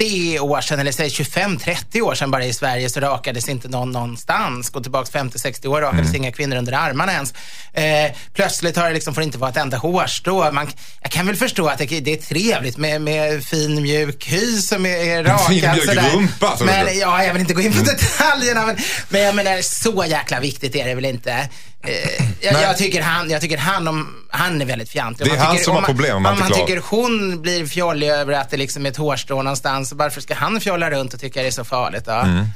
50 0.00 0.38
år 0.40 0.60
sedan, 0.60 0.78
eller 0.80 0.92
säg 0.92 1.08
25-30 1.08 2.00
år 2.00 2.14
sedan 2.14 2.30
bara 2.30 2.44
i 2.44 2.52
Sverige 2.52 2.88
så 2.90 3.00
rakades 3.00 3.48
inte 3.48 3.68
någon 3.68 3.90
någonstans. 3.92 4.70
Gå 4.70 4.80
tillbaka 4.82 5.18
50-60 5.18 5.66
år 5.66 5.80
rakades 5.80 6.08
Mm. 6.08 6.16
inga 6.22 6.32
kvinnor 6.32 6.56
under 6.56 6.72
armarna 6.72 7.12
ens. 7.12 7.34
Eh, 7.72 8.16
plötsligt 8.34 8.76
har 8.76 8.88
det 8.88 8.94
liksom, 8.94 9.14
får 9.14 9.20
det 9.20 9.24
inte 9.24 9.38
vara 9.38 9.50
ett 9.50 9.56
enda 9.56 9.76
hårstrå. 9.76 10.52
Man, 10.52 10.68
jag 11.02 11.10
kan 11.10 11.26
väl 11.26 11.36
förstå 11.36 11.66
att 11.68 11.78
det, 11.78 11.86
det 12.00 12.12
är 12.12 12.16
trevligt 12.16 12.76
med, 12.76 13.00
med 13.00 13.44
fin 13.44 13.82
mjuk 13.82 14.26
hy 14.32 14.60
som 14.60 14.86
är, 14.86 14.90
är 14.96 15.24
rakad. 15.24 15.46
fin 15.46 15.70
mjuk 15.72 15.84
sådär. 15.84 16.10
rumpa, 16.14 16.56
Men 16.64 16.98
ja, 16.98 17.24
jag 17.24 17.32
vill 17.32 17.40
inte 17.40 17.54
gå 17.54 17.60
in 17.60 17.72
på 17.72 17.82
detaljerna. 17.82 18.66
Men, 18.66 18.76
men 19.08 19.22
jag 19.22 19.34
menar, 19.34 19.62
så 19.62 20.04
jäkla 20.08 20.40
viktigt 20.40 20.74
är 20.76 20.86
det 20.88 20.94
väl 20.94 21.04
inte. 21.04 21.48
Eh, 21.86 22.24
jag, 22.40 22.62
jag 22.62 22.76
tycker 22.76 23.02
han, 23.02 23.30
jag 23.30 23.40
tycker 23.40 23.58
han, 23.58 23.88
om, 23.88 24.14
han 24.30 24.60
är 24.62 24.66
väldigt 24.66 24.90
fjantig. 24.90 25.26
Det 25.26 25.30
är 25.30 25.32
Om 25.32 25.38
man 25.38 25.46
han 25.46 25.54
tycker- 25.56 25.64
som 25.64 25.70
om 25.70 25.74
har 25.76 25.80
man- 25.82 25.86
problem, 25.86 26.16
om 26.16 26.22
man 26.22 26.32
Om 26.32 26.38
inte 26.38 26.42
man 26.50 26.52
klarar- 26.66 26.66
tycker 26.66 26.82
hon 26.96 27.42
blir 27.42 27.66
fjollig 27.66 28.08
över 28.08 28.32
att 28.32 28.50
det 28.50 28.56
liksom 28.56 28.86
är 28.86 28.90
ett 28.90 28.96
hårstrå 28.96 29.36
någonstans, 29.42 29.85
varför 29.94 30.20
ska 30.20 30.34
han 30.34 30.60
fjolla 30.60 30.90
runt 30.90 31.14
och 31.14 31.20
tycka 31.20 31.40
det 31.42 31.46
är 31.46 31.50
så 31.50 31.64
farligt 31.64 32.04
då? 32.04 32.12
Mm. 32.12 32.46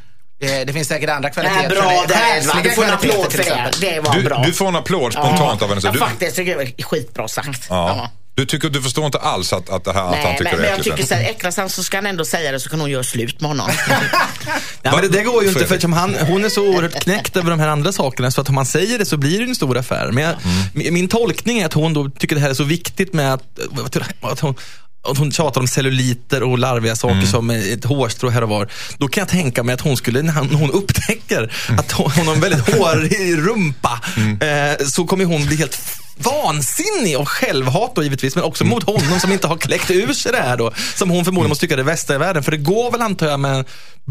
Det, 0.40 0.64
det 0.64 0.72
finns 0.72 0.88
säkert 0.88 1.10
andra 1.10 1.28
Det 1.28 1.34
kvaliteter. 1.34 1.64
är 1.64 1.68
bra 1.82 2.04
det 2.08 2.14
här, 2.14 2.34
Själsliga 2.40 2.62
Du 2.62 2.70
får 2.70 2.84
en 2.84 2.90
applåd 2.90 3.32
för 3.32 3.38
det. 3.38 3.70
Det 3.80 4.00
var 4.00 4.14
du, 4.14 4.22
bra. 4.22 4.42
du 4.46 4.52
får 4.52 4.68
en 4.68 4.76
applåd 4.76 5.12
spontant 5.12 5.62
av 5.62 5.68
henne. 5.68 5.80
Så 5.80 5.86
Ja, 5.86 5.92
du, 5.92 5.98
faktiskt 5.98 6.36
det 6.36 6.42
är 6.42 6.82
skitbra 6.82 7.28
sagt. 7.28 7.66
ja. 7.68 8.10
du, 8.34 8.46
tycker, 8.46 8.68
du 8.68 8.82
förstår 8.82 9.06
inte 9.06 9.18
alls 9.18 9.52
att, 9.52 9.70
att, 9.70 9.84
det 9.84 9.92
här, 9.92 10.00
att 10.00 10.14
han 10.14 10.22
Nej, 10.24 10.38
tycker 10.38 10.44
men, 10.44 10.52
det 10.52 10.56
men 10.56 10.66
är 10.66 10.70
jag 10.70 10.78
tycker 10.78 10.92
äckligt? 10.92 11.08
så 11.08 11.14
äcklas 11.14 11.56
han 11.56 11.70
så 11.70 11.82
ska 11.82 11.96
han 11.96 12.06
ändå 12.06 12.24
säga 12.24 12.52
det 12.52 12.60
så 12.60 12.70
kan 12.70 12.80
hon 12.80 12.90
göra 12.90 13.02
slut 13.02 13.40
med 13.40 13.48
honom. 13.50 13.70
Ja, 14.82 14.92
men 14.92 15.00
det, 15.00 15.08
det 15.08 15.22
går 15.22 15.42
ju 15.42 15.48
inte 15.48 15.60
för 15.66 15.74
eftersom 15.74 15.92
han, 15.92 16.14
hon 16.28 16.44
är 16.44 16.48
så 16.48 16.66
oerhört 16.68 17.02
knäckt 17.02 17.36
över 17.36 17.50
de 17.50 17.60
här 17.60 17.68
andra 17.68 17.92
sakerna 17.92 18.30
så 18.30 18.40
att 18.40 18.48
om 18.48 18.54
man 18.54 18.66
säger 18.66 18.98
det 18.98 19.06
så 19.06 19.16
blir 19.16 19.38
det 19.38 19.44
en 19.44 19.54
stor 19.54 19.78
affär. 19.78 20.10
Men 20.12 20.24
jag, 20.24 20.34
min, 20.74 20.94
min 20.94 21.08
tolkning 21.08 21.58
är 21.58 21.66
att 21.66 21.72
hon 21.72 21.94
då 21.94 22.10
tycker 22.10 22.34
det 22.36 22.42
här 22.42 22.50
är 22.50 22.54
så 22.54 22.64
viktigt 22.64 23.12
med 23.12 23.34
att, 23.34 23.42
att 24.20 24.40
hon 24.40 24.54
att 25.02 25.18
hon 25.18 25.32
tjatar 25.32 25.60
om 25.60 25.68
celluliter 25.68 26.42
och 26.42 26.58
larviga 26.58 26.96
saker 26.96 27.26
som 27.26 27.50
ett 27.50 27.84
hårstrå 27.84 28.30
här 28.30 28.42
och 28.42 28.48
var. 28.48 28.68
Då 28.98 29.08
kan 29.08 29.20
jag 29.20 29.28
tänka 29.28 29.62
mig 29.62 29.74
att 29.74 29.80
hon 29.80 29.96
skulle, 29.96 30.22
när 30.22 30.56
hon 30.56 30.70
upptäcker 30.70 31.52
att 31.78 31.92
hon, 31.92 32.10
hon 32.10 32.26
har 32.26 32.34
en 32.34 32.40
väldigt 32.40 32.74
hårig 32.78 33.38
rumpa, 33.38 34.00
eh, 34.46 34.86
så 34.86 35.06
kommer 35.06 35.24
hon 35.24 35.46
bli 35.46 35.56
helt 35.56 35.78
vansinnig 36.16 37.14
av 37.16 37.24
självhat 37.24 37.94
då 37.94 38.02
givetvis, 38.02 38.34
men 38.34 38.44
också 38.44 38.64
mot 38.64 38.82
honom 38.82 39.20
som 39.20 39.32
inte 39.32 39.46
har 39.46 39.56
kläckt 39.56 39.90
ur 39.90 40.12
sig 40.12 40.32
det 40.32 40.38
här 40.38 40.56
då. 40.56 40.72
Som 40.96 41.10
hon 41.10 41.24
förmodligen 41.24 41.48
måste 41.48 41.60
tycka 41.60 41.74
är 41.74 41.78
det 41.78 41.84
bästa 41.84 42.14
i 42.14 42.18
världen. 42.18 42.42
För 42.42 42.50
det 42.50 42.56
går 42.56 42.90
väl 42.90 43.02
antar 43.02 43.26
jag 43.26 43.40
med 43.40 43.64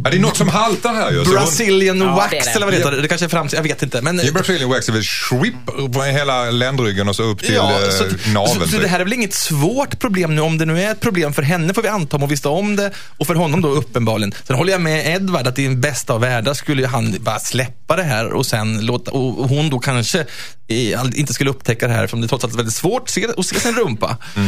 Ja, 0.04 0.10
det 0.10 0.18
är 0.18 0.22
något 0.22 0.38
som 0.38 0.50
haltar 0.50 0.94
här 0.94 1.12
ju. 1.12 1.18
Hon- 1.18 1.30
Brazilian 1.32 1.98
Ja, 2.02 2.16
wax 2.16 2.30
det 2.32 2.38
är 2.38 2.44
det. 2.46 2.52
eller 2.52 2.66
vad 2.66 2.74
det 2.74 2.78
heter. 2.78 2.92
Det 3.02 3.08
kanske 3.08 3.26
är 3.26 3.30
framtid, 3.30 3.58
jag 3.60 3.64
vet 3.64 3.84
inte. 3.84 4.02
Men, 4.02 4.18
Det 4.18 4.28
är 4.28 4.32
Brazilian 4.32 4.70
wax, 4.70 4.86
det 4.86 4.98
är 4.98 5.02
shrip 5.02 5.94
på 5.94 6.04
hela 6.04 6.52
ländryggen 6.52 7.10
och 7.10 7.16
så 7.16 7.24
upp 7.24 7.40
till 7.40 7.54
ja, 7.54 7.72
eh, 7.84 7.90
så, 7.90 8.04
naveln. 8.30 8.60
så, 8.60 8.66
så 8.66 8.72
typ. 8.72 8.82
det 8.82 8.88
här 8.88 9.00
är 9.00 9.04
väl 9.04 9.14
inget 9.14 9.34
svårt 9.34 10.00
problem 10.00 10.36
nu. 10.36 10.42
Om 10.42 10.58
det 10.58 10.66
nu 10.66 10.82
är 10.84 10.92
ett 10.92 11.00
problem 11.02 11.34
för 11.34 11.42
henne 11.42 11.74
får 11.74 11.82
vi 11.82 11.88
anta 11.88 12.16
om 12.18 12.22
hon 12.22 12.30
visste 12.30 12.48
om 12.48 12.76
det 12.76 12.92
och 13.18 13.28
för 13.28 13.36
honom 13.36 13.62
då 13.62 13.70
uppenbarligen. 13.70 14.34
Sen 14.48 14.56
håller 14.56 14.72
jag 14.72 14.82
med 14.82 15.16
Edvard 15.16 15.48
att 15.48 15.60
i 15.60 15.64
den 15.64 15.82
bästa 15.82 16.14
av 16.14 16.22
världar 16.22 16.54
skulle 16.54 16.88
han 16.88 17.16
bara 17.20 17.40
släppa 17.40 17.96
det 17.96 18.04
här 18.04 18.34
och 18.34 18.46
sen 18.46 18.86
låta, 18.86 19.12
och 19.12 19.40
och 19.40 19.50
hon 19.50 19.70
då 19.70 19.80
kanske 19.80 20.26
inte 21.16 21.34
skulle 21.34 21.50
upptäcka 21.50 21.88
det 21.88 21.94
här 21.94 22.08
för 22.08 22.18
det 22.18 22.26
är 22.26 22.28
trots 22.28 22.44
allt 22.44 22.56
väldigt 22.56 22.74
svårt 22.76 23.02
att 23.02 23.10
se, 23.10 23.28
att 23.38 23.46
se 23.46 23.60
sin 23.60 23.76
rumpa. 23.76 24.18
Eh, 24.36 24.42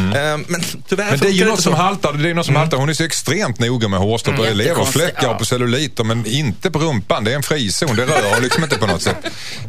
Men 0.47 0.61
tyvärr 0.89 1.03
Mm. 1.07 1.09
Men 1.09 1.19
det 1.19 1.27
är 1.27 1.31
ju 1.31 1.45
något 1.45 1.61
som 1.61 1.73
haltar. 1.73 2.13
Det 2.13 2.29
är 2.29 2.33
något 2.33 2.45
som 2.45 2.55
haltar. 2.55 2.77
Hon 2.77 2.89
är 2.89 2.93
så 2.93 3.03
extremt 3.03 3.59
noga 3.59 3.87
med 3.87 3.99
hårstrå 3.99 4.33
på 4.33 4.43
Mm, 4.43 4.57
leverfläckar 4.57 5.27
och 5.27 5.37
på 5.41 5.45
celluliter 5.45 6.03
men 6.03 6.25
inte 6.25 6.71
på 6.71 6.79
rumpan. 6.79 7.23
Det 7.23 7.31
är 7.31 7.35
en 7.35 7.43
frizon. 7.43 7.95
Det 7.95 8.05
rör 8.05 8.33
hon 8.33 8.43
liksom 8.43 8.63
inte 8.63 8.75
på 8.77 8.87
något 8.87 9.01
sätt. 9.01 9.17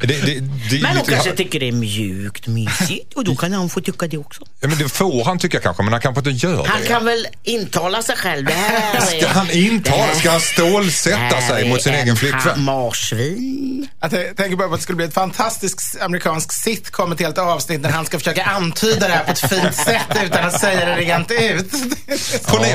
Det, 0.00 0.06
det, 0.06 0.40
det, 0.70 0.82
Men 0.82 0.96
hon 0.96 1.06
kanske 1.06 1.32
tycker 1.32 1.60
det 1.60 1.68
är 1.68 1.72
mjukt 1.72 2.46
mysigt 2.46 3.12
och 3.14 3.24
då 3.24 3.36
kan 3.36 3.52
han 3.52 3.68
få 3.70 3.80
tycka 3.80 4.06
det 4.06 4.18
också. 4.18 4.44
Ja, 4.60 4.68
men 4.68 4.78
det 4.78 4.88
får 4.88 5.24
han 5.24 5.38
tycka 5.38 5.60
kanske, 5.60 5.82
men 5.82 5.92
han 5.92 6.02
kanske 6.02 6.30
inte 6.30 6.46
gör 6.46 6.64
Han 6.64 6.80
det. 6.80 6.86
kan 6.88 7.04
väl 7.04 7.26
intala 7.42 8.02
sig 8.02 8.16
själv. 8.16 8.46
Det 8.46 8.52
här 8.52 8.96
är, 8.96 9.00
Ska 9.20 9.28
han 9.28 9.50
intala- 9.50 10.14
ska 10.14 10.30
han 10.30 10.40
stålsätta 10.40 11.40
sig 11.40 11.68
mot 11.68 11.82
sin 11.82 11.94
en 11.94 12.00
egen 12.02 12.16
flickvän? 12.16 12.62
Marsvin. 12.64 13.88
Jag 14.00 14.10
tänker 14.10 14.56
bara 14.56 14.68
på 14.68 14.74
att 14.74 14.80
det 14.80 14.82
skulle 14.82 14.96
bli 14.96 15.06
ett 15.06 15.14
fantastiskt 15.14 16.00
amerikansk 16.00 16.52
sitcom, 16.52 17.12
ett 17.12 17.20
helt 17.20 17.38
avsnitt 17.38 17.80
när 17.80 17.90
han 17.90 18.06
ska 18.06 18.18
försöka 18.18 18.44
antyda 18.44 19.08
det 19.08 19.14
här 19.14 19.24
på 19.24 19.32
ett 19.32 19.38
fint 19.40 19.74
sätt 19.74 20.18
utan 20.24 20.44
att 20.44 20.60
säga 20.60 20.86
det 20.86 20.96
rent 20.96 21.30
ut. 21.30 21.72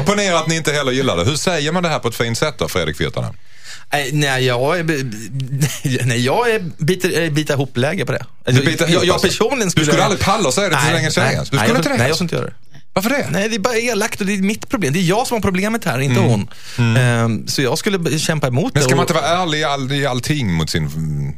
Ponera 0.06 0.40
att 0.40 0.48
ni 0.48 0.56
inte 0.56 0.72
heller 0.72 0.92
gillar 0.92 1.18
det. 1.18 1.24
Hur 1.26 1.36
säger 1.36 1.72
man 1.72 1.84
det 1.84 1.90
här 1.90 2.00
på 2.00 2.08
ett 2.08 2.16
fint 2.16 2.38
sätt 2.38 2.56
då, 2.58 2.68
Fredrik 2.78 3.02
Virtanen? 3.02 3.34
Nej, 3.94 4.10
Nej, 4.14 4.46
jag 4.46 4.80
är, 4.80 4.84
nej, 6.06 6.26
jag 6.26 6.50
är 6.52 6.60
biter, 6.78 7.10
är 7.22 7.30
bita 7.30 7.54
ihop-läge 7.54 8.06
på 8.06 8.12
det. 8.12 8.26
Alltså, 8.46 8.62
Du 8.64 8.72
biter 8.72 8.88
jag, 8.90 9.06
jag 9.06 9.14
alltså. 9.14 9.28
personligen 9.28 9.66
Du 9.68 9.72
skulle... 9.72 9.86
skulle 9.88 10.04
aldrig 10.04 10.22
palla 10.22 10.48
och 10.48 10.54
säga 10.54 10.70
det 10.70 10.76
till 10.76 10.86
nej, 10.94 11.02
ens? 11.04 11.16
Du 11.16 11.22
nej, 11.22 11.36
skulle 11.46 11.68
jag, 11.68 11.76
inte 11.78 11.90
det 11.90 11.98
Nej, 11.98 12.08
jag 12.08 12.16
skulle 12.16 12.26
inte 12.26 12.36
göra 12.36 12.46
det. 12.46 12.54
Varför 12.94 13.10
det? 13.10 13.28
Nej, 13.30 13.50
det 13.50 13.56
är 13.56 13.60
bara 13.60 13.78
elakt 13.78 14.20
och 14.22 14.28
det 14.28 14.34
är 14.34 14.38
mitt 14.38 14.70
problem. 14.70 14.94
Det 14.94 15.00
är 15.00 15.04
jag 15.04 15.28
som 15.28 15.36
har 15.36 15.42
problemet 15.42 15.86
här, 15.86 16.00
inte 16.00 16.20
hon. 16.20 16.48
Ehm, 16.98 17.48
så 17.48 17.62
jag 17.62 17.78
skulle 17.78 18.20
kämpa 18.20 18.48
emot 18.48 18.64
Mm. 18.64 18.72
Men 18.74 18.82
det. 18.82 18.84
ska 18.84 18.96
man 18.96 19.00
och- 19.06 19.10
inte 19.10 19.14
vara 19.14 19.42
ärlig 19.44 19.60
i, 19.60 19.64
all, 19.64 19.92
i 19.92 20.06
allting 20.06 20.54
mot 20.54 20.70
sin 20.70 20.84
mm, 20.88 21.34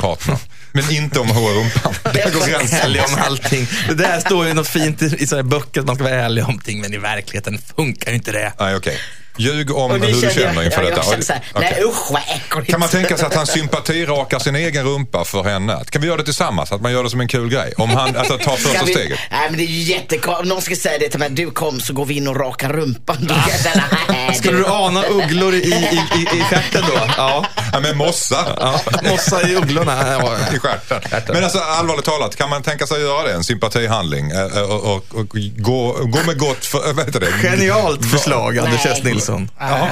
partner? 0.00 0.36
Men 0.72 0.90
inte 0.90 1.20
om 1.20 1.28
hår 1.28 1.50
i 1.50 1.54
rumpan. 1.54 1.94
Där 2.12 2.30
går 2.30 2.46
gränsen. 2.46 2.78
ärlig 2.80 3.02
om 3.08 3.14
allting. 3.26 3.66
Det 3.88 3.94
där 3.94 4.20
står 4.20 4.46
ju 4.46 4.54
något 4.54 4.68
fint 4.68 5.02
i, 5.02 5.16
i 5.18 5.26
sådana 5.26 5.48
böcker 5.48 5.80
att 5.80 5.86
man 5.86 5.96
ska 5.96 6.04
vara 6.04 6.14
ärlig 6.14 6.44
om 6.48 6.58
ting, 6.58 6.80
men 6.80 6.94
i 6.94 6.98
verkligheten 6.98 7.58
funkar 7.76 8.10
ju 8.10 8.16
inte 8.16 8.32
det. 8.32 8.52
Nej, 8.60 8.76
okej. 8.76 8.98
Ljug 9.38 9.70
om 9.76 9.90
Och 9.90 9.98
hur 9.98 10.06
du 10.22 10.30
känner 10.34 10.64
inför 10.64 10.82
detta. 10.82 11.02
Jag 11.06 11.14
Okej. 11.54 11.70
nej 11.74 11.82
usch 11.84 12.10
vad 12.12 12.22
äckligt. 12.22 12.70
Kan 12.70 12.80
man 12.80 12.88
tänka 12.88 13.16
sig 13.16 13.26
att 13.26 13.34
han 13.34 13.46
sympatirakar 13.46 14.38
sin 14.38 14.56
egen 14.56 14.84
rumpa 14.84 15.24
för 15.24 15.42
henne? 15.44 15.80
Kan 15.90 16.02
vi 16.02 16.08
göra 16.08 16.16
det 16.16 16.24
tillsammans? 16.24 16.72
Att 16.72 16.80
man 16.82 16.92
gör 16.92 17.04
det 17.04 17.10
som 17.10 17.20
en 17.20 17.28
kul 17.28 17.48
grej? 17.50 17.72
Om 17.76 17.90
han 17.90 18.16
alltså, 18.16 18.38
tar 18.38 18.56
första 18.56 18.84
vi- 18.84 18.92
steget. 18.92 19.18
Nej 19.30 19.40
men 19.48 19.58
det 19.58 19.64
är 19.64 19.66
ju 19.66 19.82
jättekonstigt. 19.92 20.48
Någon 20.48 20.62
ska 20.62 20.76
säga 20.76 20.98
det 20.98 21.08
till 21.08 21.18
mig, 21.18 21.30
du 21.30 21.50
kom 21.50 21.80
så 21.80 21.92
går 21.92 22.04
vi 22.04 22.14
in 22.16 22.28
och 22.28 22.36
rakar 22.36 22.72
rumpan. 22.72 23.16
Skulle 24.34 24.56
du 24.58 24.66
ana 24.66 25.02
ugglor 25.04 25.54
i, 25.54 25.58
i, 25.58 26.00
i, 26.16 26.38
i 26.38 26.42
stjärten 26.42 26.82
då? 26.88 27.00
Ja. 27.16 27.46
Ja, 27.72 27.80
med 27.80 27.96
mossa. 27.96 28.46
ja. 28.60 28.80
Mossa 29.10 29.48
i 29.48 29.56
ugglorna. 29.56 29.92
Ja. 30.22 30.36
I 30.54 30.58
stjärten. 30.58 31.00
Men 31.34 31.44
alltså 31.44 31.58
allvarligt 31.58 32.04
talat, 32.04 32.36
kan 32.36 32.50
man 32.50 32.62
tänka 32.62 32.86
sig 32.86 32.96
att 32.96 33.02
göra 33.02 33.22
det? 33.28 33.32
En 33.34 33.44
sympatihandling? 33.44 34.30
Eh, 34.30 34.40
eh, 34.40 34.62
Och, 34.62 34.96
och, 34.96 35.04
och 35.14 35.26
gå, 35.56 35.92
gå 36.02 36.18
med 36.26 36.38
gott 36.38 36.64
för, 36.64 36.92
vad 36.92 37.06
heter 37.06 37.20
det? 37.20 37.32
Genialt 37.48 38.06
förslag, 38.10 38.58
Anders. 38.58 38.86
S. 38.86 38.98
Nilsson. 39.04 39.21
Ja, 39.58 39.88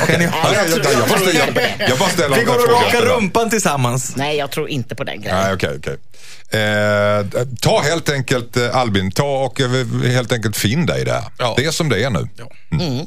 jag, 1.89 1.99
bara 1.99 2.09
ställer- 2.09 2.37
Vi 2.37 2.45
går 2.45 2.55
och 2.55 2.69
rakar 2.83 3.03
rumpan 3.03 3.51
tillsammans. 3.51 4.17
Nej, 4.17 4.37
jag 4.37 4.51
tror 4.51 4.69
inte 4.69 4.95
på 4.95 5.05
den 5.05 5.21
grejen. 5.23 5.37
Nej, 5.39 5.55
okej, 5.55 5.77
okej. 5.79 5.97
Eh, 6.53 7.27
ta 7.61 7.81
helt 7.81 8.09
enkelt, 8.11 8.57
eh, 8.57 8.77
Albin, 8.77 9.11
ta 9.13 9.45
och 9.45 9.61
eh, 9.61 9.71
helt 10.13 10.33
enkelt 10.33 10.57
finn 10.57 10.87
dig 10.87 11.05
där. 11.05 11.25
Ja. 11.39 11.55
Det 11.57 11.65
är 11.65 11.71
som 11.71 11.89
det 11.89 12.05
är 12.05 12.11
nu. 12.11 12.29
Mm. 12.73 13.07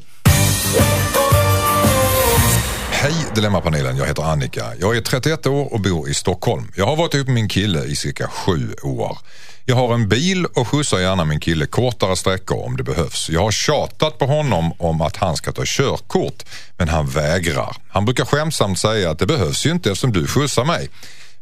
Hej 2.92 3.14
Dilemmapanelen, 3.36 3.98
jag 3.98 4.06
heter 4.06 4.24
Annika. 4.24 4.66
Jag 4.80 4.98
är 4.98 5.02
31 5.02 5.46
år 5.46 5.74
och 5.74 5.80
bor 5.82 6.10
i 6.10 6.14
Stockholm. 6.14 6.72
Jag 6.76 6.86
har 6.86 6.96
varit 6.96 7.14
ihop 7.14 7.28
med 7.28 7.34
min 7.36 7.50
kille 7.50 7.84
i 7.84 7.96
cirka 7.96 8.28
sju 8.28 8.74
år. 8.84 9.18
Jag 9.66 9.76
har 9.76 9.94
en 9.94 10.10
bil 10.10 10.46
och 10.46 10.68
skjutsar 10.68 11.00
gärna 11.00 11.26
min 11.26 11.40
kille 11.40 11.66
kortare 11.66 12.16
sträckor 12.16 12.66
om 12.66 12.78
det 12.78 12.84
behövs. 12.84 13.30
Jag 13.30 13.42
har 13.42 13.52
tjatat 13.52 14.20
på 14.20 14.26
honom 14.26 14.74
om 14.78 15.02
att 15.02 15.18
han 15.18 15.36
ska 15.36 15.52
ta 15.52 15.62
körkort, 15.66 16.44
men 16.78 16.90
han 16.90 17.08
vägrar. 17.08 17.76
Han 17.90 18.06
brukar 18.06 18.26
skämtsamt 18.26 18.80
säga 18.80 19.12
att 19.12 19.20
det 19.20 19.26
behövs 19.26 19.66
ju 19.66 19.72
inte 19.72 19.90
eftersom 19.90 20.12
du 20.12 20.28
skjutsar 20.28 20.66
mig. 20.66 20.90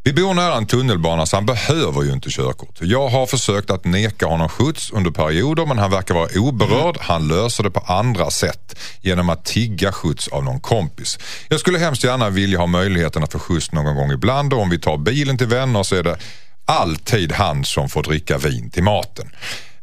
Vi 0.03 0.13
bor 0.13 0.33
nära 0.33 0.55
en 0.55 0.65
tunnelbana 0.65 1.25
så 1.25 1.37
han 1.37 1.45
behöver 1.45 2.03
ju 2.03 2.13
inte 2.13 2.29
körkort. 2.29 2.77
Jag 2.81 3.07
har 3.09 3.25
försökt 3.25 3.69
att 3.71 3.85
neka 3.85 4.25
honom 4.25 4.49
skjuts 4.49 4.91
under 4.91 5.11
perioder 5.11 5.65
men 5.65 5.77
han 5.77 5.91
verkar 5.91 6.15
vara 6.15 6.29
oberörd. 6.35 6.97
Han 6.99 7.27
löser 7.27 7.63
det 7.63 7.71
på 7.71 7.79
andra 7.79 8.29
sätt 8.29 8.79
genom 9.01 9.29
att 9.29 9.45
tigga 9.45 9.91
skjuts 9.91 10.27
av 10.27 10.43
någon 10.43 10.59
kompis. 10.59 11.19
Jag 11.49 11.59
skulle 11.59 11.79
hemskt 11.79 12.03
gärna 12.03 12.29
vilja 12.29 12.59
ha 12.59 12.67
möjligheten 12.67 13.23
att 13.23 13.31
få 13.31 13.39
skjuts 13.39 13.71
någon 13.71 13.95
gång 13.95 14.11
ibland 14.11 14.53
och 14.53 14.59
om 14.59 14.69
vi 14.69 14.79
tar 14.79 14.97
bilen 14.97 15.37
till 15.37 15.47
vänner 15.47 15.83
så 15.83 15.95
är 15.95 16.03
det 16.03 16.17
alltid 16.65 17.31
han 17.31 17.65
som 17.65 17.89
får 17.89 18.03
dricka 18.03 18.37
vin 18.37 18.69
till 18.69 18.83
maten. 18.83 19.29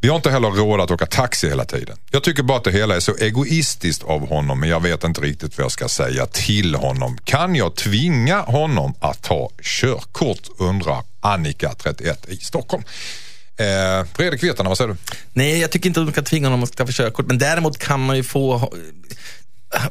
Vi 0.01 0.09
har 0.09 0.17
inte 0.17 0.31
heller 0.31 0.51
råd 0.51 0.81
att 0.81 0.91
åka 0.91 1.07
taxi 1.07 1.49
hela 1.49 1.65
tiden. 1.65 1.97
Jag 2.11 2.23
tycker 2.23 2.43
bara 2.43 2.59
att 2.59 2.65
det 2.65 2.73
hela 2.73 2.97
är 2.97 3.01
så 3.01 3.17
egoistiskt 3.17 4.03
av 4.05 4.29
honom 4.29 4.61
men 4.61 4.69
jag 4.69 4.83
vet 4.83 5.05
inte 5.05 5.21
riktigt 5.21 5.59
vad 5.59 5.65
jag 5.65 5.73
ska 5.73 5.89
säga 5.89 6.27
till 6.27 6.75
honom. 6.75 7.19
Kan 7.25 7.55
jag 7.55 7.75
tvinga 7.75 8.41
honom 8.41 8.95
att 9.01 9.23
ta 9.23 9.51
körkort 9.63 10.43
undrar 10.59 11.03
Annika, 11.21 11.75
31 11.75 12.29
i 12.29 12.37
Stockholm. 12.37 12.85
Eh, 13.57 14.07
Fredrik 14.15 14.43
Virtanen, 14.43 14.69
vad 14.69 14.79
säger 14.79 14.89
du? 14.89 14.97
Nej, 15.33 15.61
jag 15.61 15.71
tycker 15.71 15.89
inte 15.89 16.01
att 16.01 16.07
de 16.07 16.13
kan 16.13 16.25
tvinga 16.25 16.47
honom 16.47 16.63
att 16.63 16.75
skaffa 16.75 16.93
körkort. 16.93 17.27
Men 17.27 17.39
däremot 17.39 17.79
kan 17.79 18.01
man 18.01 18.17
ju 18.17 18.23
få 18.23 18.73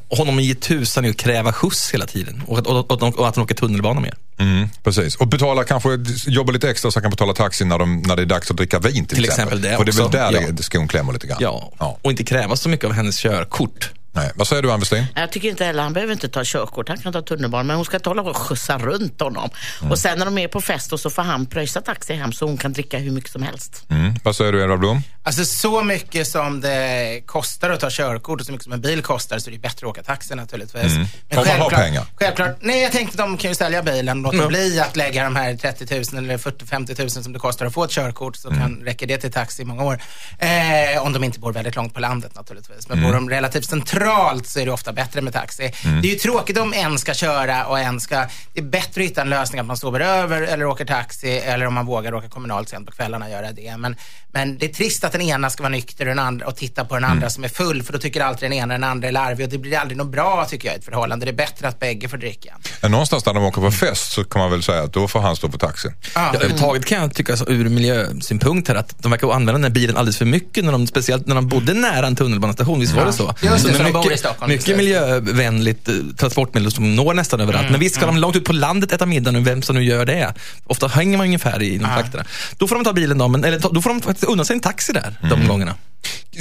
honom 0.10 0.40
ge 0.40 0.56
tusan 0.56 1.06
i 1.06 1.10
att 1.10 1.18
kräva 1.18 1.54
skjuts 1.54 1.92
hela 1.94 2.06
tiden. 2.06 2.44
Och 2.48 2.58
att, 2.58 2.68
och, 2.68 2.92
och, 2.92 3.20
och 3.20 3.28
att 3.28 3.36
han 3.36 3.44
åker 3.44 3.56
tunnelbana 3.56 4.00
mer. 4.00 4.14
Mm, 4.40 4.70
precis. 4.84 5.16
Och 5.16 5.28
betala 5.28 5.64
kanske, 5.64 5.90
jobba 6.28 6.52
lite 6.52 6.70
extra 6.70 6.92
så 6.92 6.98
han 6.98 7.04
kan 7.04 7.12
betala 7.12 7.34
taxi 7.34 7.66
när, 7.66 7.80
de, 7.80 8.02
när 8.02 8.16
det 8.16 8.22
är 8.22 8.26
dags 8.26 8.52
att 8.52 8.58
dricka 8.58 8.80
vin 8.80 9.06
till, 9.06 9.16
Till 9.16 9.26
exempel 9.26 9.62
det 9.62 9.78
För 9.78 9.86
det 9.86 9.92
är 9.92 10.04
väl 10.04 10.12
där 10.12 10.32
Ja. 10.32 10.64
skon 10.64 10.88
klämmer 10.88 11.14
lite 11.14 11.28
grann. 11.28 11.38
Ja. 11.42 11.72
ja. 11.80 11.98
och 12.02 12.12
inte 12.12 12.24
kräva 12.24 12.56
så 12.56 12.70
mycket 12.70 12.86
av 12.86 12.92
hennes 12.92 13.18
körkort. 13.20 13.92
Nej. 14.18 14.32
Vad 14.36 14.48
säger 14.48 14.62
du 14.62 14.72
Ann 14.72 14.80
Westin? 14.80 15.06
Jag 15.16 15.32
tycker 15.32 15.50
inte 15.50 15.66
heller, 15.66 15.84
han 15.84 15.94
behöver 15.94 16.14
inte 16.14 16.30
ta 16.30 16.42
körkort, 16.46 16.90
han 16.90 16.98
kan 16.98 17.14
ta 17.14 17.22
tunnelbanan, 17.22 17.68
men 17.68 17.76
hon 17.76 17.86
ska 17.86 17.98
inte 17.98 18.10
hålla 18.10 18.22
och 18.22 18.38
skjutsa 18.38 18.78
runt 18.78 19.22
honom. 19.22 19.50
Mm. 19.82 19.92
Och 19.92 20.00
sen 20.00 20.18
när 20.20 20.26
de 20.26 20.38
är 20.38 20.48
på 20.48 20.62
fest 20.62 20.94
och 20.94 21.00
så 21.00 21.10
får 21.10 21.22
han 21.22 21.46
pröjsa 21.46 21.82
taxi 21.82 22.14
hem 22.14 22.32
så 22.34 22.46
hon 22.46 22.58
kan 22.58 22.74
dricka 22.74 22.98
hur 22.98 23.12
mycket 23.12 23.32
som 23.32 23.44
helst. 23.44 23.86
Mm. 23.90 24.16
Vad 24.24 24.36
säger 24.36 24.52
du 24.52 24.64
Edvard 24.64 24.80
Blom? 24.80 25.02
Alltså 25.24 25.46
så 25.46 25.84
mycket 25.84 26.28
som 26.28 26.62
det 26.62 27.22
kostar 27.26 27.70
att 27.70 27.80
ta 27.80 27.88
körkort 27.92 28.40
och 28.40 28.46
så 28.46 28.52
mycket 28.52 28.64
som 28.64 28.74
en 28.74 28.82
bil 28.82 29.02
kostar 29.02 29.40
så 29.40 29.50
är 29.50 29.52
det 29.52 29.60
bättre 29.60 29.88
att 29.88 29.92
åka 29.92 30.04
taxi 30.04 30.36
naturligtvis. 30.36 30.84
Mm. 30.84 31.08
Om 31.36 31.38
man 31.48 31.48
har 31.62 31.70
pengar. 31.70 32.06
Självklart, 32.16 32.58
nej 32.62 32.82
jag 32.82 32.92
tänkte 32.92 33.14
att 33.24 33.30
de 33.30 33.38
kan 33.38 33.52
ju 33.52 33.56
sälja 33.56 33.84
bilen 33.84 34.26
och 34.26 34.34
låta 34.34 34.48
bli 34.48 34.80
att 34.80 34.96
lägga 34.96 35.24
de 35.24 35.36
här 35.36 35.56
30 35.56 35.96
000 36.16 36.24
eller 36.24 36.38
40-50 36.38 37.00
000 37.02 37.10
som 37.10 37.34
det 37.34 37.40
kostar 37.40 37.66
att 37.66 37.74
få 37.74 37.84
ett 37.84 37.92
körkort 37.92 38.36
så 38.36 38.48
Mm. 38.48 38.60
kan, 38.60 38.86
räcker 38.86 39.08
det 39.08 39.18
till 39.18 39.32
taxi 39.32 39.62
i 39.62 39.66
många 39.66 39.84
år. 39.84 40.02
Eh, 40.40 41.02
om 41.04 41.14
de 41.14 41.24
inte 41.24 41.40
bor 41.40 41.54
väldigt 41.54 41.76
långt 41.76 41.94
på 41.94 42.00
landet 42.00 42.36
naturligtvis. 42.36 42.90
Men 42.90 42.98
Mm. 42.98 43.10
bor 43.10 43.16
de 43.16 43.30
relativt 43.30 43.66
centralt 43.70 44.07
så 44.48 44.60
är 44.60 44.66
det 44.66 44.72
ofta 44.72 44.94
bättre 44.94 45.22
med 45.22 45.34
taxi. 45.34 45.72
Mm. 45.86 46.02
Det 46.02 46.08
är 46.08 46.12
ju 46.12 46.18
tråkigt 46.20 46.58
om 46.58 46.74
en 46.74 47.00
ska 47.00 47.14
köra 47.14 47.66
och 47.66 47.80
en 47.80 48.00
ska, 48.00 48.16
det 48.54 48.60
är 48.60 48.64
bättre 48.64 49.02
att 49.02 49.08
hitta 49.10 49.22
en 49.22 49.30
lösning 49.30 49.60
att 49.60 49.68
man 49.68 49.78
sover 49.78 50.00
över 50.00 50.42
eller 50.42 50.66
åker 50.66 50.86
taxi 50.86 51.30
eller 51.30 51.66
om 51.66 51.74
man 51.74 51.86
vågar 51.86 52.14
åka 52.14 52.30
kommunalt 52.30 52.70
sent 52.70 52.86
på 52.86 52.92
kvällarna 52.92 53.30
göra 53.30 53.52
det. 53.52 53.78
Men, 53.78 53.96
men 54.32 54.58
det 54.58 54.66
är 54.66 54.74
trist 54.74 55.04
att 55.04 55.12
den 55.12 55.22
ena 55.22 55.50
ska 55.50 55.64
vara 55.64 55.72
nykter 55.72 56.06
och, 56.06 56.10
den 56.16 56.20
andra, 56.20 56.48
och 56.48 56.56
titta 56.56 56.86
på 56.86 56.96
den 56.96 57.04
andra 57.04 57.18
Mm. 57.18 57.30
som 57.30 57.44
är 57.44 57.48
full 57.48 57.84
för 57.84 57.94
då 57.94 58.00
tycker 58.00 58.22
alltid 58.22 58.50
den 58.50 58.58
ena 58.58 58.74
den 58.74 58.84
andra 58.84 59.08
är 59.08 59.12
larvig 59.12 59.46
och 59.46 59.52
det 59.52 59.58
blir 59.58 59.78
aldrig 59.78 59.98
något 59.98 60.12
bra 60.12 60.46
tycker 60.50 60.68
jag 60.68 60.76
i 60.76 60.80
ett 60.80 60.86
förhållande. 60.86 61.26
Det 61.26 61.32
är 61.32 61.34
bättre 61.34 61.68
att 61.68 61.80
bägge 61.80 62.10
får 62.10 62.18
dricka. 62.18 62.54
Men 62.82 62.92
Någonstans 62.92 63.26
när 63.26 63.34
de 63.34 63.44
åker 63.44 63.62
på 63.62 63.72
fest 63.72 64.12
så 64.12 64.24
kan 64.24 64.42
man 64.42 64.52
väl 64.52 64.64
säga 64.64 64.84
att 64.84 64.94
då 64.94 65.08
får 65.08 65.20
han 65.20 65.36
stå 65.36 65.50
på 65.50 65.58
taxin. 65.58 65.92
Ja. 66.02 66.10
Ja, 66.16 66.36
överhuvudtaget 66.36 66.86
kan 66.86 67.02
jag 67.02 67.14
tycka 67.14 67.38
så, 67.38 67.46
ur 67.48 67.70
miljösynpunkt 67.70 68.68
här 68.68 68.76
att 68.76 68.96
de 69.00 69.12
verkar 69.12 69.28
använda 69.28 69.52
den 69.52 69.64
här 69.64 69.70
bilen 69.72 69.98
alldeles 69.98 70.18
för 70.18 70.26
mycket, 70.26 70.66
när 70.66 70.72
de, 70.72 70.88
speciellt 70.88 71.28
när 71.28 71.36
de 71.36 71.48
bodde 71.48 71.74
nära 71.74 72.08
en 72.08 72.16
tunnelbanestation. 72.16 72.80
Visst 72.80 72.94
var 72.94 73.06
det 73.06 73.14
så? 73.14 73.36
Just 73.42 73.68
det, 73.68 73.78
de 73.78 73.90
i 73.90 73.92
mycket, 74.04 74.20
Stockholm, 74.20 74.52
mycket 74.52 74.78
miljövänligt 74.78 75.88
eh, 75.88 75.96
transportmedel 76.18 76.72
som 76.72 76.96
når 76.96 77.14
nästan 77.14 77.40
överallt. 77.42 77.70
Men 77.72 77.80
visst 77.80 77.96
ska 77.96 78.06
de 78.06 78.18
långt 78.18 78.36
ut 78.36 78.46
på 78.46 78.54
landet 78.54 78.92
äta 78.92 79.06
middag 79.06 79.32
nu, 79.32 79.40
vem 79.40 79.62
som 79.62 79.76
nu 79.76 79.84
gör 79.84 80.06
det. 80.06 80.34
Ofta 80.66 80.88
hänger 80.88 81.18
man 81.18 81.28
ungefär 81.28 81.62
i 81.62 81.78
de 81.78 81.86
trakterna. 81.86 82.26
Då 82.58 82.68
får 82.68 82.76
de 82.76 82.84
ta 82.84 82.94
bilen 82.94 83.18
då, 83.18 83.28
men, 83.28 83.44
eller 83.44 83.60
då 83.60 83.82
får 83.82 83.90
de 83.90 84.02
faktiskt 84.02 84.30
unna 84.30 84.46
sig 84.46 84.54
en 84.54 84.60
taxi 84.60 84.94
där, 84.94 85.16
de 85.30 85.48
gångerna. 85.48 85.76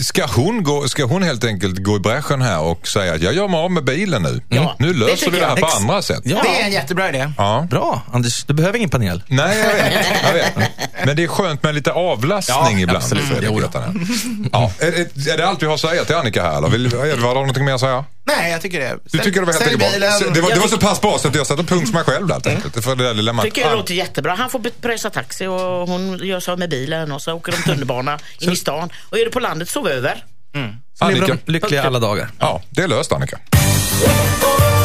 Ska 0.03 0.27
hon, 0.27 0.63
gå, 0.63 0.89
ska 0.89 1.05
hon 1.05 1.23
helt 1.23 1.45
enkelt 1.45 1.79
gå 1.85 1.97
i 1.97 2.01
bräschen 2.01 2.43
här 2.43 2.61
och 2.61 2.89
säga 2.89 3.15
att 3.15 3.23
jag 3.23 3.35
gör 3.35 3.49
mig 3.49 3.61
av 3.61 3.71
med 3.71 3.85
bilen 3.85 4.23
nu? 4.23 4.41
Ja, 4.49 4.77
nu 4.79 4.95
löser 4.95 5.31
vi 5.31 5.39
det 5.39 5.47
här 5.47 5.57
jag. 5.57 5.71
på 5.71 5.77
andra 5.77 6.03
sätt. 6.03 6.21
Ja. 6.25 6.41
Det 6.43 6.61
är 6.61 6.65
en 6.67 6.73
jättebra 6.73 7.09
idé. 7.09 7.33
Ja. 7.39 7.67
Bra, 7.71 8.03
Anders. 8.13 8.45
Du 8.45 8.55
behöver 8.55 8.77
ingen 8.79 8.91
panel. 8.91 9.23
Nej, 9.29 9.59
jag 9.59 9.75
vet, 9.75 10.07
jag 10.27 10.33
vet. 10.33 10.71
Men 11.07 11.17
det 11.17 11.23
är 11.25 11.29
skönt 11.29 11.63
med 11.63 11.75
lite 11.75 11.93
avlastning 11.93 12.57
Ja, 12.73 12.79
ibland. 12.81 12.97
absolut. 12.97 13.25
Fredrik. 13.25 13.51
Ja, 14.53 14.73
är, 14.79 14.87
är- 14.87 15.33
är 15.33 15.37
det 15.37 15.49
allt 15.49 15.63
vi 15.63 15.67
har 15.67 15.75
att 15.75 15.81
säga 15.81 16.05
till 16.05 16.15
Annika 16.17 16.43
här? 16.43 16.59
Eller 16.59 16.69
vill 16.69 16.87
Edvard 16.87 17.03
har 17.21 17.29
du 17.29 17.35
någonting 17.35 17.65
mer 17.65 17.75
att 17.75 17.81
säga? 17.81 18.05
Nej, 18.27 18.53
jag 18.53 18.63
tycker 18.63 18.81
det. 18.81 18.99
Du 19.05 19.19
tycker 19.19 19.41
det 19.41 19.47
var 19.47 19.53
helt 19.53 19.65
Sälj 19.65 19.75
enkelt 19.75 20.01
bra? 20.01 20.09
bilen. 20.19 20.35
Det 20.35 20.41
var, 20.41 20.49
det 20.49 20.55
Jag 20.55 20.61
var 20.61 20.69
så 20.69 20.79
pass 20.79 21.01
bra 21.01 21.19
så 21.19 21.29
att 21.29 21.35
jag 21.35 21.47
satte 21.47 21.63
punkt 21.65 21.87
för 21.87 21.95
mig 21.95 22.05
själv 22.05 22.27
där, 22.27 22.35
helt 22.35 22.47
enkelt. 22.47 22.85
För 22.85 22.97
det 22.97 23.13
där. 23.15 23.43
Tycker 23.43 23.71
det 23.71 23.77
låter 23.77 23.95
jättebra. 23.95 24.35
Han 24.35 24.51
får 24.51 24.59
pröjsa 24.81 25.11
taxi 25.11 25.47
och 25.47 25.89
hon 25.89 26.19
gör 26.27 26.41
så 26.41 26.57
med 26.57 26.71
bilen 26.71 27.13
och 27.13 27.23
så 27.23 27.33
åker 27.33 27.53
de 27.53 27.59
tunnelbana 27.59 28.19
in 28.41 28.53
i 28.53 28.57
stan. 28.57 28.91
Och 29.11 29.19
är 29.19 29.25
det 29.25 29.31
på 29.31 29.41
landet, 29.41 29.69
sov 29.69 29.89
över. 29.89 30.25
Så 30.99 31.09
lever 31.09 31.23
Annika. 31.23 31.39
lyckliga 31.53 31.83
alla 31.83 31.99
dagar. 31.99 32.29
Ja, 32.39 32.63
det 32.71 32.83
är 32.83 32.89
löst 32.89 33.13
Annika. 33.13 33.39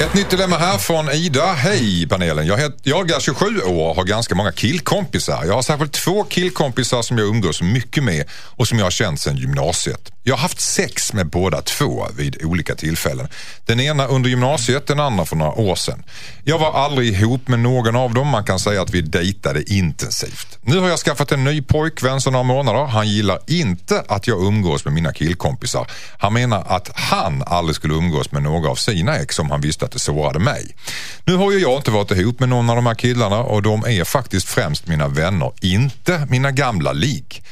Ett 0.00 0.14
nytt 0.14 0.30
dilemma 0.30 0.56
här 0.56 0.78
från 0.78 1.10
Ida. 1.10 1.52
Hej 1.52 2.06
panelen. 2.08 2.46
Jag, 2.46 2.56
het, 2.56 2.76
jag 2.82 3.10
är 3.10 3.20
27 3.20 3.60
år 3.60 3.88
och 3.88 3.96
har 3.96 4.04
ganska 4.04 4.34
många 4.34 4.52
killkompisar. 4.52 5.44
Jag 5.44 5.54
har 5.54 5.62
särskilt 5.62 5.92
två 5.92 6.24
killkompisar 6.24 7.02
som 7.02 7.18
jag 7.18 7.26
umgås 7.26 7.62
mycket 7.62 8.04
med 8.04 8.24
och 8.30 8.68
som 8.68 8.78
jag 8.78 8.86
har 8.86 8.90
känt 8.90 9.20
sedan 9.20 9.36
gymnasiet. 9.36 10.12
Jag 10.22 10.34
har 10.34 10.42
haft 10.42 10.60
sex 10.60 11.12
med 11.12 11.26
båda 11.26 11.62
två 11.62 12.06
vid 12.16 12.44
olika 12.44 12.74
tillfällen. 12.74 13.28
Den 13.66 13.80
ena 13.80 14.06
under 14.06 14.30
gymnasiet, 14.30 14.86
den 14.86 15.00
andra 15.00 15.24
för 15.24 15.36
några 15.36 15.52
år 15.52 15.74
sedan. 15.74 16.04
Jag 16.44 16.58
var 16.58 16.72
aldrig 16.72 17.12
ihop 17.12 17.48
med 17.48 17.58
någon 17.58 17.96
av 17.96 18.14
dem. 18.14 18.28
Man 18.28 18.44
kan 18.44 18.58
säga 18.58 18.82
att 18.82 18.90
vi 18.90 19.02
dejtade 19.02 19.72
intensivt. 19.72 20.58
Nu 20.62 20.78
har 20.78 20.88
jag 20.88 20.98
skaffat 20.98 21.32
en 21.32 21.44
ny 21.44 21.62
pojkvän 21.62 22.20
sedan 22.20 22.32
några 22.32 22.42
månader. 22.42 22.84
Han 22.84 23.08
gillar 23.08 23.38
inte 23.46 24.04
att 24.08 24.26
jag 24.26 24.44
umgås 24.44 24.84
med 24.84 24.94
mina 24.94 25.12
killkompisar. 25.12 25.86
Han 26.18 26.32
menar 26.32 26.64
att 26.68 26.90
han 26.94 27.42
aldrig 27.46 27.76
skulle 27.76 27.94
umgås 27.94 28.32
med 28.32 28.42
några 28.42 28.70
av 28.70 28.74
sina 28.74 29.16
ex 29.16 29.38
om 29.38 29.50
han 29.50 29.60
visste 29.60 29.87
att 29.88 29.92
det 29.92 29.98
sårade 29.98 30.38
mig. 30.38 30.76
Nu 31.24 31.36
har 31.36 31.52
ju 31.52 31.58
jag 31.58 31.76
inte 31.76 31.90
varit 31.90 32.10
ihop 32.10 32.40
med 32.40 32.48
någon 32.48 32.70
av 32.70 32.76
de 32.76 32.86
här 32.86 32.94
killarna 32.94 33.38
och 33.38 33.62
de 33.62 33.84
är 33.84 34.04
faktiskt 34.04 34.48
främst 34.48 34.86
mina 34.86 35.08
vänner, 35.08 35.52
inte 35.60 36.26
mina 36.30 36.50
gamla 36.50 36.92
lik. 36.92 37.42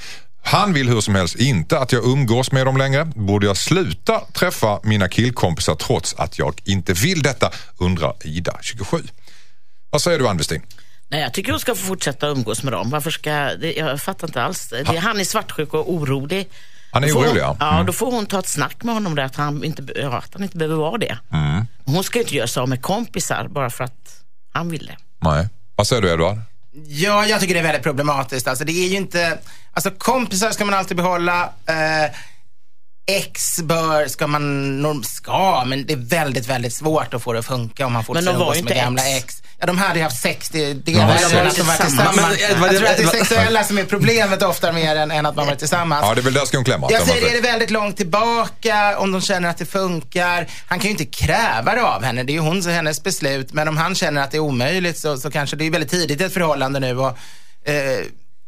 Han 0.42 0.72
vill 0.72 0.88
hur 0.88 1.00
som 1.00 1.14
helst 1.14 1.36
inte 1.36 1.78
att 1.78 1.92
jag 1.92 2.04
umgås 2.04 2.52
med 2.52 2.66
dem 2.66 2.76
längre. 2.76 3.04
Borde 3.04 3.46
jag 3.46 3.56
sluta 3.56 4.20
träffa 4.32 4.80
mina 4.82 5.08
killkompisar 5.08 5.74
trots 5.74 6.14
att 6.14 6.38
jag 6.38 6.60
inte 6.64 6.92
vill 6.92 7.22
detta? 7.22 7.50
Undrar 7.78 8.14
Ida, 8.24 8.58
27. 8.62 8.96
Vad 9.90 10.02
säger 10.02 10.18
du 10.18 10.28
Ann 10.28 10.36
Westin? 10.36 10.62
Nej, 11.08 11.20
jag 11.20 11.34
tycker 11.34 11.50
hon 11.52 11.60
ska 11.60 11.74
få 11.74 11.86
fortsätta 11.86 12.26
umgås 12.26 12.62
med 12.62 12.72
dem. 12.72 12.90
Varför 12.90 13.10
ska, 13.10 13.30
det, 13.32 13.72
jag 13.72 14.02
fattar 14.02 14.28
inte 14.28 14.42
alls. 14.42 14.68
Det, 14.68 14.98
han 14.98 15.20
är 15.20 15.24
svartsjuk 15.24 15.74
och 15.74 15.92
orolig. 15.92 16.48
Han 16.90 17.04
är 17.04 17.12
orolig, 17.12 17.40
ja. 17.40 17.56
Mm. 17.60 17.86
Då 17.86 17.92
får 17.92 18.10
hon 18.10 18.26
ta 18.26 18.38
ett 18.38 18.48
snack 18.48 18.82
med 18.82 18.94
honom 18.94 19.14
där 19.14 19.22
att 19.22 19.36
han 19.36 19.64
inte, 19.64 19.82
ja, 19.96 20.18
att 20.18 20.34
han 20.34 20.42
inte 20.42 20.56
behöver 20.56 20.76
vara 20.76 20.98
det. 20.98 21.18
Mm. 21.32 21.66
Hon 21.86 22.04
ska 22.04 22.18
ju 22.18 22.22
inte 22.22 22.34
göra 22.34 22.46
sig 22.46 22.60
av 22.60 22.68
med 22.68 22.82
kompisar 22.82 23.48
bara 23.48 23.70
för 23.70 23.84
att 23.84 24.22
han 24.52 24.68
vill 24.68 24.86
det. 24.86 24.96
Nej. 25.22 25.48
Vad 25.76 25.86
säger 25.86 26.02
du 26.02 26.12
Edvard? 26.12 26.38
Ja, 26.86 27.26
jag 27.26 27.40
tycker 27.40 27.54
det 27.54 27.60
är 27.60 27.64
väldigt 27.64 27.82
problematiskt. 27.82 28.48
Alltså, 28.48 28.64
det 28.64 28.72
är 28.72 28.88
ju 28.88 28.96
inte... 28.96 29.38
Alltså 29.72 29.90
kompisar 29.90 30.50
ska 30.50 30.64
man 30.64 30.74
alltid 30.74 30.96
behålla. 30.96 31.52
Eh, 31.66 32.10
ex 33.06 33.62
bör, 33.62 34.06
ska 34.06 34.26
man, 34.26 34.76
norm, 34.82 35.02
ska, 35.02 35.64
men 35.66 35.86
det 35.86 35.92
är 35.92 35.96
väldigt, 35.96 36.46
väldigt 36.46 36.74
svårt 36.74 37.14
att 37.14 37.22
få 37.22 37.32
det 37.32 37.38
att 37.38 37.46
funka 37.46 37.86
om 37.86 37.92
man 37.92 38.04
fortsätter 38.04 38.32
umgås 38.32 38.62
med 38.62 38.76
gamla 38.76 39.02
ex. 39.02 39.24
ex. 39.24 39.42
Ja, 39.60 39.66
de 39.66 39.78
hade 39.78 39.98
ju 39.98 40.02
haft 40.02 40.22
sex, 40.22 40.48
det, 40.48 40.72
det 40.74 40.92
Ja, 40.92 41.00
är 41.02 41.06
väl 41.06 41.46
att 41.46 41.56
de 41.56 41.60
ju 41.60 41.66
var 41.66 41.76
tillsammans. 41.76 42.16
Men, 42.16 42.60
vad- 42.60 42.72
jag 42.72 42.76
tror 42.78 42.88
att 42.88 42.96
det 42.96 43.02
är 43.02 43.06
sexuella 43.06 43.64
som 43.64 43.78
är 43.78 43.84
problemet 43.84 44.42
ofta 44.42 44.72
mer 44.72 44.96
än, 44.96 45.10
än 45.10 45.26
att 45.26 45.36
man 45.36 45.46
varit 45.46 45.58
tillsammans. 45.58 46.02
Ja, 46.08 46.14
det 46.14 46.20
är 46.20 46.22
väl 46.22 46.32
där 46.34 46.44
skon 46.44 46.64
klämmer. 46.64 46.88
Jag 46.92 47.02
säger 47.06 47.28
är 47.28 47.32
det 47.32 47.40
väldigt 47.48 47.70
långt 47.70 47.96
tillbaka, 47.96 48.98
om 48.98 49.12
de 49.12 49.20
känner 49.20 49.48
att 49.48 49.58
det 49.58 49.66
funkar. 49.66 50.46
Han 50.66 50.78
kan 50.78 50.84
ju 50.84 50.90
inte 50.90 51.04
kräva 51.04 51.74
det 51.74 51.82
av 51.82 52.02
henne, 52.04 52.22
det 52.22 52.32
är 52.32 52.34
ju 52.34 52.40
hon, 52.40 52.62
hennes 52.62 53.02
beslut. 53.02 53.52
Men 53.52 53.68
om 53.68 53.76
han 53.76 53.94
känner 53.94 54.22
att 54.22 54.30
det 54.30 54.36
är 54.36 54.40
omöjligt 54.40 54.98
så, 54.98 55.16
så 55.18 55.30
kanske 55.30 55.56
det 55.56 55.66
är 55.66 55.70
väldigt 55.70 55.90
tidigt 55.90 56.20
i 56.20 56.24
ett 56.24 56.34
förhållande 56.34 56.80
nu. 56.80 56.98
Och, 56.98 57.08
eh, 57.68 57.98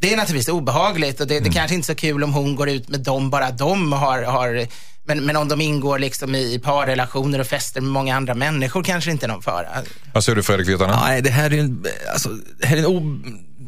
det 0.00 0.12
är 0.12 0.16
naturligtvis 0.16 0.48
obehagligt 0.48 1.20
och 1.20 1.26
det, 1.26 1.40
det 1.40 1.50
kanske 1.50 1.74
inte 1.74 1.84
är 1.92 1.94
så 1.94 2.00
kul 2.00 2.24
om 2.24 2.32
hon 2.34 2.56
går 2.56 2.68
ut 2.68 2.88
med 2.88 3.00
dem, 3.00 3.30
bara 3.30 3.50
de 3.50 3.92
har, 3.92 4.22
har 4.22 4.66
men, 5.08 5.26
men 5.26 5.36
om 5.36 5.48
de 5.48 5.60
ingår 5.60 5.98
liksom 5.98 6.34
i, 6.34 6.58
parrelationer 6.58 7.38
och 7.38 7.46
fester 7.46 7.80
med 7.80 7.90
många 7.90 8.16
andra 8.16 8.34
människor 8.34 8.82
kanske 8.82 9.10
inte 9.10 9.26
är 9.26 9.28
någon 9.28 9.42
fara. 9.42 9.68
Vad 10.12 10.24
säger 10.24 10.36
du 10.36 10.42
Fredrik 10.42 10.68
Virtanen? 10.68 10.96
Nej, 11.00 11.22
det 11.22 11.30
här 11.30 11.50
är 11.50 11.54
ju 11.54 11.60
en, 11.60 11.86
alltså, 12.12 12.28
det 12.60 12.66
här 12.66 12.76
är 12.76 12.80
en 12.80 12.86
o, 12.86 13.20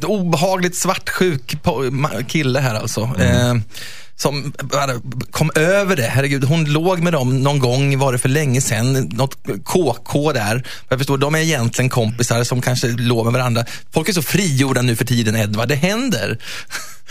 obehagligt 0.02 0.76
svartsjuk 0.76 1.56
kille 2.28 2.60
här 2.60 2.74
alltså. 2.74 3.00
Eh, 3.00 3.54
som 4.16 4.52
kom 5.30 5.50
över 5.54 5.96
det. 5.96 6.02
Herregud, 6.02 6.44
hon 6.44 6.64
låg 6.64 7.00
med 7.00 7.12
dem 7.12 7.42
någon 7.42 7.58
gång, 7.58 7.98
var 7.98 8.12
det 8.12 8.18
för 8.18 8.28
länge 8.28 8.60
sedan, 8.60 8.92
något 8.92 9.36
KK 9.64 10.32
där. 10.32 10.66
Jag 10.88 10.98
förstår, 10.98 11.18
de 11.18 11.34
är 11.34 11.38
egentligen 11.38 11.88
kompisar 11.88 12.44
som 12.44 12.62
kanske 12.62 12.88
låg 12.88 13.24
med 13.24 13.32
varandra. 13.32 13.64
Folk 13.92 14.08
är 14.08 14.12
så 14.12 14.22
frigjorda 14.22 14.82
nu 14.82 14.96
för 14.96 15.04
tiden, 15.04 15.36
Edvard. 15.36 15.68
Det 15.68 15.74
händer. 15.74 16.38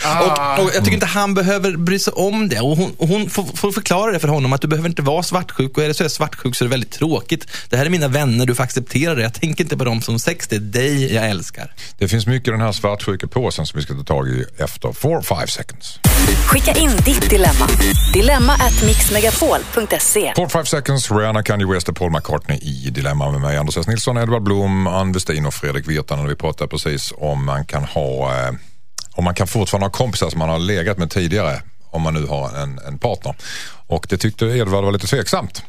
Ah. 0.04 0.56
Och, 0.56 0.64
och 0.64 0.70
jag 0.74 0.84
tycker 0.84 0.94
inte 0.94 1.06
han 1.06 1.34
behöver 1.34 1.76
bry 1.76 1.98
sig 1.98 2.12
om 2.12 2.48
det. 2.48 2.60
Och 2.60 2.76
hon, 2.76 2.94
och 2.98 3.08
hon 3.08 3.30
får, 3.30 3.44
får 3.44 3.72
förklara 3.72 4.12
det 4.12 4.18
för 4.18 4.28
honom 4.28 4.52
att 4.52 4.60
du 4.60 4.68
behöver 4.68 4.88
inte 4.88 5.02
vara 5.02 5.22
svartsjuk. 5.22 5.76
Och 5.76 5.84
är 5.84 5.88
det 5.88 5.94
så 5.94 6.02
är 6.02 6.04
jag 6.04 6.12
svartsjuk 6.12 6.56
så 6.56 6.64
är 6.64 6.66
det 6.66 6.70
väldigt 6.70 6.92
tråkigt. 6.92 7.46
Det 7.68 7.76
här 7.76 7.86
är 7.86 7.90
mina 7.90 8.08
vänner, 8.08 8.46
du 8.46 8.54
får 8.54 8.64
acceptera 8.64 9.14
det. 9.14 9.22
Jag 9.22 9.34
tänker 9.34 9.64
inte 9.64 9.76
på 9.76 9.84
dem 9.84 10.02
som 10.02 10.18
sex, 10.18 10.48
det 10.48 10.56
är 10.56 10.60
dig 10.60 11.14
jag 11.14 11.30
älskar. 11.30 11.74
Det 11.98 12.08
finns 12.08 12.26
mycket 12.26 12.48
i 12.48 12.50
den 12.50 12.60
här 12.60 12.72
svartsjukepåsen 12.72 13.66
som 13.66 13.78
vi 13.78 13.84
ska 13.84 13.94
ta 13.94 14.04
tag 14.04 14.28
i 14.28 14.44
efter 14.58 14.88
4-5 14.88 15.46
seconds. 15.46 15.98
Skicka 16.46 16.72
in 16.72 16.90
ditt 17.04 17.30
dilemma. 17.30 17.66
Dilemma 18.12 18.52
at 18.52 18.82
mixmegapol.se 18.86 20.32
4-5 20.36 20.64
seconds, 20.64 21.10
Rihanna, 21.10 21.42
Kanye 21.42 21.66
West 21.66 21.88
och 21.88 21.96
Paul 21.96 22.10
McCartney 22.10 22.58
i 22.58 22.90
Dilemma 22.90 23.30
med 23.30 23.40
mig, 23.40 23.56
Anders 23.56 23.76
S. 23.76 23.86
Nilsson, 23.86 24.16
Edvard 24.16 24.42
Blom, 24.42 24.86
Ann 24.86 25.12
Westin 25.12 25.46
och 25.46 25.54
Fredrik 25.54 25.88
Virtanen. 25.88 26.28
Vi 26.28 26.36
pratade 26.36 26.68
precis 26.68 27.12
om 27.16 27.44
man 27.44 27.64
kan 27.64 27.84
ha, 27.84 28.30
eh, 28.30 28.52
om 29.12 29.24
man 29.24 29.34
kan 29.34 29.46
fortfarande 29.46 29.86
ha 29.86 29.90
kompisar 29.90 30.30
som 30.30 30.38
man 30.38 30.48
har 30.48 30.58
legat 30.58 30.98
med 30.98 31.10
tidigare, 31.10 31.62
om 31.90 32.02
man 32.02 32.14
nu 32.14 32.26
har 32.26 32.56
en, 32.62 32.78
en 32.78 32.98
partner. 32.98 33.34
Och 33.86 34.06
det 34.08 34.18
tyckte 34.18 34.46
Edvard 34.46 34.84
var 34.84 34.92
lite 34.92 35.06
tveksamt. 35.06 35.62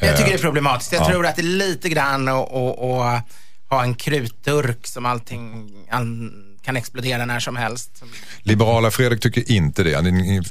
Jag 0.00 0.16
tycker 0.16 0.30
det 0.30 0.36
är 0.36 0.42
problematiskt. 0.42 0.92
Jag 0.92 1.02
ja. 1.02 1.08
tror 1.08 1.26
att 1.26 1.36
det 1.36 1.42
är 1.42 1.44
lite 1.44 1.88
grann 1.88 2.28
att 2.28 2.48
ha 3.70 3.82
en 3.82 3.94
krutdurk 3.94 4.86
som 4.86 5.06
allting 5.06 5.70
all, 5.90 6.30
kan 6.64 6.76
explodera 6.76 7.24
när 7.26 7.40
som 7.40 7.56
helst. 7.56 8.02
Liberala 8.42 8.90
Fredrik 8.90 9.20
tycker 9.22 9.50
inte 9.52 9.82
det. 9.82 10.00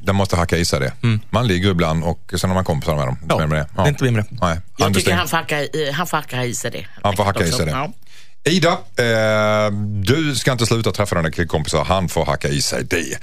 Den 0.01 0.15
måste 0.15 0.35
hacka 0.35 0.57
i 0.57 0.65
sig 0.65 0.79
det. 0.79 0.93
Man 1.29 1.47
ligger 1.47 1.69
ibland 1.71 2.03
och 2.03 2.33
sen 2.37 2.49
har 2.49 2.55
man 2.55 2.63
kompisar 2.65 2.95
med 2.95 3.07
dem. 3.07 3.17
Ja, 3.29 3.37
Med 3.47 3.49
det. 3.49 3.67
det 3.75 3.81
är 3.81 3.87
inte 3.87 4.03
med 4.03 4.13
det. 4.13 4.37
Nej. 4.41 4.59
Jag 4.77 4.85
Anders 4.85 5.03
tycker 5.03 5.17
han 5.17 5.27
får, 5.27 5.37
hacka, 5.37 5.61
i- 5.61 5.91
han 5.93 6.07
får 6.07 6.17
hacka 6.17 6.45
i 6.45 6.53
sig 6.55 6.71
det. 6.71 6.85
Han 7.03 7.15
får 7.15 7.23
hacka 7.23 7.45
i 7.45 7.51
sig 7.51 7.65
det. 7.65 7.91
Ida, 8.47 8.71
eh, 8.71 9.71
du 10.03 10.35
ska 10.35 10.51
inte 10.51 10.65
sluta 10.65 10.91
träffa 10.91 11.15
dina 11.15 11.31
killkompisar. 11.31 11.83
Han 11.83 12.09
får 12.09 12.25
hacka 12.25 12.47
i 12.47 12.61
sig 12.61 12.83
det. 12.83 13.17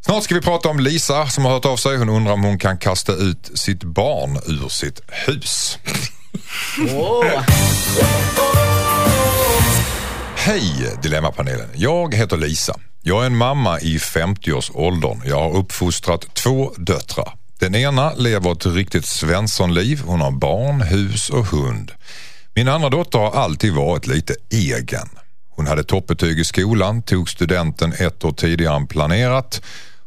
Snart 0.00 0.24
ska 0.24 0.34
vi 0.34 0.40
prata 0.40 0.68
om 0.68 0.80
Lisa 0.80 1.26
som 1.26 1.44
har 1.44 1.52
hört 1.52 1.64
av 1.64 1.76
sig. 1.76 1.96
Hon 1.96 2.08
undrar 2.08 2.32
om 2.32 2.44
hon 2.44 2.58
kan 2.58 2.78
kasta 2.78 3.12
ut 3.12 3.50
sitt 3.54 3.84
barn 3.84 4.36
ur 4.46 4.68
sitt 4.68 5.00
hus. 5.06 5.78
Hej 10.36 10.96
Dilemmapanelen. 11.02 11.68
Jag 11.74 12.14
heter 12.14 12.36
Lisa. 12.36 12.76
Jag 13.02 13.22
är 13.22 13.26
en 13.26 13.36
mamma 13.36 13.80
i 13.80 13.98
50-årsåldern. 13.98 15.22
Jag 15.24 15.40
har 15.40 15.56
uppfostrat 15.56 16.34
två 16.34 16.72
döttrar. 16.76 17.34
Den 17.58 17.74
ena 17.74 18.14
lever 18.14 18.52
ett 18.52 18.66
riktigt 18.66 19.06
svenssonliv. 19.06 20.02
Hon 20.06 20.20
har 20.20 20.30
barn, 20.30 20.80
hus 20.80 21.30
och 21.30 21.46
hund. 21.46 21.92
Min 22.56 22.68
andra 22.68 22.90
dotter 22.90 23.18
har 23.18 23.30
alltid 23.30 23.72
varit 23.72 24.06
lite 24.06 24.34
egen. 24.50 25.08
Hon 25.50 25.66
hade 25.66 25.84
toppbetyg 25.84 26.38
i 26.38 26.44
skolan, 26.44 27.02
tog 27.02 27.30
studenten 27.30 27.92
ett 27.92 28.24
år 28.24 28.32
tidigare 28.32 28.76
än 28.76 28.86
planerat. 28.86 29.62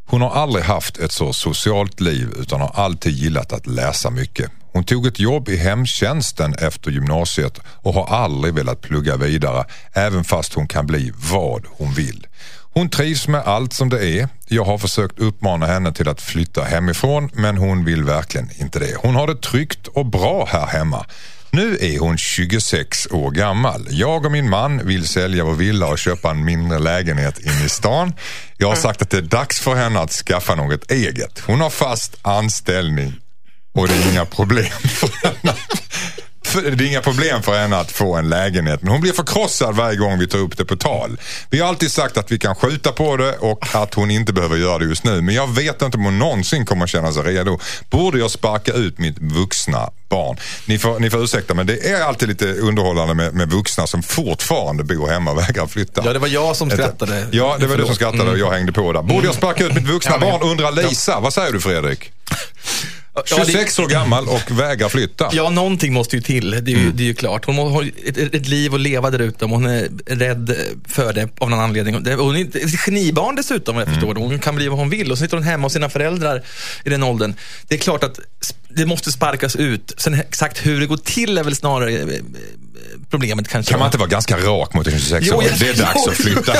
Hon 0.05 0.21
har 0.21 0.29
aldrig 0.29 0.65
haft 0.65 0.97
ett 0.97 1.11
så 1.11 1.33
socialt 1.33 1.99
liv 1.99 2.33
utan 2.39 2.61
har 2.61 2.71
alltid 2.75 3.13
gillat 3.13 3.53
att 3.53 3.67
läsa 3.67 4.09
mycket. 4.09 4.51
Hon 4.71 4.83
tog 4.83 5.07
ett 5.07 5.19
jobb 5.19 5.49
i 5.49 5.57
hemtjänsten 5.57 6.53
efter 6.53 6.91
gymnasiet 6.91 7.59
och 7.67 7.93
har 7.93 8.05
aldrig 8.05 8.53
velat 8.53 8.81
plugga 8.81 9.17
vidare 9.17 9.65
även 9.93 10.23
fast 10.23 10.53
hon 10.53 10.67
kan 10.67 10.87
bli 10.87 11.11
vad 11.15 11.65
hon 11.69 11.93
vill. 11.93 12.27
Hon 12.73 12.89
trivs 12.89 13.27
med 13.27 13.41
allt 13.41 13.73
som 13.73 13.89
det 13.89 14.05
är. 14.05 14.29
Jag 14.47 14.65
har 14.65 14.77
försökt 14.77 15.19
uppmana 15.19 15.65
henne 15.65 15.93
till 15.93 16.09
att 16.09 16.21
flytta 16.21 16.63
hemifrån 16.63 17.29
men 17.33 17.57
hon 17.57 17.85
vill 17.85 18.03
verkligen 18.03 18.49
inte 18.59 18.79
det. 18.79 18.95
Hon 19.01 19.15
har 19.15 19.27
det 19.27 19.41
tryggt 19.41 19.87
och 19.87 20.05
bra 20.05 20.45
här 20.45 20.65
hemma. 20.65 21.05
Nu 21.51 21.77
är 21.81 21.99
hon 21.99 22.17
26 22.17 23.07
år 23.11 23.31
gammal. 23.31 23.87
Jag 23.89 24.25
och 24.25 24.31
min 24.31 24.49
man 24.49 24.87
vill 24.87 25.07
sälja 25.07 25.43
vår 25.43 25.53
villa 25.53 25.87
och 25.87 25.99
köpa 25.99 26.29
en 26.29 26.45
mindre 26.45 26.79
lägenhet 26.79 27.39
inne 27.39 27.65
i 27.65 27.69
stan. 27.69 28.13
Jag 28.57 28.67
har 28.67 28.75
sagt 28.75 29.01
att 29.01 29.09
det 29.09 29.17
är 29.17 29.21
dags 29.21 29.59
för 29.59 29.75
henne 29.75 29.99
att 29.99 30.11
skaffa 30.11 30.55
något 30.55 30.91
eget. 30.91 31.39
Hon 31.39 31.61
har 31.61 31.69
fast 31.69 32.17
anställning 32.21 33.13
och 33.73 33.87
det 33.87 33.93
är 33.93 34.11
inga 34.11 34.25
problem 34.25 34.71
för 34.83 35.27
henne. 35.27 35.57
För 36.61 36.71
det 36.71 36.83
är 36.83 36.87
inga 36.87 37.01
problem 37.01 37.41
för 37.43 37.59
henne 37.59 37.77
att 37.77 37.91
få 37.91 38.15
en 38.15 38.29
lägenhet 38.29 38.81
men 38.81 38.91
hon 38.91 39.01
blir 39.01 39.13
förkrossad 39.13 39.75
varje 39.75 39.97
gång 39.97 40.19
vi 40.19 40.27
tar 40.27 40.37
upp 40.37 40.57
det 40.57 40.65
på 40.65 40.75
tal. 40.75 41.17
Vi 41.49 41.59
har 41.59 41.67
alltid 41.67 41.91
sagt 41.91 42.17
att 42.17 42.31
vi 42.31 42.39
kan 42.39 42.55
skjuta 42.55 42.91
på 42.91 43.17
det 43.17 43.37
och 43.37 43.65
att 43.75 43.93
hon 43.93 44.11
inte 44.11 44.33
behöver 44.33 44.57
göra 44.57 44.77
det 44.77 44.85
just 44.85 45.03
nu. 45.03 45.21
Men 45.21 45.35
jag 45.35 45.55
vet 45.55 45.81
inte 45.81 45.97
om 45.97 46.03
hon 46.03 46.19
någonsin 46.19 46.65
kommer 46.65 46.87
känna 46.87 47.11
sig 47.11 47.23
redo. 47.23 47.59
Borde 47.89 48.19
jag 48.19 48.31
sparka 48.31 48.73
ut 48.73 48.99
mitt 48.99 49.19
vuxna 49.19 49.89
barn? 50.09 50.37
Ni 50.65 50.79
får, 50.79 50.99
ni 50.99 51.09
får 51.09 51.23
ursäkta 51.23 51.53
men 51.53 51.67
det 51.67 51.89
är 51.89 52.01
alltid 52.01 52.29
lite 52.29 52.53
underhållande 52.53 53.13
med, 53.13 53.33
med 53.33 53.49
vuxna 53.51 53.87
som 53.87 54.03
fortfarande 54.03 54.83
bor 54.83 55.07
hemma 55.07 55.31
och 55.31 55.37
vägrar 55.37 55.67
flytta. 55.67 56.01
Ja, 56.05 56.13
det 56.13 56.19
var 56.19 56.27
jag 56.27 56.55
som 56.55 56.69
skrattade. 56.69 57.27
Ja, 57.31 57.57
det 57.59 57.67
var 57.67 57.77
du 57.77 57.85
som 57.85 57.95
skrattade 57.95 58.31
och 58.31 58.37
jag 58.37 58.51
hängde 58.51 58.71
på 58.71 58.93
där. 58.93 59.01
Borde 59.01 59.25
jag 59.25 59.35
sparka 59.35 59.65
ut 59.65 59.75
mitt 59.75 59.87
vuxna 59.87 60.17
men- 60.17 60.31
barn 60.31 60.41
undrar 60.49 60.71
Lisa. 60.71 61.19
Vad 61.19 61.33
säger 61.33 61.51
du 61.51 61.59
Fredrik? 61.61 62.11
Ja, 63.29 63.37
det- 63.37 63.51
26 63.51 63.79
år 63.79 63.87
gammal 63.87 64.27
och 64.27 64.51
vägrar 64.59 64.89
flytta. 64.89 65.29
Ja, 65.33 65.49
någonting 65.49 65.93
måste 65.93 66.15
ju 66.15 66.21
till. 66.21 66.49
Det 66.51 66.57
är 66.71 66.75
ju, 66.77 66.91
det 66.91 67.03
är 67.03 67.07
ju 67.07 67.13
klart. 67.13 67.45
Hon 67.45 67.55
har 67.71 67.91
ett, 68.05 68.17
ett 68.17 68.47
liv 68.47 68.73
att 68.73 68.79
leva 68.79 69.09
där 69.11 69.19
ute. 69.19 69.45
Hon 69.45 69.65
är 69.65 69.89
rädd 70.05 70.55
för 70.87 71.13
det 71.13 71.29
av 71.37 71.49
någon 71.49 71.59
anledning. 71.59 71.93
Hon 71.95 72.35
är 72.35 72.41
ett 72.65 72.79
genibarn 72.79 73.35
dessutom, 73.35 73.75
vad 73.75 73.87
jag 73.87 73.93
förstår 73.93 74.13
det. 74.13 74.19
Hon 74.19 74.39
kan 74.39 74.55
bli 74.55 74.67
vad 74.67 74.79
hon 74.79 74.89
vill. 74.89 75.11
Och 75.11 75.17
så 75.17 75.23
sitter 75.23 75.37
hon 75.37 75.43
hemma 75.43 75.65
hos 75.65 75.73
sina 75.73 75.89
föräldrar 75.89 76.41
i 76.85 76.89
den 76.89 77.03
åldern. 77.03 77.33
Det 77.67 77.75
är 77.75 77.79
klart 77.79 78.03
att 78.03 78.19
det 78.69 78.85
måste 78.85 79.11
sparkas 79.11 79.55
ut. 79.55 79.93
Sen 79.97 80.13
exakt 80.13 80.65
hur 80.65 80.79
det 80.79 80.85
går 80.85 80.97
till 80.97 81.37
är 81.37 81.43
väl 81.43 81.55
snarare 81.55 81.91
eh, 81.91 82.07
problemet 83.09 83.47
kanske. 83.47 83.71
Kan 83.71 83.79
man 83.79 83.87
inte 83.87 83.97
vara 83.97 84.09
ganska 84.09 84.37
rak 84.37 84.73
mot 84.73 84.87
en 84.87 84.93
26 84.99 85.25
Jo, 85.29 85.35
år? 85.37 85.43
jag- 85.43 85.59
Det 85.59 85.67
är 85.69 85.73
dags 85.73 85.99
jo, 86.05 86.11
att 86.11 86.17
flytta. 86.17 86.53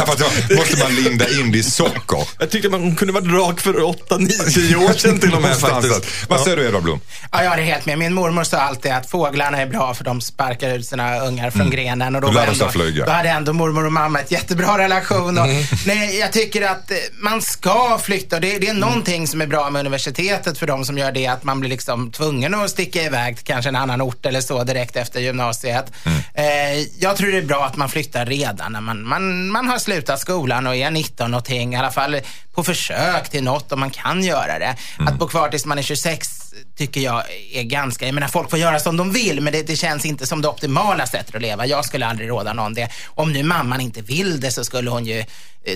då 0.49 0.55
måste 0.55 0.77
man 0.83 0.95
linda 0.95 1.29
in 1.29 1.51
det 1.51 1.57
i 1.57 1.63
socker. 1.63 2.27
Jag 2.39 2.49
tyckte 2.49 2.69
man 2.69 2.95
kunde 2.95 3.13
varit 3.13 3.27
rak 3.31 3.59
för 3.61 3.73
8-9 3.73 4.75
år 4.89 4.93
sedan 4.93 5.19
till 5.19 5.33
och 5.33 5.41
med 5.41 5.57
faktiskt. 5.59 6.05
Vad 6.29 6.39
säger 6.41 6.57
du 6.57 6.65
Edvard 6.65 6.83
Blom? 6.83 6.99
Ja, 7.31 7.43
jag 7.43 7.53
är 7.59 7.63
helt 7.63 7.85
med. 7.85 7.97
Min 7.97 8.13
mormor 8.13 8.43
sa 8.43 8.57
alltid 8.57 8.91
att 8.91 9.09
fåglarna 9.09 9.61
är 9.61 9.65
bra 9.67 9.93
för 9.93 10.03
de 10.03 10.21
sparkar 10.21 10.69
ut 10.77 10.85
sina 10.85 11.19
ungar 11.19 11.49
från 11.51 11.69
grenen. 11.69 12.15
Och 12.15 12.21
då, 12.21 12.31
Då 12.31 12.39
ändå, 12.39 12.69
flyga. 12.69 13.05
då 13.05 13.11
hade 13.11 13.29
ändå 13.29 13.53
mormor 13.53 13.85
och 13.85 13.91
mamma 13.93 14.19
ett 14.19 14.31
jättebra 14.31 14.77
relation. 14.77 15.37
Och, 15.37 15.47
nej, 15.85 16.19
jag 16.19 16.33
tycker 16.33 16.61
att 16.61 16.91
eh, 16.91 16.97
man 17.19 17.41
ska 17.41 17.99
flytta. 18.03 18.39
Det, 18.39 18.57
det 18.59 18.67
är 18.67 18.73
någonting 18.73 19.27
som 19.27 19.41
är 19.41 19.47
bra 19.47 19.69
med 19.69 19.79
universitetet 19.79 20.57
för 20.59 20.67
de 20.67 20.85
som 20.85 20.97
gör 20.97 21.11
det. 21.11 21.27
Att 21.27 21.43
man 21.43 21.59
blir 21.59 21.69
liksom 21.69 22.11
tvungen 22.11 22.53
att 22.55 22.69
sticka 22.69 23.03
iväg 23.03 23.35
till 23.37 23.45
kanske 23.45 23.69
en 23.69 23.75
annan 23.75 24.01
ort 24.01 24.25
eller 24.25 24.41
så 24.41 24.63
direkt 24.63 24.95
efter 24.95 25.19
gymnasiet. 25.19 25.85
Eh, 26.33 26.79
jag 26.99 27.17
tror 27.17 27.31
det 27.31 27.37
är 27.37 27.41
bra 27.41 27.65
att 27.65 27.75
man 27.75 27.89
flyttar 27.89 28.25
redan 28.25 28.71
när 28.71 28.81
man, 28.81 29.03
man, 29.03 29.49
man 29.51 29.67
har 29.67 29.77
slutat 29.77 30.19
skolan 30.19 30.67
och 30.67 30.75
är 30.75 30.91
19 30.91 31.31
någonting. 31.31 31.73
I 31.73 31.77
alla 31.77 31.91
fall 31.91 32.19
på 32.53 32.63
försök 32.63 33.29
till 33.29 33.43
något 33.43 33.71
om 33.71 33.79
man 33.79 33.91
kan 33.91 34.23
göra 34.23 34.59
det. 34.59 34.75
Att 34.99 35.19
bo 35.19 35.27
kvar 35.27 35.49
tills 35.49 35.65
man 35.65 35.77
är 35.77 35.81
26 35.81 36.46
tycker 36.77 37.01
jag 37.01 37.23
är 37.53 37.63
ganska, 37.63 38.05
jag 38.05 38.15
menar 38.15 38.27
folk 38.27 38.49
får 38.49 38.59
göra 38.59 38.79
som 38.79 38.97
de 38.97 39.13
vill 39.13 39.41
men 39.41 39.53
det, 39.53 39.67
det 39.67 39.75
känns 39.75 40.05
inte 40.05 40.25
som 40.27 40.41
det 40.41 40.47
optimala 40.47 41.05
sättet 41.07 41.35
att 41.35 41.41
leva. 41.41 41.65
Jag 41.65 41.85
skulle 41.85 42.05
aldrig 42.05 42.29
råda 42.29 42.53
någon 42.53 42.73
det. 42.73 42.89
Om 43.07 43.33
nu 43.33 43.43
mamman 43.43 43.81
inte 43.81 44.01
vill 44.01 44.39
det 44.39 44.51
så 44.51 44.63
skulle 44.63 44.89
hon 44.89 45.05
ju, 45.05 45.19
eh, 45.19 45.25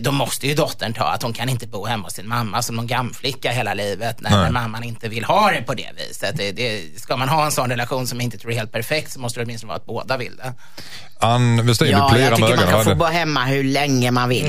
då 0.01 0.11
måste 0.11 0.47
ju 0.47 0.53
dottern 0.55 0.93
ta 0.93 1.03
att 1.03 1.23
hon 1.23 1.33
kan 1.33 1.49
inte 1.49 1.67
bo 1.67 1.85
hemma 1.85 2.03
hos 2.03 2.13
sin 2.13 2.27
mamma 2.27 2.61
som 2.61 2.75
någon 2.75 2.87
gamflicka 2.87 3.51
hela 3.51 3.73
livet 3.73 4.21
när, 4.21 4.29
när 4.29 4.51
mamman 4.51 4.83
inte 4.83 5.09
vill 5.09 5.23
ha 5.23 5.51
det 5.51 5.61
på 5.61 5.73
det 5.73 5.89
viset. 5.97 6.37
Det, 6.37 6.51
det, 6.51 7.01
ska 7.01 7.17
man 7.17 7.29
ha 7.29 7.45
en 7.45 7.51
sån 7.51 7.69
relation 7.69 8.07
som 8.07 8.21
inte 8.21 8.37
tror 8.37 8.51
är 8.51 8.55
helt 8.55 8.71
perfekt 8.71 9.11
så 9.11 9.19
måste 9.19 9.39
det 9.39 9.43
åtminstone 9.43 9.67
vara 9.67 9.77
att 9.77 9.85
båda 9.85 10.17
vill 10.17 10.35
det. 10.35 10.53
Ann 11.23 11.65
Westin, 11.67 11.87
du 11.87 11.93
Ja, 11.93 12.09
plirar 12.13 12.23
jag 12.31 12.39
med 12.39 12.49
tycker 12.49 12.55
man 12.55 12.65
ögonen. 12.67 12.85
kan 12.85 12.93
få 12.93 12.99
vara 12.99 13.09
hemma 13.09 13.45
hur 13.45 13.63
länge 13.63 14.11
man 14.11 14.29
vill. 14.29 14.45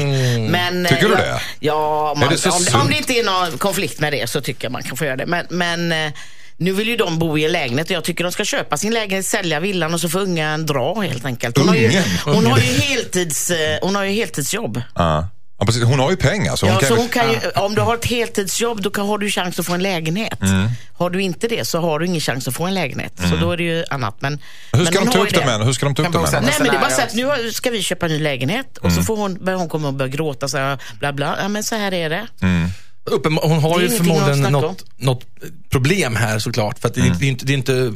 Men, 0.50 0.86
Tycker 0.86 1.04
eh, 1.04 1.08
du 1.08 1.08
jag, 1.08 1.18
det? 1.18 1.40
Ja, 1.60 2.14
man, 2.16 2.28
det 2.28 2.46
om, 2.46 2.80
om 2.80 2.88
det 2.90 2.96
inte 2.96 3.12
är 3.12 3.24
någon 3.24 3.58
konflikt 3.58 4.00
med 4.00 4.12
det 4.12 4.30
så 4.30 4.40
tycker 4.40 4.64
jag 4.64 4.72
man 4.72 4.82
kan 4.82 4.96
få 4.96 5.04
göra 5.04 5.16
det. 5.16 5.26
Men, 5.26 5.46
men 5.50 5.92
eh, 5.92 6.12
nu 6.56 6.72
vill 6.72 6.88
ju 6.88 6.96
de 6.96 7.18
bo 7.18 7.38
i 7.38 7.44
en 7.44 7.52
lägenhet 7.52 7.86
och 7.86 7.96
jag 7.96 8.04
tycker 8.04 8.24
de 8.24 8.32
ska 8.32 8.44
köpa 8.44 8.76
sin 8.76 8.92
lägenhet, 8.94 9.26
sälja 9.26 9.60
villan 9.60 9.94
och 9.94 10.00
så 10.00 10.08
får 10.08 10.20
ungen 10.20 10.66
dra 10.66 11.00
helt 11.00 11.24
enkelt. 11.24 11.58
Hon, 11.58 11.68
har 11.68 11.74
ju, 11.74 11.88
Ungen? 11.88 12.02
hon, 12.24 12.46
har 12.46 12.58
ju 12.58 12.64
heltids, 12.64 13.50
eh, 13.50 13.78
hon 13.82 13.94
har 13.94 14.04
ju 14.04 14.12
heltidsjobb. 14.12 14.82
Ja. 14.94 15.28
Ja, 15.58 15.66
precis. 15.66 15.82
Hon 15.84 15.98
har 16.00 16.10
ju 16.10 16.16
pengar. 16.16 16.56
Så 16.56 16.66
hon 16.66 16.74
Ja, 16.74 16.80
kan 16.80 16.88
så 16.88 16.94
ju- 16.94 17.00
hon 17.00 17.08
kan 17.08 17.30
ju, 17.32 17.38
om 17.56 17.74
du 17.74 17.80
har 17.80 17.94
ett 17.94 18.04
heltidsjobb 18.04 18.82
då 18.82 18.90
kan, 18.90 19.06
har 19.06 19.18
du 19.18 19.30
chans 19.30 19.58
att 19.58 19.66
få 19.66 19.72
en 19.72 19.82
lägenhet. 19.82 20.38
Har 20.94 21.10
du 21.10 21.22
inte 21.22 21.48
det 21.48 21.64
så 21.68 21.80
har 21.80 21.98
du 21.98 22.06
ingen 22.06 22.20
chans 22.20 22.48
att 22.48 22.54
få 22.54 22.64
en 22.64 22.74
lägenhet. 22.74 23.12
Så 23.30 23.36
då 23.36 23.50
är 23.52 23.56
det 23.56 23.62
ju 23.62 23.84
annat. 23.90 24.16
Men, 24.20 24.32
Hur 24.72 24.78
men 24.78 24.86
ska 24.86 24.94
de 24.98 25.04
hon 25.04 25.12
ta 25.12 25.18
upp 25.18 25.34
det 25.34 25.44
med? 25.46 25.66
Hur 25.66 25.72
ska 25.72 25.86
de 25.86 25.94
ta 25.94 26.02
upp 26.02 26.12
det 26.12 26.18
med? 26.18 26.42
Nej 26.42 26.54
men 26.58 26.68
det 26.68 26.76
är 26.76 26.80
bara 26.80 26.90
så 26.90 27.02
att 27.02 27.14
nu 27.14 27.52
ska 27.52 27.70
vi 27.70 27.82
köpa 27.82 28.06
en 28.06 28.12
ny 28.12 28.18
lägenhet 28.18 28.78
och 28.78 28.92
så 28.92 29.02
får 29.02 29.16
hon, 29.16 29.44
börjar 29.44 29.58
hon 29.58 29.68
komma 29.68 29.88
och 29.88 29.94
börja 29.94 30.08
gråta 30.08 30.48
så 30.48 30.58
här, 30.58 30.78
bla 30.98 31.12
bla. 31.12 31.36
Ja 31.42 31.48
men 31.48 31.64
så 31.64 31.74
här 31.76 31.94
är 31.94 32.10
det. 32.10 32.26
Uppenbar, 33.04 33.42
hon 33.48 33.58
har 33.58 33.80
ju 33.80 33.86
ingenting 33.86 34.14
förmodligen 34.14 34.52
något, 34.52 34.84
något 34.96 35.24
problem 35.70 36.16
här 36.16 36.38
såklart. 36.38 36.78
För 36.78 36.88
att 36.88 36.94
det, 36.94 37.00
det 37.20 37.26
är 37.26 37.28
inte, 37.28 37.44
det 37.46 37.52
är 37.52 37.54
inte 37.54 37.92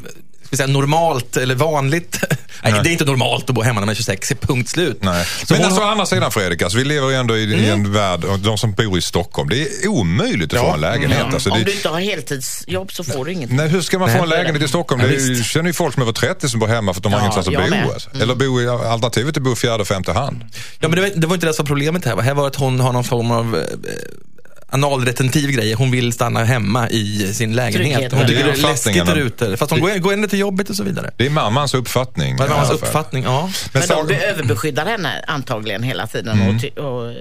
säga, 0.53 0.67
normalt 0.67 1.37
eller 1.37 1.55
vanligt. 1.55 2.21
Nej. 2.63 2.81
det 2.85 2.91
är 2.91 2.93
inte 2.93 3.05
normalt 3.05 3.49
att 3.51 3.55
bo 3.55 3.63
hemma 3.63 3.81
när 3.81 3.87
man 3.87 3.89
är 3.93 3.95
26, 3.95 4.33
punkt 4.41 4.69
slut. 4.69 4.99
Nej. 5.03 5.27
Så 5.47 5.55
Men 5.55 5.65
alltså 5.65 5.81
å 5.81 5.85
har- 5.85 5.91
andra 5.93 6.07
sidan 6.07 6.33
Fredrik, 6.33 6.63
alltså, 6.63 6.79
vi 6.79 6.85
lever 6.85 7.09
ju 7.09 7.15
ändå 7.15 7.37
i, 7.37 7.43
i 7.55 7.69
en 7.71 7.93
värld, 7.93 8.25
och 8.25 8.39
de 8.39 8.59
som 8.59 8.73
bor 8.73 8.99
i 8.99 9.03
Stockholm, 9.03 9.49
det 9.49 9.61
är 9.63 9.89
omöjligt 9.89 10.55
att 10.55 10.61
få 10.61 10.73
en 10.75 10.81
lägenhet. 10.81 11.19
Ja. 11.29 11.33
Alltså, 11.35 11.51
Om 11.51 11.59
det, 11.59 11.65
du 11.65 11.73
inte 11.73 11.89
har 11.89 12.01
heltidsjobb 12.01 12.93
så 12.93 13.05
får 13.05 13.25
du 13.25 13.33
inget. 13.33 13.53
Nej, 13.53 13.69
hur 13.69 13.81
ska 13.81 13.99
man 13.99 14.09
få 14.09 14.13
Nej, 14.15 14.23
en 14.23 14.29
det 14.29 14.35
är 14.35 14.39
lägenhet 14.39 14.61
det. 14.61 14.65
i 14.65 14.69
Stockholm? 14.69 15.01
Ja, 15.01 15.07
det 15.09 15.15
är, 15.15 15.43
känner 15.43 15.67
ju 15.67 15.73
folk 15.73 15.95
som 15.95 16.03
är 16.03 16.05
över 16.05 16.13
30 16.13 16.49
som 16.49 16.61
bor 16.61 16.67
hemma 16.67 16.93
för 16.95 16.99
att 16.99 17.03
de 17.03 17.13
har 17.13 17.21
Ja, 17.21 17.25
ingenstans 17.25 17.49
att 17.49 17.71
bo. 17.87 17.93
Alltså. 17.93 18.11
Eller 18.23 18.35
bo 18.35 18.61
i, 18.61 18.69
alternativet 18.69 19.37
är 19.37 19.41
att 19.41 19.45
bo 19.45 19.55
fjärde 19.55 19.81
och 19.81 19.89
femte 19.89 20.13
hand. 20.13 20.45
Ja, 20.81 20.89
men 20.89 20.91
det, 20.91 21.01
var, 21.01 21.11
det 21.17 21.27
var 21.27 21.35
inte 21.35 21.47
det 21.47 21.55
som 21.55 21.65
var 21.65 21.69
problemet 21.69 22.05
här. 22.05 22.15
va? 22.17 22.23
Här 22.23 22.35
var 22.35 22.47
att 22.47 22.57
hon 22.57 22.81
har 22.81 22.93
någon 22.93 23.05
form 23.05 23.31
av 23.31 23.57
eh, 23.57 23.63
analretentiv 24.69 25.51
grej. 25.51 25.73
Hon 25.73 25.91
vill 25.91 26.13
stanna 26.13 26.45
hemma 26.45 26.91
i 26.91 27.35
sin 27.35 27.57
lägenhet. 27.57 28.13
Hon 28.13 28.21
Det 28.21 28.29
tycker 28.29 28.45
det 28.45 28.51
är 28.51 28.57
läskigt 28.57 29.07
där 29.07 29.17
ute. 29.17 29.57
Fast 29.57 29.71
hon 29.71 29.81
går, 29.81 29.99
går 29.99 30.13
ändå 30.13 30.29
till 30.29 30.39
jobbet 30.39 30.71
och 30.71 30.77
så 30.77 30.85
vidare. 30.85 31.11
Det 31.17 31.27
är 31.27 31.31
mammans 31.31 31.75
uppfattning. 31.75 32.41
Alla 32.41 32.49
fall. 32.49 32.75
uppfattning? 32.75 33.25
Ja. 33.25 33.51
Men 33.73 33.83
Men 33.89 34.07
de 34.07 34.15
överbeskyddar 34.15 34.87
henne 34.87 35.25
antagligen 35.27 35.83
hela 35.83 36.07
tiden. 36.07 36.49
Och, 36.49 36.61
ty- 36.61 36.71
och, 36.71 37.15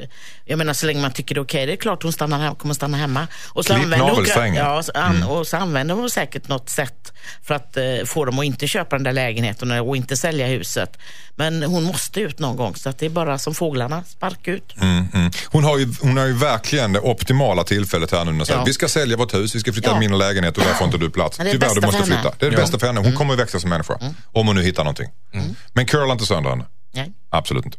jag 0.45 0.57
menar 0.57 0.73
så 0.73 0.85
länge 0.85 1.01
man 1.01 1.11
tycker 1.11 1.35
det 1.35 1.39
är 1.39 1.43
okej, 1.43 1.65
det 1.65 1.73
är 1.73 1.77
klart 1.77 2.03
hon 2.03 2.13
stannar 2.13 2.39
hem, 2.39 2.55
kommer 2.55 2.73
stanna 2.73 2.97
hemma. 2.97 3.27
Och 3.47 3.65
så, 3.65 3.73
Klipp 3.73 3.85
använder 3.85 4.41
hon, 4.41 4.55
ja, 4.55 4.83
så, 4.83 4.91
an, 4.91 5.23
och 5.23 5.47
så 5.47 5.57
använder 5.57 5.95
hon 5.95 6.09
säkert 6.09 6.47
något 6.47 6.69
sätt 6.69 7.13
för 7.43 7.55
att 7.55 7.77
eh, 7.77 7.83
få 8.05 8.25
dem 8.25 8.39
att 8.39 8.45
inte 8.45 8.67
köpa 8.67 8.95
den 8.95 9.03
där 9.03 9.13
lägenheten 9.13 9.71
och 9.71 9.97
inte 9.97 10.17
sälja 10.17 10.47
huset. 10.47 10.97
Men 11.35 11.63
hon 11.63 11.83
måste 11.83 12.21
ut 12.21 12.39
någon 12.39 12.55
gång 12.55 12.75
så 12.75 12.89
att 12.89 12.99
det 12.99 13.05
är 13.05 13.09
bara 13.09 13.37
som 13.37 13.55
fåglarna, 13.55 14.03
spark 14.03 14.47
ut. 14.47 14.75
mm, 14.81 15.07
mm. 15.13 15.31
Hon, 15.45 15.63
har 15.63 15.77
ju, 15.77 15.93
hon 16.01 16.17
har 16.17 16.25
ju 16.25 16.33
verkligen 16.33 16.93
det 16.93 16.99
optimala 16.99 17.34
tillfället 17.65 18.11
här 18.11 18.25
nu 18.25 18.31
när 18.31 18.45
Ja. 18.49 18.63
vi 18.65 18.73
ska 18.73 18.87
sälja 18.87 19.17
vårt 19.17 19.33
hus, 19.33 19.55
vi 19.55 19.59
ska 19.59 19.73
flytta 19.73 19.89
Ja. 19.89 19.99
min 19.99 20.17
lägenhet 20.17 20.57
och 20.57 20.63
där 20.63 20.73
får 20.73 20.85
inte 20.85 20.97
du 20.97 21.09
plats. 21.09 21.39
Ja, 21.39 21.45
Tyvärr, 21.51 21.75
du 21.75 21.81
måste 21.81 22.03
flytta. 22.03 22.31
Det 22.39 22.45
är 22.45 22.51
det 22.51 22.57
bästa 22.57 22.79
för 22.79 22.87
henne. 22.87 22.99
Hon 22.99 23.13
kommer 23.13 23.33
att 23.33 23.39
växa 23.39 23.59
som 23.59 23.69
människa. 23.69 23.93
Om 24.33 24.47
hon 24.47 24.55
nu 24.55 24.63
hittar 24.63 24.83
någonting. 24.83 25.07
Men 25.73 25.85
curla 25.85 26.11
inte 26.13 26.25
sönder 26.25 26.49
henne. 26.49 26.65
Nej. 26.93 27.11
Absolut 27.29 27.65
inte. 27.65 27.77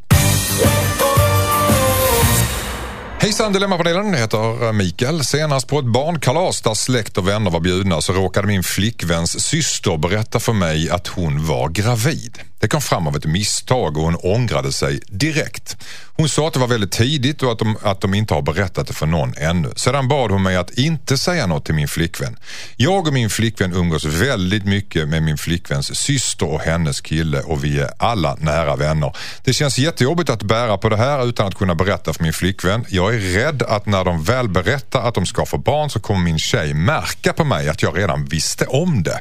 Hejsan 3.20 3.52
Dilemmapanelen, 3.52 4.12
jag 4.12 4.18
heter 4.20 4.72
Mikael. 4.72 5.24
Senast 5.24 5.68
på 5.68 5.78
ett 5.78 5.84
barnkalas 5.84 6.62
där 6.62 6.74
släkt 6.74 7.18
och 7.18 7.28
vänner 7.28 7.50
var 7.50 7.60
bjudna 7.60 8.00
så 8.00 8.12
råkade 8.12 8.46
min 8.46 8.62
flickväns 8.62 9.40
syster 9.44 9.96
berätta 9.96 10.40
för 10.40 10.52
mig 10.52 10.90
att 10.90 11.06
hon 11.06 11.46
var 11.46 11.68
gravid. 11.68 12.38
Det 12.58 12.68
kom 12.68 12.80
fram 12.80 13.06
av 13.06 13.16
ett 13.16 13.24
misstag 13.24 13.96
och 13.96 14.02
hon 14.02 14.16
ångrade 14.16 14.72
sig 14.72 15.00
direkt. 15.08 15.76
Hon 16.18 16.28
sa 16.28 16.48
att 16.48 16.52
det 16.52 16.60
var 16.60 16.66
väldigt 16.66 16.92
tidigt 16.92 17.42
och 17.42 17.52
att 17.52 17.58
de, 17.58 17.76
att 17.82 18.00
de 18.00 18.14
inte 18.14 18.34
har 18.34 18.42
berättat 18.42 18.86
det 18.86 18.92
för 18.92 19.06
någon 19.06 19.34
ännu. 19.36 19.72
Sedan 19.76 20.08
bad 20.08 20.30
hon 20.30 20.42
mig 20.42 20.56
att 20.56 20.70
inte 20.70 21.18
säga 21.18 21.46
något 21.46 21.64
till 21.64 21.74
min 21.74 21.88
flickvän. 21.88 22.38
Jag 22.76 23.06
och 23.06 23.12
min 23.12 23.30
flickvän 23.30 23.72
umgås 23.72 24.04
väldigt 24.04 24.64
mycket 24.64 25.08
med 25.08 25.22
min 25.22 25.38
flickväns 25.38 25.96
syster 25.98 26.46
och 26.46 26.60
hennes 26.60 27.00
kille 27.00 27.40
och 27.40 27.64
vi 27.64 27.80
är 27.80 27.90
alla 27.98 28.34
nära 28.34 28.76
vänner. 28.76 29.16
Det 29.44 29.52
känns 29.52 29.78
jättejobbigt 29.78 30.30
att 30.30 30.42
bära 30.42 30.78
på 30.78 30.88
det 30.88 30.96
här 30.96 31.28
utan 31.28 31.46
att 31.46 31.54
kunna 31.54 31.74
berätta 31.74 32.12
för 32.12 32.22
min 32.22 32.32
flickvän. 32.32 32.84
Jag 32.88 33.14
är 33.14 33.18
rädd 33.18 33.62
att 33.62 33.86
när 33.86 34.04
de 34.04 34.22
väl 34.22 34.48
berättar 34.48 35.08
att 35.08 35.14
de 35.14 35.26
ska 35.26 35.46
få 35.46 35.58
barn 35.58 35.90
så 35.90 36.00
kommer 36.00 36.20
min 36.20 36.38
tjej 36.38 36.74
märka 36.74 37.32
på 37.32 37.44
mig 37.44 37.68
att 37.68 37.82
jag 37.82 37.98
redan 37.98 38.24
visste 38.24 38.66
om 38.66 39.02
det. 39.02 39.20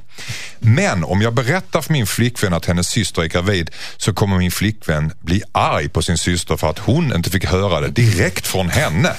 Men 0.60 1.04
om 1.04 1.22
jag 1.22 1.34
berättar 1.34 1.82
för 1.82 1.94
min 1.94 2.08
flickvän 2.08 2.54
att 2.54 2.66
hennes 2.66 2.88
syster 2.88 3.25
är 3.26 3.30
gravid 3.30 3.70
så 3.98 4.14
kommer 4.14 4.38
min 4.38 4.52
flickvän 4.52 5.12
bli 5.20 5.44
arg 5.52 5.90
på 5.90 6.02
sin 6.02 6.18
syster 6.18 6.58
för 6.58 6.70
att 6.70 6.80
hon 6.80 7.16
inte 7.16 7.30
fick 7.30 7.46
höra 7.46 7.82
det 7.82 7.90
direkt 7.90 8.48
från 8.48 8.70
henne. 8.70 9.14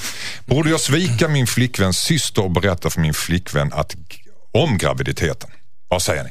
Borde 0.44 0.70
jag 0.70 0.80
svika 0.80 1.28
min 1.28 1.46
flickväns 1.46 1.98
syster 1.98 2.42
och 2.42 2.50
berätta 2.50 2.90
för 2.90 3.00
min 3.00 3.14
flickvän 3.14 3.72
att, 3.72 3.96
om 4.52 4.78
graviditeten? 4.78 5.50
Vad 5.88 6.02
säger 6.02 6.24
ni? 6.24 6.30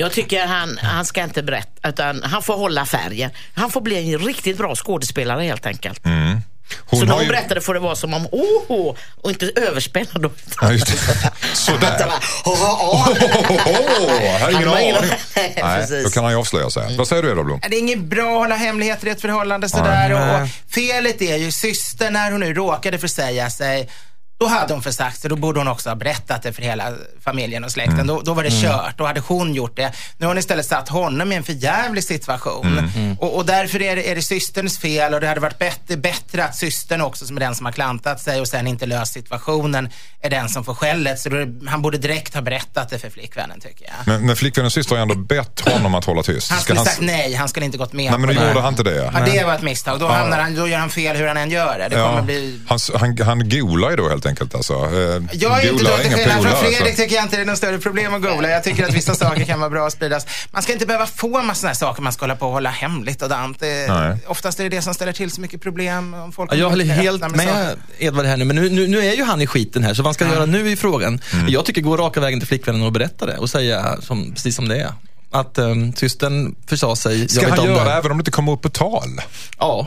Jag 0.00 0.12
tycker 0.12 0.46
han, 0.46 0.78
han 0.78 1.04
ska 1.04 1.22
inte 1.22 1.42
berätta, 1.42 1.88
utan 1.88 2.22
han 2.22 2.42
får 2.42 2.56
hålla 2.56 2.86
färgen. 2.86 3.30
Han 3.54 3.70
får 3.70 3.80
bli 3.80 4.14
en 4.14 4.18
riktigt 4.18 4.58
bra 4.58 4.74
skådespelare 4.74 5.42
helt 5.42 5.66
enkelt. 5.66 6.06
Mm. 6.06 6.40
Hon 6.86 7.00
så 7.00 7.06
när 7.06 7.12
hon 7.14 7.22
ju- 7.22 7.28
berättade 7.28 7.60
får 7.60 7.74
det 7.74 7.80
vara 7.80 7.96
som 7.96 8.14
om 8.14 8.26
åh, 8.32 8.94
och 9.22 9.30
inte 9.30 9.50
överspännad. 9.56 10.22
då. 10.22 10.30
Ja, 10.60 10.72
just 10.72 10.86
det. 10.86 11.30
Sådär. 11.54 12.06
Åh. 12.44 13.08
Åh, 13.48 14.24
jag 14.24 14.38
har 14.40 14.50
ingen 14.50 14.54
Han 14.54 14.68
har 14.68 14.80
ingen- 14.80 14.96
aning. 14.96 15.10
Nej, 15.62 16.02
då 16.04 16.10
kan 16.10 16.24
han 16.24 16.32
ju 16.32 16.38
avslöja 16.38 16.70
sig. 16.70 16.96
Vad 16.96 17.08
säger 17.08 17.22
du 17.22 17.30
Edvard 17.30 17.44
Blom? 17.46 17.60
Det 17.70 17.76
är 17.76 17.78
inget 17.80 17.98
bra 17.98 18.32
att 18.32 18.38
hålla 18.38 18.54
hemligheter 18.54 19.06
i 19.06 19.10
ett 19.10 19.20
förhållande 19.20 19.68
sådär. 19.68 20.12
Och, 20.12 20.42
och 20.42 20.48
felet 20.74 21.22
är 21.22 21.36
ju 21.36 21.50
systern 21.52 22.12
när 22.12 22.30
hon 22.30 22.40
nu 22.40 22.54
råkade 22.54 22.98
försäga 22.98 23.50
sig. 23.50 23.88
Då 24.38 24.46
hade 24.46 24.72
hon 24.72 24.82
försagt 24.82 25.20
sig, 25.20 25.30
då 25.30 25.36
borde 25.36 25.60
hon 25.60 25.68
också 25.68 25.88
ha 25.90 25.94
berättat 25.96 26.42
det 26.42 26.52
för 26.52 26.62
hela 26.62 26.92
familjen 27.24 27.64
och 27.64 27.70
släkten. 27.72 28.06
Då, 28.06 28.20
då 28.20 28.34
var 28.34 28.42
det 28.42 28.50
kört, 28.62 28.98
då 28.98 29.06
hade 29.06 29.20
hon 29.20 29.54
gjort 29.54 29.76
det. 29.76 29.92
Nu 30.18 30.26
har 30.26 30.30
hon 30.30 30.38
istället 30.38 30.66
satt 30.66 30.88
honom 30.88 31.32
i 31.32 31.36
en 31.36 31.42
förjävlig 31.44 32.04
situation. 32.04 32.90
Och, 33.20 33.36
och 33.36 33.46
därför 33.46 33.82
är 33.82 33.96
det, 33.96 34.10
är 34.10 34.14
det 34.14 34.22
systerns 34.22 34.78
fel 34.78 35.14
och 35.14 35.20
det 35.20 35.26
hade 35.28 35.40
varit 35.40 35.58
bättre, 35.58 35.96
bättre 35.96 36.44
att 36.44 36.56
systern 36.56 37.00
också, 37.00 37.26
som 37.26 37.36
är 37.36 37.40
den 37.40 37.54
som 37.54 37.66
har 37.66 37.72
klantat 37.72 38.20
sig 38.20 38.40
och 38.40 38.48
sen 38.48 38.66
inte 38.66 38.86
löst 38.86 39.12
situationen, 39.12 39.88
är 40.20 40.30
den 40.30 40.48
som 40.48 40.64
får 40.64 40.74
skället. 40.74 41.18
Så 41.20 41.28
det- 41.28 41.68
han 41.70 41.82
borde 41.82 41.98
direkt 41.98 42.34
ha 42.34 42.40
berättat 42.40 42.88
det 42.90 42.98
för 42.98 43.10
flickvännen 43.10 43.60
tycker 43.60 43.84
jag. 43.84 43.94
Men, 44.06 44.26
men 44.26 44.36
flickvännens 44.36 44.74
syster 44.74 44.94
har 44.94 45.02
ändå 45.02 45.14
bett 45.14 45.60
honom 45.60 45.94
att 45.94 46.04
hålla 46.04 46.22
tyst. 46.22 46.50
Han 46.50 46.60
skulle 46.60 46.78
han- 46.78 46.86
sagt 46.86 47.00
nej, 47.00 47.34
han 47.34 47.48
skulle 47.48 47.66
inte 47.66 47.78
gått 47.78 47.92
med 47.92 48.10
Nej, 48.10 48.20
men 48.20 48.36
då 48.36 48.42
gjorde 48.46 48.60
han 48.60 48.72
inte 48.72 48.82
det. 48.82 49.10
Ja, 49.14 49.20
det 49.32 49.44
var 49.44 49.54
ett 49.54 49.62
misstag. 49.62 50.00
Då, 50.00 50.08
hamnar 50.08 50.38
han, 50.38 50.54
då 50.54 50.68
gör 50.68 50.78
han 50.78 50.90
fel 50.90 51.16
hur 51.16 51.26
han 51.26 51.36
än 51.36 51.50
gör 51.50 51.78
det. 51.78 51.88
Det 51.88 51.94
kommer 51.96 52.16
Ja. 52.16 52.22
bli... 52.22 52.60
Han, 52.68 52.78
han, 53.00 53.18
han 53.20 53.48
golar 53.48 53.90
ju 53.90 53.96
då 53.96 54.02
helt 54.08 54.12
enkelt 54.12 54.27
alltså. 54.54 54.72
Eh, 54.74 55.22
Jag 55.32 55.64
är 55.64 55.70
inte 55.72 55.84
till 55.84 56.06
inga 56.06 56.16
skillnad 56.16 56.42
från 56.42 56.52
Fredrik 56.52 56.80
alltså. 56.80 56.96
tycker 57.02 57.14
jag 57.16 57.24
inte 57.24 57.36
det 57.36 57.42
är 57.42 57.46
något 57.46 57.58
större 57.58 57.78
problem 57.78 58.14
att 58.14 58.22
googla. 58.22 58.48
Jag 58.50 58.64
tycker 58.64 58.84
att 58.84 58.94
vissa 58.94 59.14
saker 59.24 59.44
kan 59.44 59.60
vara 59.60 59.70
bra 59.70 59.86
att 59.86 59.92
spridas. 59.92 60.26
Man 60.50 60.62
ska 60.62 60.72
inte 60.72 60.86
behöva 60.86 61.06
få 61.06 61.38
en 61.38 61.46
massa 61.46 61.60
sådana 61.60 61.74
saker 61.74 62.02
man 62.02 62.12
ska 62.12 62.22
hålla 62.22 62.36
på 62.36 62.46
och 62.46 62.52
hålla 62.52 62.70
hemligt 62.70 63.22
och 63.22 63.28
dant. 63.28 63.62
Oftast 64.26 64.60
är 64.60 64.64
det 64.64 64.70
det 64.70 64.82
som 64.82 64.94
ställer 64.94 65.12
till 65.12 65.30
så 65.30 65.40
mycket 65.40 65.60
problem. 65.62 66.14
Om 66.14 66.32
folk 66.32 66.52
Ja, 66.52 66.56
jag 66.56 66.70
håller 66.70 66.84
helt 66.84 67.20
med 67.30 67.40
saker. 67.40 67.76
Edvard 67.98 68.26
här 68.26 68.36
nu, 68.36 68.44
men 68.44 68.56
nu, 68.56 68.70
nu, 68.70 68.86
nu 68.86 68.98
är 68.98 69.12
ju 69.14 69.24
han 69.24 69.40
i 69.42 69.46
skiten 69.46 69.84
här, 69.84 69.94
så 69.94 70.02
vad 70.02 70.14
ska 70.14 70.24
han 70.24 70.34
göra 70.34 70.46
nu 70.46 70.70
i 70.70 70.76
frågan? 70.76 71.20
Jag 71.48 71.64
tycker 71.64 71.80
gå 71.80 71.96
raka 71.96 72.20
vägen 72.20 72.40
till 72.40 72.48
flickvännen 72.48 72.82
och 72.82 72.92
berätta 72.92 73.26
det 73.26 73.36
och 73.36 73.50
säga 73.50 73.96
som, 74.00 74.32
precis 74.34 74.56
som 74.56 74.68
det 74.68 74.76
är. 74.80 74.92
Att 75.30 75.58
um, 75.58 75.92
systern 75.92 76.54
försa 76.66 76.96
sig, 76.96 77.28
Ska 77.28 77.40
jag 77.42 77.50
vet 77.50 77.58
han 77.58 77.68
om 77.68 77.74
göra 77.74 77.84
det. 77.84 77.90
det 77.90 77.96
även 77.96 78.10
om 78.10 78.18
det 78.18 78.20
inte 78.20 78.30
kommer 78.30 78.52
upp 78.52 78.62
på 78.62 78.68
tal? 78.68 79.20
Ja. 79.58 79.86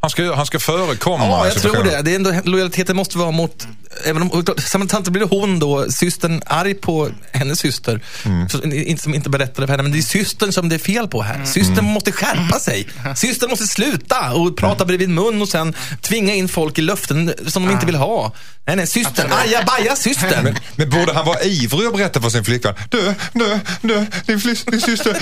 Han 0.00 0.10
ska, 0.10 0.34
han 0.34 0.46
ska 0.46 0.58
förekomma 0.58 1.24
Ja, 1.24 1.46
jag 1.46 1.54
tror 1.62 1.84
det. 1.84 2.02
det 2.02 2.10
är 2.10 2.16
ändå, 2.16 2.34
lojaliteten 2.44 2.96
måste 2.96 3.18
vara 3.18 3.30
mot, 3.30 3.66
även 4.04 4.22
om, 4.22 4.44
samtidigt 4.58 5.08
blir 5.08 5.22
det 5.22 5.28
hon 5.30 5.58
då, 5.58 5.90
systern, 5.90 6.42
arg 6.46 6.74
på 6.74 7.08
hennes 7.32 7.58
syster, 7.58 8.00
Mm. 8.24 8.48
så, 8.48 8.62
inte, 8.62 9.02
som 9.02 9.14
inte 9.14 9.30
berättade 9.30 9.66
för 9.66 9.72
henne, 9.72 9.82
men 9.82 9.92
det 9.92 9.98
är 9.98 10.02
systern 10.02 10.52
som 10.52 10.68
det 10.68 10.74
är 10.74 10.78
fel 10.78 11.08
på 11.08 11.22
här. 11.22 11.44
Systern 11.44 11.72
Mm. 11.78 11.84
måste 11.84 12.12
skärpa 12.12 12.58
sig. 12.58 12.88
Systern 13.16 13.50
måste 13.50 13.66
sluta 13.66 14.32
och 14.32 14.56
prata 14.56 14.84
bredvid 14.84 15.08
mun 15.10 15.42
och 15.42 15.48
sen 15.48 15.74
tvinga 16.02 16.34
in 16.34 16.48
folk 16.48 16.78
i 16.78 16.82
löften 16.82 17.32
som 17.46 17.66
de 17.66 17.72
inte 17.72 17.86
vill 17.86 17.94
ha. 17.94 18.32
Nej, 18.66 18.76
nej, 18.76 18.86
systern, 18.86 19.32
aja 19.32 19.62
baja 19.66 19.96
systern. 19.96 20.44
Men, 20.44 20.56
men 20.76 20.90
borde 20.90 21.12
han 21.12 21.26
vara 21.26 21.42
ivrig 21.42 21.86
och 21.88 21.92
berätta 21.96 22.20
för 22.20 22.30
sin 22.30 22.44
flickvän? 22.44 22.74
Du, 22.88 23.14
du, 23.32 23.58
du, 23.82 24.06
din, 24.26 24.38
din 24.66 24.80
syster, 24.80 25.16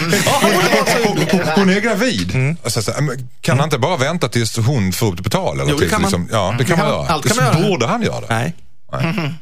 hon, 1.03 1.19
hon, 1.31 1.38
hon 1.56 1.70
är 1.70 1.80
gravid. 1.80 2.56
Alltså, 2.64 2.82
så, 2.82 2.92
men 3.00 3.28
kan 3.40 3.58
han 3.58 3.66
inte 3.66 3.78
bara 3.78 3.96
vänta 3.96 4.28
tills 4.28 4.56
hon 4.56 4.92
får 4.92 5.06
upp 5.06 5.16
det 5.16 5.22
på 5.22 5.30
tal? 5.30 5.61
Eller 5.61 5.70
Jo, 5.70 5.76
det 5.76 5.80
tills, 5.80 5.90
kan 5.92 6.02
man. 6.02 6.11
liksom, 6.11 6.28
ja, 6.32 6.54
det 6.58 6.64
kan 6.64 6.76
Det 6.78 6.82
man 6.84 6.92
göra. 6.92 7.06
allt 7.08 7.26
kan 7.28 7.37
Så 7.37 7.42
man 7.42 7.54
göra. 7.58 7.68
Borde 7.68 7.87
han 7.87 8.02
göra 8.02 8.20
det? 8.20 8.26
Nej. 8.28 8.54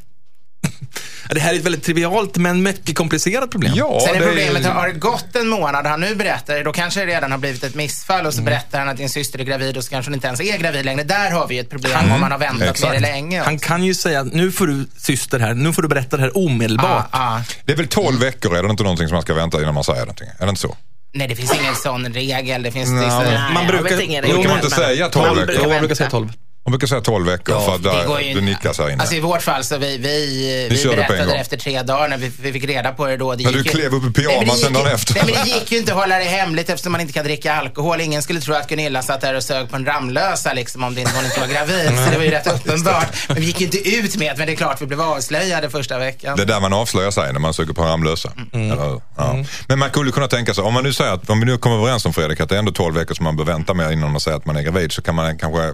Ja, 1.29 1.33
Det 1.33 1.39
här 1.39 1.53
är 1.53 1.57
ett 1.57 1.65
väldigt 1.65 1.83
trivialt 1.83 2.37
men 2.37 2.63
mycket 2.63 2.95
komplicerat 2.95 3.51
problem. 3.51 3.73
Ja, 3.75 3.99
Sen 4.05 4.15
är 4.15 4.19
det 4.19 4.25
problemet, 4.27 4.65
har 4.65 4.87
det 4.87 4.93
gått 4.93 5.35
en 5.35 5.47
månad, 5.47 5.85
han 5.85 6.01
nu 6.01 6.15
berättar 6.15 6.53
det, 6.55 6.63
då 6.63 6.73
kanske 6.73 6.99
det 6.99 7.05
redan 7.05 7.31
har 7.31 7.37
blivit 7.37 7.63
ett 7.63 7.75
missfall 7.75 8.25
och 8.25 8.33
så 8.33 8.39
Mm. 8.41 8.45
berättar 8.51 8.79
han 8.79 8.89
att 8.89 8.97
din 8.97 9.09
syster 9.09 9.39
är 9.39 9.43
gravid 9.43 9.77
och 9.77 9.83
så 9.83 9.89
kanske 9.89 10.09
hon 10.09 10.13
inte 10.15 10.27
ens 10.27 10.39
är 10.41 10.57
gravid 10.57 10.85
längre. 10.85 11.03
Där 11.03 11.31
har 11.31 11.47
vi 11.47 11.59
ett 11.59 11.69
problem 11.69 12.11
om 12.11 12.21
man 12.21 12.31
har 12.31 12.39
väntat 12.39 12.69
Exakt. 12.69 12.93
med 12.93 13.01
det 13.01 13.07
länge. 13.11 13.41
Han 13.43 13.59
kan 13.59 13.83
ju 13.83 13.93
säga, 13.93 14.23
nu 14.23 14.51
får 14.51 14.67
du 14.67 14.87
syster 14.97 15.39
här, 15.39 15.53
nu 15.53 15.73
får 15.73 15.81
du 15.81 15.87
berätta 15.87 16.17
det 16.17 16.23
här 16.23 16.37
omedelbart. 16.37 17.05
Ja, 17.11 17.37
ja. 17.37 17.43
Det 17.65 17.71
är 17.71 17.77
väl 17.77 17.87
12 17.87 18.19
veckor, 18.19 18.55
är 18.57 18.63
det 18.63 18.69
inte 18.69 18.83
någonting 18.83 19.07
som 19.07 19.15
man 19.15 19.21
ska 19.21 19.33
vänta 19.33 19.61
innan 19.61 19.73
man 19.73 19.83
säger 19.83 19.99
någonting? 19.99 20.27
Är 20.39 20.45
det 20.45 20.49
inte 20.49 20.61
så? 20.61 20.75
Nej, 21.17 21.27
det 21.27 21.35
finns 21.35 21.59
ingen 21.61 21.75
sån 21.75 22.05
regel. 22.13 22.63
Det 22.63 22.71
finns... 22.71 22.89
Det, 22.89 22.95
men- 22.95 23.07
Nej, 23.07 23.53
Man 23.53 23.63
jag 23.63 23.67
brukar- 23.67 24.01
ingen 24.01 24.21
brukar 24.21 24.37
regel, 24.37 24.49
man 24.49 24.57
inte 24.65 24.69
men- 24.79 24.87
säga 24.87 25.09
tolv 25.09 25.25
Man 25.27 25.35
veckor? 25.35 25.45
brukar 25.47 25.63
Jo, 25.63 25.69
man 25.69 25.79
brukar 25.79 25.95
säga 25.95 26.09
12. 26.09 26.29
Man 26.67 26.71
brukar 26.71 26.87
säga 26.87 27.01
12 27.01 27.25
veckor 27.25 27.59
för 27.59 27.75
att 27.75 27.83
där, 27.83 28.19
ju 28.21 28.33
det 28.33 28.41
nickas 28.41 28.79
här 28.79 28.89
inne. 28.89 29.01
Alltså 29.01 29.15
i 29.15 29.19
vårt 29.19 29.41
fall 29.41 29.63
så 29.63 29.77
vi, 29.77 29.97
vi, 29.97 30.67
vi 30.71 30.83
en 30.83 30.95
berättade 30.95 31.25
det 31.25 31.35
efter 31.35 31.57
tre 31.57 31.81
dagar 31.83 32.07
när 32.07 32.17
vi, 32.17 32.31
vi 32.41 32.53
fick 32.53 32.63
reda 32.63 32.91
på 32.91 33.07
det 33.07 33.17
då. 33.17 33.35
Det 33.35 33.43
gick 33.43 33.53
du 33.53 33.57
ju- 33.57 33.63
klev 33.63 33.93
upp 33.93 34.03
i 34.03 34.05
men 34.05 34.13
pyjamasen 34.13 34.73
dagen 34.73 34.87
efter. 34.87 35.13
Nej 35.13 35.23
men 35.25 35.45
det 35.45 35.49
gick 35.49 35.71
ju 35.71 35.77
inte 35.77 35.93
att 35.93 35.99
hålla 35.99 36.17
det 36.17 36.23
hemligt 36.23 36.69
eftersom 36.69 36.91
man 36.91 37.01
inte 37.01 37.13
kan 37.13 37.25
dricka 37.25 37.53
alkohol. 37.53 38.01
Ingen 38.01 38.21
skulle 38.21 38.41
tro 38.41 38.53
att 38.55 38.69
Gunilla 38.69 39.01
satt 39.01 39.21
där 39.21 39.33
och 39.33 39.43
sög 39.43 39.69
på 39.69 39.75
en 39.75 39.85
Ramlösa 39.85 40.53
liksom 40.53 40.83
om 40.83 40.95
det 40.95 41.01
inte, 41.01 41.13
hon 41.15 41.25
inte 41.25 41.39
var 41.39 41.47
gravid. 41.47 42.05
Så 42.05 42.11
det 42.11 42.17
var 42.17 42.23
ju 42.25 42.31
rätt 42.31 42.47
uppenbart. 42.47 43.07
Men 43.27 43.37
vi 43.37 43.45
gick 43.45 43.59
ju 43.59 43.65
inte 43.65 43.89
ut 43.89 44.15
med 44.17 44.27
det, 44.27 44.37
men 44.37 44.47
det 44.47 44.53
är 44.53 44.57
klart 44.57 44.81
vi 44.81 44.85
blev 44.85 45.01
avslöjade 45.01 45.69
första 45.69 45.97
veckan. 45.97 46.37
Det 46.37 46.43
är 46.43 46.47
där 46.47 46.59
man 46.59 46.73
avslöjar 46.73 47.11
sig 47.11 47.33
när 47.33 47.39
man 47.39 47.53
söker 47.53 47.73
på 47.73 47.83
Ramlösa. 47.83 48.31
Mm. 48.53 48.71
Eller 48.71 48.89
hur? 48.89 49.01
Ja. 49.17 49.35
Men 49.67 49.79
man 49.79 49.89
skulle 49.89 50.11
kunna 50.11 50.27
tänka 50.27 50.53
sig, 50.53 50.63
om 50.63 50.73
man 50.73 50.83
nu 50.83 50.93
säger 50.93 51.11
att, 51.11 51.29
om 51.29 51.39
vi 51.39 51.45
nu 51.45 51.57
kommer 51.57 51.77
överens 51.77 52.05
om 52.05 52.13
Fredrik 52.13 52.39
att 52.39 52.49
det 52.49 52.55
är 52.55 52.59
ändå 52.59 52.71
12 52.71 52.95
veckor 52.95 53.15
som 53.15 53.23
man 53.23 53.35
bör 53.35 53.45
vänta 53.45 53.73
med 53.73 53.91
innan 53.91 54.11
man 54.11 54.19
säger 54.21 54.37
att 54.37 54.45
man 54.45 54.55
är 54.57 54.61
gravid 54.61 54.91
så 54.91 55.01
kan 55.01 55.15
man 55.15 55.37
kanske 55.37 55.73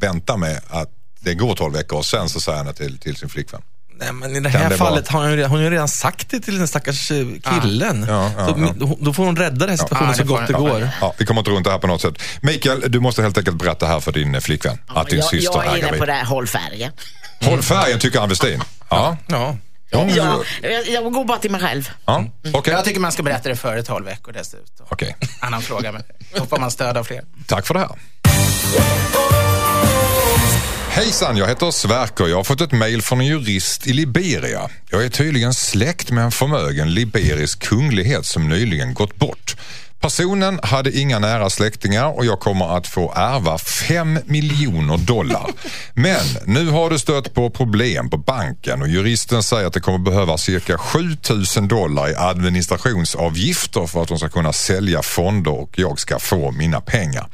vänta 0.00 0.36
med 0.36 0.60
att 0.68 0.88
det 1.20 1.34
går 1.34 1.54
12 1.54 1.72
veckor 1.74 1.98
och 1.98 2.06
sen 2.06 2.28
så 2.28 2.40
säger 2.40 2.58
han 2.58 2.66
det 2.66 2.72
till, 2.74 2.98
till 2.98 3.16
sin 3.16 3.28
flickvän. 3.28 3.62
Nej, 4.00 4.12
men 4.12 4.36
i 4.36 4.40
det 4.40 4.50
Kan 4.50 4.60
här 4.60 4.70
det 4.70 4.76
fallet 4.76 5.08
har 5.08 5.20
hon, 5.20 5.30
ju, 5.30 5.36
redan- 5.36 5.50
hon 5.50 5.58
har 5.58 5.64
ju 5.64 5.70
redan 5.70 5.88
sagt 5.88 6.30
det 6.30 6.40
till 6.40 6.58
den 6.58 6.68
stackars 6.68 7.10
eh, 7.10 7.26
killen. 7.60 8.06
Ja, 8.08 8.30
ja, 8.38 8.46
så, 8.46 8.54
ja. 8.80 8.96
Då 9.00 9.12
får 9.12 9.24
hon 9.24 9.36
rädda 9.36 9.56
den 9.56 9.68
här 9.68 9.76
situationen 9.76 10.08
Ja, 10.10 10.14
så 10.16 10.22
det 10.22 10.28
gott 10.28 10.46
det 10.46 10.52
går. 10.52 10.88
Ja, 11.00 11.14
vi 11.18 11.26
kommer 11.26 11.40
inte 11.40 11.50
runt 11.50 11.64
det 11.64 11.70
här 11.70 11.78
på 11.78 11.86
något 11.86 12.00
sätt. 12.00 12.14
Mikael, 12.40 12.84
du 12.88 13.00
måste 13.00 13.22
helt 13.22 13.38
enkelt 13.38 13.56
berätta 13.56 13.86
här 13.86 14.00
för 14.00 14.12
din 14.12 14.34
eh, 14.34 14.40
flickvän 14.40 14.78
att 14.86 15.08
din 15.08 15.18
jag, 15.18 15.28
syster 15.28 15.52
jag 15.54 15.66
är 15.66 15.70
är 15.84 15.88
inne 15.88 15.98
på 15.98 16.06
det 16.06 16.12
här, 16.12 16.24
håll 16.24 16.46
färgen. 16.46 16.92
Håll 17.44 17.62
färgen 17.62 17.98
tycker 17.98 18.20
Ann 18.20 18.28
Westin. 18.28 18.62
Ja, 18.90 19.16
Ja. 19.26 19.56
ja. 19.90 20.06
jag, 20.62 20.88
jag 20.88 21.12
går 21.12 21.24
bara 21.24 21.38
till 21.38 21.50
mig 21.50 21.60
själv. 21.60 21.90
ja. 22.06 22.24
okej. 22.54 22.72
Jag 22.74 22.84
tycker 22.84 23.00
man 23.00 23.12
ska 23.12 23.22
berätta 23.22 23.48
det 23.48 23.56
före 23.56 23.82
12 23.82 24.04
veckor 24.04 24.32
dessutom. 24.32 24.86
Okej. 24.88 25.16
Annan 25.40 25.62
fråga, 25.62 25.92
men 25.92 26.02
då 26.36 26.46
får 26.46 26.58
man 26.58 26.70
stöd 26.70 26.96
av 26.96 27.04
fler. 27.04 27.22
Tack 27.46 27.66
för 27.66 27.74
det 27.74 27.80
här. 27.80 27.88
Hejsan, 30.98 31.36
jag 31.36 31.48
heter 31.48 31.70
Sverker. 31.70 32.26
Jag 32.26 32.36
har 32.36 32.44
fått 32.44 32.60
ett 32.60 32.72
mejl 32.72 33.02
från 33.02 33.20
en 33.20 33.26
jurist 33.26 33.86
i 33.86 33.92
Liberia. 33.92 34.68
Jag 34.90 35.04
är 35.04 35.08
tydligen 35.08 35.54
släkt 35.54 36.10
med 36.10 36.24
en 36.24 36.30
förmögen 36.30 36.94
liberisk 36.94 37.62
kunglighet 37.62 38.26
som 38.26 38.48
nyligen 38.48 38.94
gått 38.94 39.16
bort. 39.16 39.56
Personen 40.00 40.60
hade 40.62 40.98
inga 40.98 41.18
nära 41.18 41.50
släktingar 41.50 42.16
och 42.16 42.24
jag 42.26 42.40
kommer 42.40 42.76
att 42.76 42.86
få 42.86 43.12
ärva 43.16 43.58
5 43.58 44.18
miljoner 44.24 44.98
dollar. 44.98 45.46
Men 45.94 46.24
nu 46.44 46.70
har 46.70 46.90
du 46.90 46.98
stött 46.98 47.34
på 47.34 47.50
problem 47.50 48.10
på 48.10 48.16
banken 48.16 48.82
och 48.82 48.88
juristen 48.88 49.42
säger 49.42 49.66
att 49.66 49.72
det 49.72 49.80
kommer 49.80 49.98
behöva 49.98 50.38
cirka 50.38 50.78
7000 50.78 51.68
dollar 51.68 52.10
i 52.10 52.14
administrationsavgifter 52.14 53.86
för 53.86 54.02
att 54.02 54.08
de 54.08 54.18
ska 54.18 54.28
kunna 54.28 54.52
sälja 54.52 55.02
fonder 55.02 55.52
och 55.52 55.78
jag 55.78 55.98
ska 56.00 56.18
få 56.18 56.50
mina 56.50 56.80
pengar. 56.80 57.26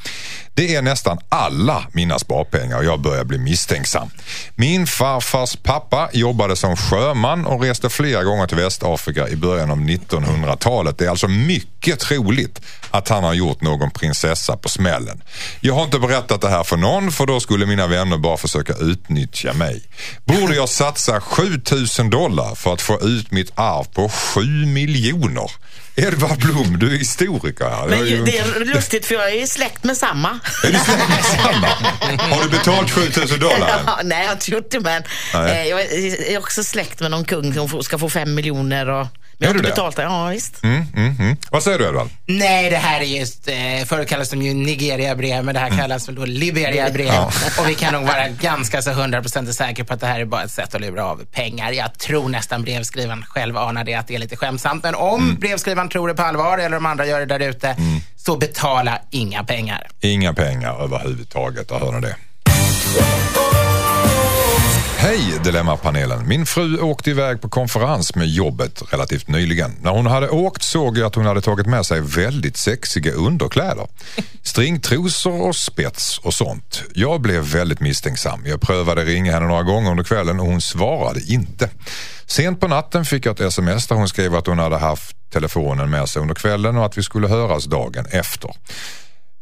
Det 0.57 0.75
är 0.75 0.83
nästan 0.83 1.19
alla 1.29 1.87
mina 1.93 2.19
sparpengar 2.19 2.79
och 2.79 2.85
jag 2.85 3.01
börjar 3.01 3.25
bli 3.25 3.39
misstänksam. 3.39 4.11
Min 4.55 4.87
farfars 4.87 5.57
pappa 5.63 6.09
jobbade 6.13 6.57
som 6.57 6.77
sjöman 6.77 7.47
och 7.47 7.63
reste 7.63 7.89
flera 7.91 8.25
gånger 8.25 8.47
till 8.47 8.57
Västafrika 8.57 9.29
i 9.29 9.37
början 9.37 9.71
av 9.71 9.79
1900-talet. 9.79 10.99
Det 10.99 11.05
är 11.05 11.11
alltså 11.11 11.29
mycket 11.29 12.01
troligt 12.01 12.61
att 12.91 13.09
han 13.09 13.25
har 13.25 13.35
gjort 13.35 13.61
någon 13.61 13.91
prinsessa 13.91 14.57
på 14.57 14.69
smällen. 14.69 15.23
Jag 15.61 15.75
har 15.75 15.85
inte 15.85 15.99
berättat 15.99 16.41
det 16.41 16.49
här 16.51 16.65
för 16.65 16.77
någon 16.77 17.13
för 17.13 17.27
då 17.27 17.41
skulle 17.41 17.67
mina 17.67 17.87
vänner 17.87 18.17
bara 18.19 18.37
försöka 18.37 18.73
utnyttja 18.75 19.53
mig. 19.53 19.83
Borde 20.25 20.55
jag 20.55 20.69
satsa 20.69 21.21
7000 21.21 22.11
dollar 22.11 22.55
för 22.55 22.73
att 22.73 22.83
få 22.83 23.01
ut 23.01 23.31
mitt 23.31 23.53
arv 23.55 23.85
på 23.85 24.09
7 24.09 24.41
miljoner? 24.67 25.51
Edvard 25.97 26.39
Blom, 26.39 26.79
du 26.79 26.95
är 26.95 26.99
historiker 26.99 27.65
här. 27.71 27.87
Men 27.89 28.07
ju- 28.07 28.25
det 28.25 28.39
är 28.39 28.65
lustigt 28.75 29.07
för 29.07 29.15
jag 29.15 29.35
är 29.35 29.47
släkt 29.47 29.85
med 29.85 29.97
samma. 29.97 30.41
Är 30.65 30.73
du 30.73 30.79
samma? 30.79 31.67
Har 32.35 32.43
du 32.43 32.49
betalt 32.49 32.91
7000 32.91 33.41
dollar? 33.41 33.81
Ja, 33.87 34.01
nej, 34.05 34.19
jag 34.19 34.27
har 34.27 34.33
inte 34.33 34.51
gjort 34.51 34.71
det 34.71 34.81
men 34.81 35.03
eh, 35.35 35.65
jag 35.65 35.81
är 35.81 36.39
också 36.39 36.65
släkt 36.65 37.01
med 37.01 37.11
någon 37.11 37.25
kung 37.25 37.55
som 37.55 37.83
ska 37.83 37.99
få 37.99 38.09
fem 38.11 38.35
miljoner. 38.35 38.89
Och, 38.89 39.07
men 39.07 39.11
jag 39.39 39.49
har 39.49 39.55
inte 39.55 39.71
betalt 39.71 39.97
det. 39.97 40.03
Ja, 40.03 40.27
visst. 40.27 40.63
Mm, 40.65 40.87
mm, 40.97 41.17
mm. 41.19 41.37
Vad 41.51 41.63
säger 41.63 41.79
du 41.79 41.85
Edvard? 41.89 42.09
Nej, 42.27 42.71
det 42.71 42.77
här 42.77 43.01
är 43.01 43.05
just, 43.05 43.49
eh, 43.49 43.55
förr 43.87 44.05
kallades 44.05 44.31
de 44.31 44.43
ju 44.43 44.55
Nigeria-brev, 44.55 45.45
men 45.45 45.55
det 45.55 45.61
här 45.61 45.71
kallas 45.71 46.09
väl 46.09 46.15
då 46.15 46.25
Liberia-brev. 46.25 47.07
Ja. 47.07 47.33
Och 47.59 47.69
vi 47.69 47.75
kan 47.75 47.93
nog 47.93 48.03
vara 48.03 48.29
ganska 48.29 48.83
så 48.83 48.91
hundraprocentigt 48.91 49.57
säkra 49.59 49.85
på 49.85 49.95
att 49.95 50.01
det 50.01 50.07
här 50.07 50.21
är 50.21 50.25
bara 50.25 50.43
ett 50.43 50.51
sätt 50.51 50.75
att 50.75 50.81
lura 50.81 51.05
av 51.05 51.25
pengar. 51.33 51.73
Jag 51.73 51.99
tror 51.99 52.29
nästan 52.29 52.63
brevskrivaren 52.63 53.25
själv 53.29 53.57
anar 53.57 53.85
det, 53.85 53.95
att 53.95 54.09
det 54.09 54.15
är 54.15 54.19
lite 54.19 54.37
skämtsamt. 54.37 54.83
Men 54.83 54.95
om 54.95 55.37
brevskrivaren 55.41 55.89
tror 55.89 56.09
det 56.09 56.15
på 56.15 56.23
allvar, 56.23 56.59
eller 56.59 56.77
om 56.77 56.87
andra 56.87 57.07
gör 57.07 57.21
det 57.21 57.27
där 57.39 57.41
ute, 57.41 57.77
så 58.27 58.37
betala 58.37 58.99
inga 59.11 59.45
pengar. 59.45 59.89
Inga 60.01 60.35
pengar 60.35 60.83
överhuvudtaget, 60.85 61.69
där 61.69 61.79
hör 61.79 61.93
ni 61.93 62.01
det. 62.01 62.17
Hej 65.05 65.41
Dilemmapanelen. 65.45 66.29
Min 66.29 66.47
fru 66.47 66.81
åkte 66.81 67.11
iväg 67.11 67.41
på 67.41 67.49
konferens 67.49 68.15
med 68.15 68.29
jobbet 68.29 68.83
relativt 68.93 69.29
nyligen. 69.29 69.77
När 69.81 69.91
hon 69.91 70.07
hade 70.07 70.29
åkt 70.29 70.63
såg 70.63 70.99
jag 70.99 71.07
att 71.07 71.15
hon 71.15 71.27
hade 71.27 71.41
tagit 71.41 71.67
med 71.67 71.87
sig 71.87 72.01
väldigt 72.01 72.57
sexiga 72.57 73.13
underkläder. 73.13 73.89
Stringtrosor 74.43 75.41
och 75.41 75.57
spets 75.57 76.19
och 76.19 76.35
sånt. 76.35 76.83
Jag 76.95 77.21
blev 77.21 77.43
väldigt 77.43 77.81
misstänksam. 77.81 78.47
Jag 78.47 78.61
prövade 78.61 79.05
ringa 79.05 79.33
henne 79.33 79.47
några 79.47 79.63
gånger 79.63 79.91
under 79.91 80.05
kvällen 80.05 80.41
och 80.41 80.47
hon 80.47 80.61
svarade 80.61 81.21
inte. 81.21 81.71
Sent 82.27 82.61
på 82.61 82.69
natten 82.69 83.05
fick 83.05 83.27
jag 83.27 83.33
ett 83.33 83.41
sms 83.41 83.87
där 83.87 83.97
hon 83.97 84.09
skrev 84.09 84.35
att 84.35 84.47
hon 84.47 84.59
hade 84.59 84.79
haft 84.79 85.17
telefonen 85.33 85.91
med 85.91 86.09
sig 86.09 86.23
under 86.23 86.35
kvällen 86.35 86.77
och 86.77 86.87
att 86.87 86.99
vi 86.99 87.03
skulle 87.03 87.29
höras 87.29 87.65
dagen 87.65 88.07
efter. 88.11 88.51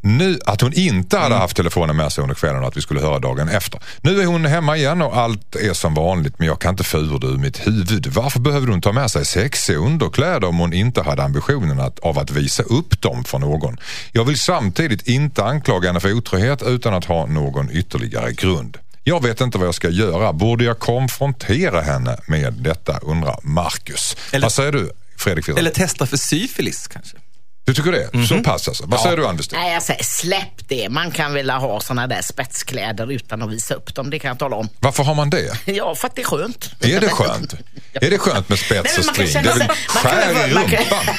Nu, 0.04 0.38
att 0.46 0.60
hon 0.60 0.72
inte 0.72 1.18
hade 1.18 1.34
haft 1.34 1.56
telefonen 1.56 1.96
med 1.96 2.12
sig 2.12 2.22
under 2.22 2.34
kvällen 2.34 2.62
och 2.62 2.68
att 2.68 2.76
vi 2.76 2.80
skulle 2.80 3.00
höra 3.00 3.18
dagen 3.18 3.48
efter. 3.48 3.80
Nu 4.00 4.20
är 4.22 4.26
hon 4.26 4.44
hemma 4.44 4.76
igen 4.76 5.02
och 5.02 5.16
allt 5.16 5.56
är 5.56 5.72
som 5.72 5.94
vanligt 5.94 6.38
men 6.38 6.46
jag 6.48 6.60
kan 6.60 6.70
inte 6.70 6.84
få 6.84 6.98
ur 6.98 7.18
det 7.18 7.26
ur 7.26 7.38
mitt 7.38 7.66
huvud. 7.66 8.06
Varför 8.06 8.40
behövde 8.40 8.70
hon 8.72 8.80
ta 8.80 8.92
med 8.92 9.10
sig 9.10 9.24
sexiga 9.26 9.76
underkläder 9.78 10.48
om 10.48 10.58
hon 10.58 10.72
inte 10.72 11.02
hade 11.02 11.22
ambitionen 11.22 11.80
att, 11.80 11.98
av 11.98 12.18
att 12.18 12.30
visa 12.30 12.62
upp 12.62 13.02
dem 13.02 13.24
för 13.24 13.38
någon? 13.38 13.76
Jag 14.12 14.24
vill 14.24 14.38
samtidigt 14.40 15.08
inte 15.08 15.44
anklaga 15.44 15.88
henne 15.88 16.00
för 16.00 16.12
otrohet 16.12 16.62
utan 16.62 16.94
att 16.94 17.04
ha 17.04 17.26
någon 17.26 17.70
ytterligare 17.70 18.32
grund. 18.32 18.78
Jag 19.04 19.22
vet 19.22 19.40
inte 19.40 19.58
vad 19.58 19.66
jag 19.66 19.74
ska 19.74 19.88
göra. 19.90 20.32
Borde 20.32 20.64
jag 20.64 20.78
konfrontera 20.78 21.80
henne 21.80 22.16
med 22.26 22.52
detta 22.52 22.98
undrar 22.98 23.36
Marcus. 23.42 24.16
Eller- 24.32 24.42
Vad 24.44 24.52
säger 24.52 24.72
du 24.72 24.90
Fredrik? 25.18 25.48
Eller 25.48 25.70
testa 25.70 26.06
för 26.06 26.16
syfilis 26.16 26.86
kanske. 26.92 27.16
Du 27.64 27.74
tycker 27.74 27.92
det? 27.92 28.26
Så 28.28 28.42
pass 28.42 28.68
alltså. 28.68 28.84
Vad 28.86 29.00
säger 29.00 29.16
du 29.16 29.32
Westin? 29.32 29.58
Nej, 29.58 29.72
jag 29.72 29.82
säger 29.82 30.04
släpp 30.04 30.68
det. 30.68 30.88
Man 30.88 31.10
kan 31.10 31.34
vilja 31.34 31.58
ha 31.58 31.80
såna 31.80 32.06
där 32.06 32.22
spetskläder 32.22 33.12
utan 33.12 33.42
att 33.42 33.50
visa 33.50 33.74
upp 33.74 33.94
dem. 33.94 34.10
Det 34.10 34.18
kan 34.18 34.28
jag 34.28 34.38
tala 34.38 34.56
om. 34.56 34.68
Varför 34.80 35.04
har 35.04 35.14
man 35.14 35.30
det? 35.30 35.52
Ja, 35.72 35.94
för 35.94 36.08
att 36.08 36.16
det 36.16 36.22
är 36.22 36.26
skönt. 36.26 36.70
Är 36.80 37.00
det 37.00 37.08
skönt? 37.12 37.54
Är 37.92 38.10
det 38.10 38.18
skönt 38.18 38.48
med 38.48 38.58
spets 38.58 38.98
och 38.98 39.04
men 39.04 39.06
man 39.06 39.14
kan 39.14 39.26
string? 39.26 39.42
känna 39.44 39.54
Det 39.54 39.62
är 40.12 40.34
väl 40.34 40.46
skär 40.46 40.48
i 40.48 40.52
rumpan? 40.54 41.14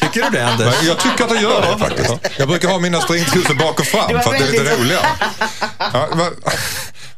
Tycker 0.00 0.22
du 0.22 0.30
det 0.38 0.46
Anders? 0.48 0.82
Jag 0.82 0.98
tycker 1.00 1.24
att 1.24 1.30
det 1.30 1.40
gör 1.40 1.60
det 1.72 1.78
faktiskt. 1.78 2.14
Jag 2.38 2.48
brukar 2.48 2.68
ha 2.68 2.78
mina 2.78 3.00
stringtrosor 3.00 3.54
bak 3.54 3.80
och 3.80 3.86
fram 3.86 4.08
för 4.08 4.16
att 4.16 4.38
det 4.38 4.44
är 4.48 4.52
lite 4.52 4.76
roligare. 4.76 5.06
Ja, 5.78 6.08
vad, 6.12 6.32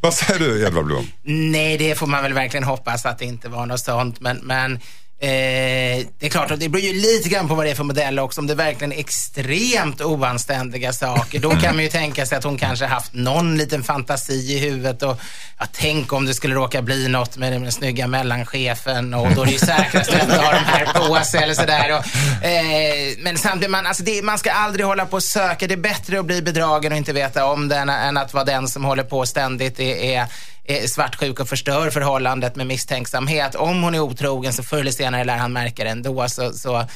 vad 0.01 0.15
säger 0.15 0.41
du 0.41 0.67
Edvard 0.67 0.85
Blom? 0.85 1.11
Nej, 1.23 1.79
det 1.79 1.95
får 1.95 2.07
man 2.07 2.23
väl 2.23 2.33
verkligen 2.33 2.65
hoppas 2.65 3.07
att 3.07 3.19
det 3.19 3.25
inte 3.25 3.49
var 3.49 3.67
något 3.67 3.81
sånt. 3.81 4.21
Men, 4.21 4.37
men 4.37 4.81
eh, 5.21 6.07
det 6.19 6.27
är 6.27 6.29
klart 6.29 6.51
att 6.51 6.61
det 6.61 6.69
beror 6.69 6.85
ju 6.85 6.93
lite 6.93 7.29
grann 7.29 7.49
på 7.49 7.55
vad 7.55 7.67
det 7.67 7.71
är 7.71 7.75
för 7.75 7.85
modell 7.85 8.19
också. 8.19 8.41
Om 8.41 8.47
det 8.47 8.53
är 8.53 8.57
verkligen 8.57 8.93
är 8.93 8.99
extremt 8.99 10.01
oanständiga 10.01 10.93
saker, 10.93 11.39
då 11.39 11.51
kan 11.51 11.75
man 11.75 11.85
ju 11.85 11.91
tänka 11.91 12.27
sig 12.27 12.39
att 12.39 12.45
hon 12.45 12.59
kanske 12.59 12.87
haft 12.87 13.15
någon 13.15 13.57
liten 13.57 13.83
fantasi 13.83 14.53
i 14.55 14.59
huvudet. 14.59 15.03
Och, 15.03 15.21
ja, 15.59 15.67
tänk 15.73 16.13
om 16.13 16.27
det 16.27 16.35
skulle 16.35 16.55
råka 16.55 16.83
bli 16.83 17.09
något 17.09 17.37
med 17.37 17.53
den 17.53 17.73
snygga 17.73 18.07
mellanchefen 18.07 19.15
och 19.15 19.35
då 19.35 19.43
är 19.43 19.47
det 19.47 19.53
ju 19.53 19.59
säkrast 19.59 20.11
att 20.11 20.23
inte 20.23 20.37
ha 20.37 20.53
de 20.53 20.65
här 20.65 20.85
på 20.85 21.25
sig 21.25 21.43
eller 21.43 21.55
sådär. 21.55 21.93
Och, 21.99 22.45
eh, 22.45 23.15
men 23.19 23.39
samtidigt, 23.39 23.71
man, 23.71 23.87
alltså 23.87 24.03
det, 24.03 24.23
man 24.23 24.39
ska 24.39 24.53
aldrig 24.53 24.87
hålla 24.87 25.07
på 25.07 25.17
och 25.17 25.23
söka. 25.23 25.67
Det 25.67 25.75
är 25.75 25.79
bättre 25.79 26.21
att 26.21 26.27
bli 26.27 26.43
bedragen 26.43 26.93
och 26.93 26.99
inte 26.99 27.13
veta 27.13 27.47
om 27.47 27.69
det 27.69 27.77
än, 27.77 27.89
än 27.89 28.17
att 28.17 28.35
vara 28.35 28.45
den 28.45 28.69
som 28.69 28.85
håller 28.85 29.05
på 29.05 29.27
ständigt 29.27 29.81
är, 29.81 29.97
är 29.97 30.27
är 30.69 30.87
svartsjuk 30.87 31.41
och 31.41 31.49
förstör 31.49 31.91
förhållandet 31.91 32.57
med 32.57 32.67
misstänksamhet. 32.67 33.55
Om 33.55 33.83
hon 33.83 33.95
är 33.95 34.01
otrogen 34.01 34.53
så 34.53 34.63
förr 34.63 34.79
eller 34.79 34.91
senare 34.91 35.25
lär 35.25 35.37
han 35.37 35.53
märka 35.53 35.85
det 35.85 35.91
ändå. 35.91 36.29
Så, 36.29 36.53
så, 36.53 36.77
eh, 36.79 36.87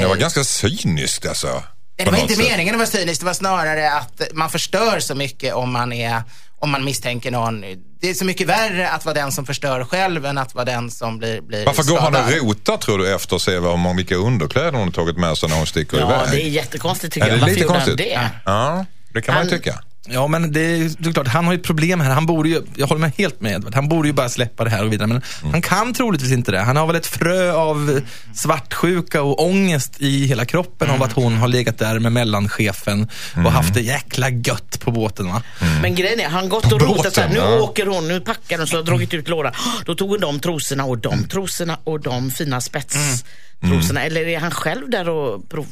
Det 0.00 0.06
var 0.08 0.16
ganska 0.16 0.44
cyniskt 0.44 1.26
alltså. 1.26 1.62
Det 1.96 2.10
var 2.10 2.18
inte 2.18 2.34
sätt. 2.34 2.48
meningen 2.50 2.74
att 2.74 2.78
vara 2.78 2.88
cynisk. 2.90 3.20
Det 3.20 3.26
var 3.26 3.34
snarare 3.34 3.92
att 3.92 4.22
man 4.32 4.50
förstör 4.50 5.00
så 5.00 5.14
mycket 5.14 5.54
om 5.54 5.72
man, 5.72 5.92
är, 5.92 6.22
om 6.58 6.70
man 6.70 6.84
misstänker 6.84 7.30
någon. 7.30 7.60
Det 8.00 8.10
är 8.10 8.14
så 8.14 8.24
mycket 8.24 8.46
värre 8.46 8.88
att 8.90 9.04
vara 9.04 9.14
den 9.14 9.32
som 9.32 9.46
förstör 9.46 9.84
själv 9.84 10.26
än 10.26 10.38
att 10.38 10.54
vara 10.54 10.64
den 10.64 10.90
som 10.90 11.18
blir, 11.18 11.40
blir 11.40 11.64
Varför 11.66 11.82
går 11.82 11.98
han 11.98 12.12
skadad. 12.14 12.40
och 12.40 12.46
rotar 12.48 12.76
tror 12.76 12.98
du 12.98 13.14
efter 13.14 13.36
att 13.36 13.42
se 13.42 13.58
vad, 13.58 13.72
om 13.86 13.96
vilka 13.96 14.14
underkläder 14.14 14.70
hon 14.72 14.80
har 14.80 14.90
tagit 14.90 15.16
med 15.16 15.38
sig 15.38 15.48
när 15.48 15.56
hon 15.56 15.66
sticker 15.66 15.98
Ja, 15.98 16.06
iväg? 16.24 16.30
det 16.30 16.42
är 16.46 16.48
jättekonstigt 16.48 17.14
tycker 17.14 17.26
Är 17.26 17.30
det 17.30 17.36
jag. 17.36 17.40
Varför 17.40 17.54
lite 17.54 17.62
gjorde 17.62 17.78
han 17.78 17.86
konstigt? 17.86 18.06
det? 18.08 18.30
Ja, 18.44 18.84
det 19.14 19.22
kan 19.22 19.34
man 19.34 19.44
ju 19.44 19.50
Han- 19.50 19.58
tycka. 19.60 19.80
Ja, 20.08 20.26
men 20.26 20.52
det 20.52 20.60
är 20.60 20.90
det 20.98 21.08
är 21.08 21.12
klart, 21.12 21.26
han 21.26 21.44
har 21.44 21.52
ju 21.52 21.58
ett 21.58 21.66
problem 21.66 22.00
här. 22.00 22.10
Han 22.10 22.26
borde 22.26 22.48
ju, 22.48 22.62
jag 22.76 22.86
håller 22.86 23.00
med 23.00 23.12
helt 23.18 23.40
med 23.40 23.52
Edvard, 23.52 23.74
han 23.74 23.88
borde 23.88 24.08
ju 24.08 24.14
bara 24.14 24.28
släppa 24.28 24.64
det 24.64 24.70
här 24.70 24.84
och 24.84 24.92
vidare. 24.92 25.06
Men 25.06 25.22
han 25.50 25.62
kan 25.62 25.94
troligtvis 25.94 26.32
inte 26.32 26.52
det. 26.52 26.60
Han 26.60 26.76
har 26.76 26.86
väl 26.86 26.96
ett 26.96 27.06
frö 27.06 27.52
av 27.52 28.00
svartsjuka 28.34 29.22
och 29.22 29.44
ångest 29.44 30.00
i 30.00 30.26
hela 30.26 30.44
kroppen 30.44 30.90
av 30.90 31.02
att 31.02 31.12
hon 31.12 31.36
har 31.36 31.48
legat 31.48 31.78
där 31.78 31.98
med 31.98 32.12
mellanchefen 32.12 33.08
och 33.44 33.52
haft 33.52 33.74
det 33.74 33.80
jäkla 33.80 34.30
gött 34.30 34.80
på 34.80 34.90
båten. 34.90 35.26
Va? 35.26 35.42
Men 35.82 35.94
grejen 35.94 36.20
är, 36.20 36.28
han 36.28 36.48
gått 36.48 36.72
och 36.72 36.80
rotat 36.80 37.14
så 37.14 37.20
här, 37.20 37.28
nu 37.28 37.36
ja. 37.36 37.60
åker 37.60 37.86
hon, 37.86 38.08
nu 38.08 38.20
packar 38.20 38.58
hon, 38.58 38.66
så 38.66 38.76
har 38.76 38.82
dragit 38.82 39.14
ut 39.14 39.28
lådan. 39.28 39.52
Då 39.84 39.94
tog 39.94 40.10
hon 40.10 40.20
de 40.20 40.40
trosorna 40.40 40.84
och 40.84 40.98
de 40.98 41.28
trosorna 41.28 41.78
och 41.84 42.00
de 42.00 42.30
fina 42.30 42.60
spetstrosor. 42.60 43.98
Eller 43.98 44.28
är 44.28 44.40
han 44.40 44.50
själv 44.50 44.90
där 44.90 45.08
och 45.08 45.48
provar? 45.48 45.70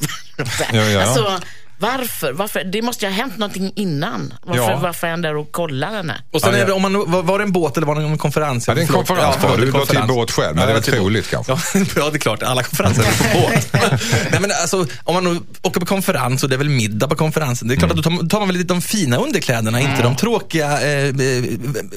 Ja, 0.72 0.82
ja. 0.82 1.00
Alltså, 1.08 1.40
varför? 1.78 2.32
varför? 2.32 2.64
Det 2.64 2.82
måste 2.82 3.04
ju 3.06 3.10
ha 3.12 3.16
hänt 3.18 3.38
någonting 3.38 3.72
innan. 3.76 4.34
Varför, 4.42 4.62
Ja. 4.72 4.78
varför 4.82 5.06
är 5.06 5.10
han 5.10 5.22
där 5.22 5.36
och 5.36 5.52
kollar 5.52 5.90
henne? 5.92 6.14
Och 6.32 6.40
sen 6.40 6.50
Ja, 6.52 6.56
är 6.58 6.64
det, 6.64 6.68
ja. 6.70 6.74
om 6.74 6.82
man, 6.82 7.10
var, 7.10 7.22
var 7.22 7.38
det 7.38 7.44
en 7.44 7.52
båt 7.52 7.76
eller 7.76 7.86
var 7.86 7.94
det 7.94 8.02
en 8.02 8.18
konferens? 8.18 8.68
Ja, 8.68 8.74
det 8.74 8.80
är 8.80 8.82
en 8.82 8.88
konferens 8.88 9.36
förlåt, 9.40 9.56
Du 9.60 9.66
en 9.66 9.72
la 9.72 9.86
till 9.86 10.00
båt 10.08 10.30
själv, 10.30 10.56
men 10.56 10.66
det 10.68 10.72
är 10.74 10.80
troligt 10.80 11.30
kanske. 11.30 11.52
Ja, 11.52 11.58
ja, 11.96 12.10
det 12.10 12.16
är 12.16 12.18
klart. 12.18 12.42
Alla 12.42 12.62
konferenser 12.62 13.02
är 13.02 13.34
på 13.34 13.40
båt. 13.50 13.68
Nej, 14.30 14.40
men 14.40 14.50
alltså, 14.60 14.86
om 15.04 15.14
man 15.14 15.24
nu 15.24 15.40
åker 15.62 15.80
på 15.80 15.86
konferens 15.86 16.42
och 16.42 16.48
det 16.48 16.54
är 16.56 16.58
väl 16.58 16.68
middag 16.68 17.08
på 17.08 17.14
konferensen. 17.16 17.68
Det 17.68 17.74
är 17.74 17.76
klart 17.76 17.88
Mm. 17.92 17.98
att 17.98 18.04
då 18.04 18.10
tar, 18.10 18.28
tar 18.28 18.38
man 18.38 18.48
väl 18.48 18.56
lite 18.56 18.74
de 18.74 18.82
fina 18.82 19.16
underkläderna, 19.16 19.80
inte 19.80 20.02
de 20.02 20.16
tråkiga 20.16 20.80
eh, 20.82 21.04
eh, 21.08 21.12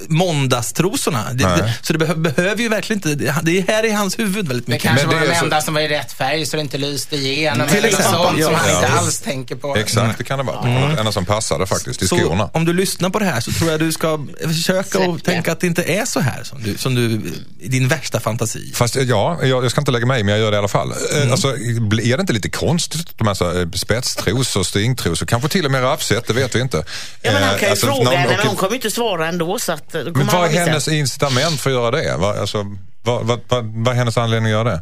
måndagstrosorna. 0.08 1.34
Det, 1.34 1.44
det, 1.44 1.74
så 1.82 1.94
det 1.94 2.00
behö, 2.00 2.16
behöver 2.16 2.62
ju 2.64 2.70
verkligen 2.70 2.98
inte, 2.98 3.16
det, 3.26 3.36
det 3.44 3.58
är 3.60 3.68
här 3.68 3.86
i 3.86 3.92
hans 3.92 4.20
huvud 4.20 4.48
väldigt 4.48 4.66
Det 4.66 4.72
mycket. 4.72 4.88
kanske 4.88 5.08
Men 5.08 5.16
var 5.16 5.22
det 5.22 5.28
är 5.28 5.32
de 5.32 5.38
så- 5.40 5.44
enda 5.46 5.62
som 5.62 5.74
var 5.74 5.82
i 5.82 5.88
rätt 5.88 6.12
färg 6.14 6.46
så 6.46 6.58
det 6.58 6.62
inte 6.62 6.78
lyste 6.78 7.16
igenom. 7.16 7.68
Till 7.68 7.78
eller 7.78 7.92
något 7.92 8.00
exempel, 8.00 8.20
sånt 8.28 8.44
som 8.44 8.52
ja. 8.54 8.58
han 8.58 8.70
inte 8.76 8.88
Ja. 8.94 9.00
alls 9.00 9.20
tänker 9.20 9.56
på. 9.56 9.71
Exakt, 9.78 10.18
det 10.18 10.24
kan 10.24 10.38
det 10.38 10.44
vara. 10.46 10.62
Det 10.62 11.00
enda 11.00 11.12
som 11.12 11.26
passade 11.26 11.66
faktiskt, 11.68 12.02
i 12.02 12.08
Så 12.08 12.18
skorna. 12.18 12.50
om 12.54 12.66
du 12.66 12.74
lyssnar 12.74 13.10
på 13.10 13.20
det 13.20 13.26
här 13.26 13.40
så 13.42 13.52
tror 13.52 13.72
jag 13.72 13.80
du 13.80 13.92
ska 13.92 14.20
försöka 14.48 15.00
och 15.00 15.18
det. 15.18 15.24
tänka 15.24 15.52
att 15.52 15.60
det 15.60 15.68
inte 15.68 15.84
är 15.84 16.06
så 16.06 16.20
här 16.20 16.44
som 16.44 16.64
du, 16.64 16.78
som 16.78 16.96
du 16.96 17.22
i 17.60 17.68
din 17.68 17.88
värsta 17.88 18.20
fantasi. 18.20 18.72
Fast 18.76 18.96
ja, 18.96 19.38
jag, 19.44 19.64
jag 19.66 19.72
ska 19.72 19.82
inte 19.82 19.92
lägga 19.92 20.06
mig 20.06 20.24
men 20.24 20.32
jag 20.34 20.42
gör 20.42 20.52
det 20.52 20.56
i 20.56 20.60
alla 20.60 20.68
fall. 20.68 20.94
Mm. 21.14 21.26
Eh, 21.28 21.32
Alltså, 21.32 21.56
blir 21.82 22.18
det 22.18 22.22
inte 22.22 22.34
lite 22.34 22.50
konstigt, 22.50 23.18
de 23.18 23.28
här 23.28 23.34
så, 23.34 23.46
här, 23.54 23.70
spetstrosor, 23.78 24.64
stringtrosor, 24.64 25.26
kanske 25.26 25.50
till 25.50 25.66
och 25.66 25.72
med 25.72 25.84
raffset, 25.84 26.28
det 26.28 26.34
vet 26.34 26.56
vi 26.56 26.60
inte. 26.62 26.84
Ja, 27.22 27.32
men 27.32 27.44
han 27.44 27.54
Eh, 27.54 27.60
kan 27.60 27.68
ju 27.68 27.72
alltså, 27.72 27.86
fråga 27.86 28.10
henne, 28.18 28.36
men 28.38 28.48
hon 28.48 28.56
kommer 28.56 28.76
inte 28.76 28.92
svara 28.92 29.28
ändå. 29.28 29.60
Så 29.60 29.72
att, 29.72 29.94
Men 29.94 30.28
vad 30.28 30.56
är 30.56 30.60
hennes 30.66 30.88
incitament 30.88 31.62
för 31.62 31.70
att 31.70 31.76
göra 31.76 31.92
det? 31.92 32.16
Vad, 32.18 32.38
alltså, 32.38 32.66
vad, 33.04 33.26
vad, 33.26 33.40
vad, 33.48 33.66
vad 33.66 33.94
är 33.94 33.98
hennes 33.98 34.18
anledning 34.18 34.46
att 34.54 34.58
göra 34.60 34.70
det? 34.72 34.82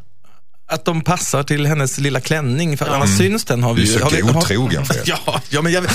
Att 0.72 0.86
de 0.86 1.01
passar 1.01 1.43
till 1.43 1.65
hennes 1.65 1.97
lilla 1.97 2.22
klänning, 2.22 2.78
för 2.78 2.86
annars 2.86 3.17
syns 3.17 3.45
den. 3.45 3.63
Har 3.63 3.74
vi, 3.74 3.84
Du 3.84 3.93
är 3.93 3.99
så 3.99 4.03
har 4.03 4.11
vi, 4.11 4.24
otrogen. 4.24 4.86
Ja, 5.05 5.41
ja 5.49 5.61
men 5.61 5.72
jag, 5.72 5.86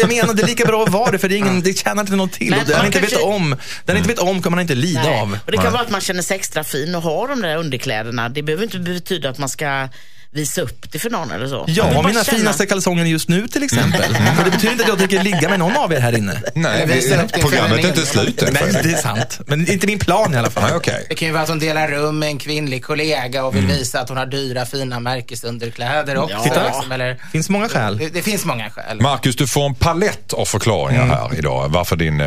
jag 0.00 0.08
menar 0.08 0.34
det 0.34 0.42
är 0.42 0.46
lika 0.46 0.64
bra 0.64 0.82
att 0.82 0.88
vara 0.88 1.10
det, 1.10 1.18
för 1.18 1.28
det, 1.28 1.34
är 1.34 1.38
ingen, 1.38 1.62
det 1.62 1.78
tjänar 1.78 2.02
inte 2.02 2.16
något 2.16 2.32
till. 2.32 2.50
Men 2.50 2.60
Och 2.60 2.66
det 2.66 2.76
man 2.76 2.86
inte 2.86 3.00
vet 3.00 3.22
om, 3.22 3.56
den 3.84 3.96
inte 3.96 4.08
vet 4.08 4.18
om 4.18 4.42
kan 4.42 4.52
man 4.52 4.60
inte 4.60 4.74
lida 4.74 5.02
Nej. 5.02 5.20
av. 5.20 5.38
Och 5.44 5.50
det 5.50 5.56
kan 5.56 5.64
Nej. 5.64 5.72
vara 5.72 5.82
att 5.82 5.90
man 5.90 6.00
känner 6.00 6.22
sig 6.22 6.36
extra 6.36 6.64
fin 6.64 6.94
och 6.94 7.02
har 7.02 7.28
de 7.28 7.42
där 7.42 7.56
underkläderna. 7.56 8.28
Det 8.28 8.42
behöver 8.42 8.64
inte 8.64 8.78
betyda 8.78 9.30
att 9.30 9.38
man 9.38 9.48
ska 9.48 9.88
visa 10.34 10.60
upp 10.62 10.92
det 10.92 10.98
för 10.98 11.10
någon 11.10 11.30
eller 11.30 11.48
så. 11.48 11.64
Ja, 11.68 12.02
mina 12.02 12.24
känna- 12.24 12.24
finaste 12.24 12.66
kalsonger 12.66 13.04
just 13.04 13.28
nu 13.28 13.48
till 13.48 13.62
exempel. 13.62 14.12
Men 14.36 14.44
det 14.44 14.50
betyder 14.50 14.72
inte 14.72 14.82
att 14.84 14.88
jag 14.88 14.98
tänker 14.98 15.22
ligga 15.22 15.48
med 15.48 15.58
någon 15.58 15.76
av 15.76 15.92
er 15.92 16.00
här 16.00 16.18
inne. 16.18 16.42
Nej, 16.54 16.86
vi 16.86 16.94
vi, 17.34 17.42
programmet 17.42 17.84
är 17.84 17.88
inte 17.88 18.06
slut 18.06 18.42
än. 18.42 18.52
Nej, 18.52 18.80
det 18.82 18.90
är 18.90 18.96
sant. 18.96 19.40
Men 19.46 19.70
inte 19.70 19.86
min 19.86 19.98
plan 19.98 20.34
i 20.34 20.36
alla 20.36 20.50
fall. 20.50 20.62
Nej, 20.62 20.72
okej. 20.74 21.06
Det 21.08 21.14
kan 21.14 21.28
ju 21.28 21.32
vara 21.32 21.42
att 21.42 21.48
hon 21.48 21.58
delar 21.58 21.88
rum 21.88 22.18
med 22.18 22.28
en 22.28 22.38
kvinnlig 22.38 22.84
kollega 22.84 23.44
och 23.44 23.56
vill 23.56 23.66
visa 23.66 24.00
att 24.00 24.08
hon 24.08 24.18
har 24.18 24.26
dyra 24.26 24.66
fina 24.66 25.00
märkesunderkläder 25.00 26.16
också. 26.16 26.40
Titta. 26.44 26.64
Liksom, 26.64 26.92
eller, 26.92 27.16
finns 27.32 27.48
många 27.48 27.68
skäl. 27.68 27.98
det, 27.98 28.08
det 28.08 28.22
finns 28.22 28.44
många 28.44 28.70
skäl. 28.70 29.00
Marcus, 29.00 29.36
du 29.36 29.46
får 29.46 29.66
en 29.66 29.74
palett 29.74 30.32
av 30.32 30.44
förklaringar 30.44 31.06
här 31.06 31.38
idag. 31.38 31.68
Varför 31.68 31.96
din 31.96 32.20
eh, 32.20 32.26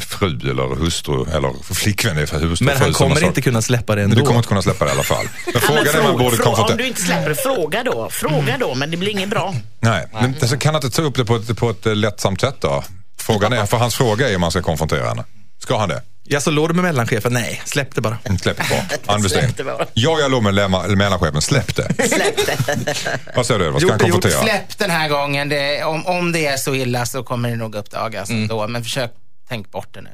fru 0.00 0.50
eller 0.50 0.76
hustru 0.76 1.36
eller 1.36 1.74
flickvän 1.74 2.18
är 2.18 2.26
för 2.26 2.38
hustru. 2.40 2.66
Men 2.66 2.76
han 2.76 2.92
kommer 2.92 3.24
inte 3.24 3.42
kunna 3.42 3.62
släppa 3.62 3.94
det 3.94 4.02
ändå. 4.02 4.16
Du 4.16 4.22
kommer 4.22 4.36
inte 4.36 4.48
kunna 4.48 4.62
släppa 4.62 4.84
det 4.84 4.90
i 4.90 4.94
alla 4.94 5.02
fall. 5.02 5.28
Men 5.44 5.54
Ja, 5.54 5.60
frågan 5.60 5.86
är 5.86 6.00
om 6.00 6.04
man 6.04 6.18
borde 6.18 6.36
du 6.76 6.86
inte 6.86 7.00
släpper 7.00 7.28
det, 7.28 7.34
fråga 7.54 7.82
då. 7.84 8.08
Fråga 8.10 8.56
då, 8.60 8.74
men 8.74 8.90
det 8.90 8.96
blir 8.96 9.10
inget 9.10 9.28
bra. 9.28 9.54
Nej, 9.80 10.06
men 10.12 10.34
alltså, 10.40 10.56
kan 10.56 10.74
han 10.74 10.84
inte 10.84 10.96
ta 10.96 11.02
upp 11.02 11.16
det 11.16 11.24
på 11.24 11.36
ett, 11.36 11.56
på 11.56 11.70
ett 11.70 11.86
eh, 11.86 11.94
lättsamt 11.94 12.40
sätt 12.40 12.56
då? 12.60 12.84
Frågan 13.20 13.52
är, 13.52 13.66
för 13.66 13.76
hans 13.76 13.94
fråga 13.94 14.28
är 14.30 14.34
om 14.34 14.40
man 14.40 14.50
ska 14.50 14.62
konfrontera 14.62 15.08
henne. 15.08 15.24
Ska 15.58 15.78
han 15.78 15.88
det? 15.88 16.02
Ja, 16.28 16.40
så 16.40 16.50
låg 16.50 16.68
du 16.70 16.74
med 16.74 16.84
mellanchefen? 16.84 17.32
Nej, 17.32 17.62
släpp 17.64 17.94
det 17.94 18.00
bara. 18.00 18.18
Mm, 18.24 18.38
Släpp 18.38 18.56
det 18.56 18.64
bara. 19.06 19.18
Släpp 19.28 19.56
det 19.56 19.64
bara. 19.64 19.86
Ja, 19.94 20.18
jag 20.20 20.30
låg 20.30 20.42
med 20.42 20.54
mellanchefen. 20.98 21.42
Släpp 21.42 21.76
det. 21.76 22.08
Släpp 22.08 22.46
det. 22.46 23.18
Vad 23.36 23.46
säger 23.46 23.60
du? 23.60 23.70
Vad 23.70 23.82
ska 23.82 23.90
han 23.90 24.00
är 24.00 24.04
gjort. 24.04 24.12
konfrontera? 24.12 24.42
Släpp 24.42 24.78
den 24.78 24.90
här 24.90 25.08
gången. 25.08 25.48
Det, 25.48 25.84
om, 25.84 26.06
om 26.06 26.32
det 26.32 26.46
är 26.46 26.56
så 26.56 26.74
illa 26.74 27.06
så 27.06 27.22
kommer 27.22 27.50
det 27.50 27.56
nog 27.56 27.74
uppdagas 27.74 28.30
ändå. 28.30 28.68
Men 28.68 28.84
försök 28.84 29.12
tänk 29.48 29.70
bort 29.70 29.94
det 29.94 30.00
nu. 30.02 30.10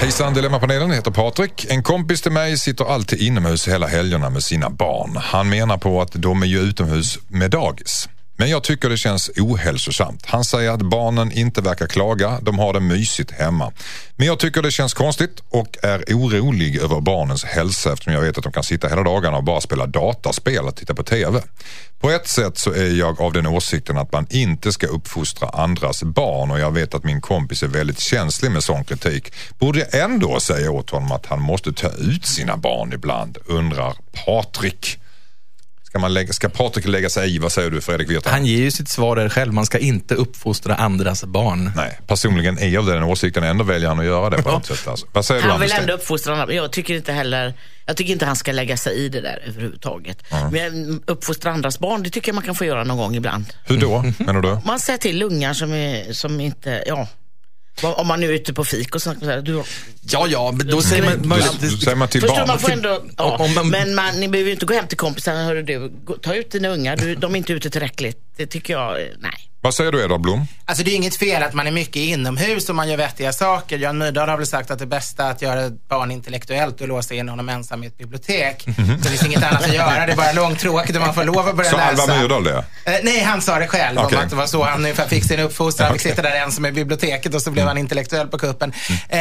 Hejsan 0.00 0.34
Dilemmapanelen, 0.34 0.90
heter 0.90 1.10
Patrik. 1.10 1.66
En 1.68 1.82
kompis 1.82 2.22
till 2.22 2.32
mig 2.32 2.58
sitter 2.58 2.84
alltid 2.84 3.20
inomhus 3.20 3.68
hela 3.68 3.86
helgerna 3.86 4.30
med 4.30 4.42
sina 4.42 4.70
barn. 4.70 5.16
Han 5.16 5.48
menar 5.48 5.78
på 5.78 6.02
att 6.02 6.12
de 6.12 6.42
är 6.42 6.46
ju 6.46 6.58
utomhus 6.58 7.18
med 7.28 7.50
dagis. 7.50 8.08
Men 8.40 8.50
jag 8.50 8.62
tycker 8.62 8.88
det 8.88 8.96
känns 8.96 9.30
ohälsosamt. 9.36 10.26
Han 10.26 10.44
säger 10.44 10.70
att 10.70 10.82
barnen 10.82 11.32
inte 11.32 11.60
verkar 11.60 11.86
klaga, 11.86 12.38
de 12.42 12.58
har 12.58 12.72
det 12.72 12.80
mysigt 12.80 13.30
hemma. 13.30 13.72
Men 14.16 14.26
jag 14.26 14.38
tycker 14.38 14.62
det 14.62 14.70
känns 14.70 14.94
konstigt 14.94 15.42
och 15.48 15.76
är 15.82 15.98
orolig 15.98 16.76
över 16.76 17.00
barnens 17.00 17.44
hälsa 17.44 17.92
eftersom 17.92 18.12
jag 18.12 18.20
vet 18.20 18.38
att 18.38 18.44
de 18.44 18.52
kan 18.52 18.62
sitta 18.62 18.88
hela 18.88 19.02
dagarna 19.02 19.36
och 19.36 19.44
bara 19.44 19.60
spela 19.60 19.86
dataspel 19.86 20.64
och 20.64 20.76
titta 20.76 20.94
på 20.94 21.02
TV. 21.02 21.42
På 22.00 22.10
ett 22.10 22.28
sätt 22.28 22.58
så 22.58 22.72
är 22.72 22.98
jag 22.98 23.20
av 23.20 23.32
den 23.32 23.46
åsikten 23.46 23.98
att 23.98 24.12
man 24.12 24.26
inte 24.30 24.72
ska 24.72 24.86
uppfostra 24.86 25.48
andras 25.48 26.02
barn 26.02 26.50
och 26.50 26.60
jag 26.60 26.70
vet 26.70 26.94
att 26.94 27.04
min 27.04 27.20
kompis 27.20 27.62
är 27.62 27.68
väldigt 27.68 28.00
känslig 28.00 28.50
med 28.50 28.64
sån 28.64 28.84
kritik. 28.84 29.32
Borde 29.58 29.78
jag 29.78 30.04
ändå 30.04 30.40
säga 30.40 30.70
åt 30.70 30.90
honom 30.90 31.12
att 31.12 31.26
han 31.26 31.40
måste 31.42 31.72
ta 31.72 31.88
ut 31.88 32.26
sina 32.26 32.56
barn 32.56 32.92
ibland, 32.92 33.38
undrar 33.46 33.94
Patrik. 34.24 34.98
Ska, 35.98 36.02
man 36.02 36.14
lägga, 36.14 36.32
ska 36.32 36.48
Patrik 36.48 36.86
lägga 36.86 37.10
sig 37.10 37.34
i? 37.34 37.38
Vad 37.38 37.52
säger 37.52 37.70
du 37.70 37.80
Fredrik 37.80 38.10
Virtanen? 38.10 38.32
Han 38.34 38.46
ger 38.46 38.58
ju 38.58 38.70
sitt 38.70 38.88
svar 38.88 39.16
där 39.16 39.28
själv. 39.28 39.52
Man 39.52 39.66
ska 39.66 39.78
inte 39.78 40.14
uppfostra 40.14 40.74
andras 40.74 41.24
barn. 41.24 41.72
Nej, 41.76 41.98
personligen 42.06 42.58
är 42.58 42.68
jag 42.68 42.80
av 42.80 42.86
den 42.86 43.02
åsikten. 43.02 43.44
Ändå 43.44 43.64
väljer 43.64 43.88
han 43.88 43.98
att 43.98 44.04
göra 44.04 44.30
det 44.30 44.42
på 44.42 44.50
något 44.50 44.66
sätt. 44.66 44.88
Alltså. 44.88 45.06
Vad 45.12 45.24
säger 45.24 45.42
du 45.42 45.48
Han 45.48 45.60
vill 45.60 45.72
Anders? 45.72 45.80
ändå 45.80 45.92
uppfostra 45.92 46.32
andra. 46.42 46.54
Jag 46.54 46.72
tycker 46.72 46.94
inte 46.94 47.12
heller, 47.12 47.54
jag 47.86 47.96
tycker 47.96 48.12
inte 48.12 48.26
han 48.26 48.36
ska 48.36 48.52
lägga 48.52 48.76
sig 48.76 48.96
i 48.96 49.08
det 49.08 49.20
där 49.20 49.42
överhuvudtaget. 49.46 50.22
Men 50.52 51.02
uppfostra 51.06 51.52
andras 51.52 51.78
barn, 51.78 52.02
det 52.02 52.10
tycker 52.10 52.28
jag 52.28 52.34
man 52.34 52.44
kan 52.44 52.54
få 52.54 52.64
göra 52.64 52.84
någon 52.84 52.96
gång 52.96 53.16
ibland. 53.16 53.44
Hur 53.64 53.78
då, 53.78 54.04
menar 54.18 54.40
du? 54.40 54.58
Man 54.64 54.78
säger 54.78 54.98
till 54.98 55.22
ungar 55.22 55.52
som, 55.52 55.72
är, 55.72 56.12
som 56.12 56.40
inte, 56.40 56.84
ja, 56.86 57.08
om 57.82 58.06
man 58.06 58.20
nu 58.20 58.26
är 58.28 58.32
ute 58.32 58.54
på 58.54 58.64
fik 58.64 58.94
och 58.94 59.02
sånt. 59.02 59.18
så 59.20 59.26
här, 59.30 59.40
Du, 59.42 59.62
Ja, 60.10 60.26
ja, 60.30 60.52
men 60.56 60.66
då 60.66 60.82
säger 60.82 61.02
man 61.02 61.28
möjligt... 61.28 61.60
Då 61.60 61.68
säger 61.68 61.96
man 61.96 62.08
till 62.08 62.20
Förstår 62.20 62.36
barn. 62.36 62.46
man 62.48 62.58
får 62.58 62.70
ändå, 62.70 63.04
ja, 63.16 63.24
Om- 63.36 63.40
om 63.46 63.54
man- 63.54 63.68
men 63.70 63.94
man, 63.94 64.20
ni 64.20 64.28
behöver 64.28 64.48
ju 64.48 64.54
inte 64.54 64.66
gå 64.66 64.74
hem 64.74 64.86
till 64.86 64.96
kompisarna. 64.98 65.44
Hörru 65.44 65.62
du, 65.62 65.88
gå, 66.04 66.14
ta 66.16 66.34
ut 66.34 66.50
dina 66.50 66.68
ungar. 66.68 66.96
Du, 66.96 67.14
de 67.14 67.34
är 67.34 67.38
inte 67.38 67.52
ute 67.52 67.70
tillräckligt. 67.70 68.18
Det 68.36 68.46
tycker 68.46 68.72
jag, 68.74 68.92
nej. 69.20 69.32
Vad 69.68 69.74
säger 69.74 69.92
du 69.92 70.04
Edvard 70.04 70.20
Blom? 70.20 70.46
Alltså 70.64 70.84
det 70.84 70.90
är 70.90 70.94
inget 70.94 71.16
fel 71.16 71.42
att 71.42 71.54
man 71.54 71.66
är 71.66 71.70
mycket 71.70 71.96
inomhus 71.96 72.68
och 72.68 72.74
man 72.74 72.88
gör 72.88 72.96
vettiga 72.96 73.32
saker. 73.32 73.78
Jan 73.78 73.98
Myrdal 73.98 74.28
har 74.28 74.36
väl 74.36 74.46
sagt 74.46 74.70
att 74.70 74.78
det 74.78 74.86
bästa 74.86 75.24
är 75.24 75.30
att 75.30 75.42
göra 75.42 75.64
ett 75.64 75.88
barn 75.88 76.10
intellektuellt 76.10 76.80
och 76.80 76.88
låsa 76.88 77.14
in 77.14 77.28
honom 77.28 77.48
ensam 77.48 77.84
i 77.84 77.86
ett 77.86 77.98
bibliotek. 77.98 78.62
Så 78.76 78.82
det 79.02 79.08
finns 79.08 79.26
inget 79.26 79.42
annat 79.42 79.64
att 79.64 79.74
göra. 79.74 80.06
Det 80.06 80.12
är 80.12 80.16
bara 80.16 80.32
långtråkigt 80.32 80.96
och 80.96 81.02
man 81.02 81.14
får 81.14 81.24
lov 81.24 81.48
att 81.48 81.56
börja 81.56 81.70
Sa 81.70 81.76
läsa. 81.76 82.02
Alva 82.02 82.20
Myrdal 82.20 82.44
det? 82.44 82.64
Eh, 82.84 82.94
nej, 83.02 83.20
han 83.20 83.42
sa 83.42 83.58
det 83.58 83.66
själv 83.66 83.98
Okej. 83.98 84.18
om 84.18 84.24
att 84.24 84.30
det 84.30 84.36
var 84.36 84.46
så 84.46 84.64
han 84.64 84.80
ungefär 84.80 85.08
fick 85.08 85.24
sin 85.24 85.40
uppfostran. 85.40 85.86
Han 85.86 85.98
fick 85.98 86.10
sitta 86.10 86.22
där 86.22 86.36
ensam 86.36 86.66
i 86.66 86.72
biblioteket 86.72 87.34
och 87.34 87.42
så 87.42 87.50
blev 87.50 87.66
han 87.66 87.78
intellektuell 87.78 88.28
på 88.28 88.38
kuppen. 88.38 88.72
Eh, 89.08 89.18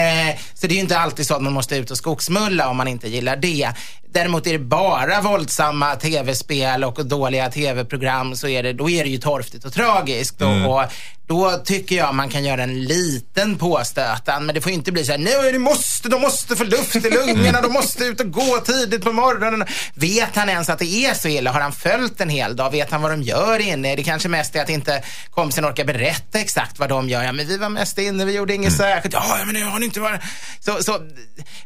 så 0.54 0.68
det 0.68 0.74
är 0.74 0.76
ju 0.76 0.82
inte 0.82 1.00
alltid 1.00 1.28
så 1.28 1.36
att 1.36 1.42
man 1.42 1.54
måste 1.54 1.76
ut 1.76 1.92
och 1.92 1.98
skogsmulla 1.98 2.70
om 2.70 2.78
man 2.78 2.88
inte 2.88 3.08
gillar 3.08 3.36
det. 3.36 3.74
Däremot 4.12 4.48
är 4.48 4.52
det 4.52 4.60
bara 4.60 5.22
våldsamma 5.22 5.96
tv-spel 5.96 6.84
och 6.84 7.06
dåliga 7.06 7.50
tv-program 7.50 8.36
så 8.36 8.48
är 8.48 8.64
det, 8.64 8.74
då 8.74 8.90
är 8.90 9.04
det 9.04 9.10
ju 9.10 9.18
torftigt 9.18 9.66
och 9.66 9.74
tragiskt. 9.74 10.37
Och, 10.42 10.74
och 10.74 10.92
då 11.28 11.52
tycker 11.66 11.96
jag 11.96 12.16
man 12.16 12.30
kan 12.30 12.44
göra 12.44 12.64
en 12.64 12.84
liten 12.84 13.58
påstötan. 13.58 14.46
Men 14.46 14.56
det 14.56 14.62
får 14.62 14.72
inte 14.72 14.92
bli 14.92 15.06
så 15.06 15.12
här, 15.12 15.20
nej 15.20 15.52
de 15.52 15.60
måste, 15.60 16.10
de 16.10 16.22
måste 16.22 16.56
få 16.56 16.64
luft 16.64 16.96
i 16.96 17.10
lungorna, 17.10 17.62
de 17.62 17.74
måste 17.74 18.04
ut 18.04 18.20
och 18.20 18.32
gå 18.32 18.60
tidigt 18.66 19.04
på 19.04 19.12
morgonen. 19.12 19.66
Vet 19.94 20.36
han 20.36 20.50
ens 20.50 20.70
att 20.70 20.80
det 20.80 21.06
är 21.06 21.14
så 21.14 21.28
illa? 21.28 21.52
Har 21.52 21.62
han 21.62 21.72
följt 21.72 22.22
en 22.22 22.30
hel 22.30 22.56
dag? 22.56 22.72
Vet 22.72 22.92
han 22.92 23.02
vad 23.02 23.12
de 23.12 23.22
gör 23.24 23.60
inne? 23.60 23.96
Det 23.96 24.04
kanske 24.04 24.30
mest 24.30 24.56
är 24.56 24.62
att 24.62 24.70
inte 24.70 25.04
kompisen 25.30 25.66
orkar 25.66 25.86
berätta 25.86 26.40
exakt 26.40 26.80
vad 26.80 26.90
de 26.90 27.10
gör. 27.10 27.24
Ja, 27.24 27.32
men 27.32 27.48
vi 27.48 27.58
var 27.58 27.70
mest 27.70 27.98
inne, 27.98 28.26
vi 28.26 28.34
gjorde 28.34 28.54
inget 28.54 28.74
särskilt. 28.74 29.14
Ja, 29.14 29.38
men 29.46 29.54
det 29.54 29.62
har 29.62 29.80
ni 29.80 29.86
inte 29.86 30.00
varit. 30.00 30.22
Så, 30.60 30.84
så 30.84 31.00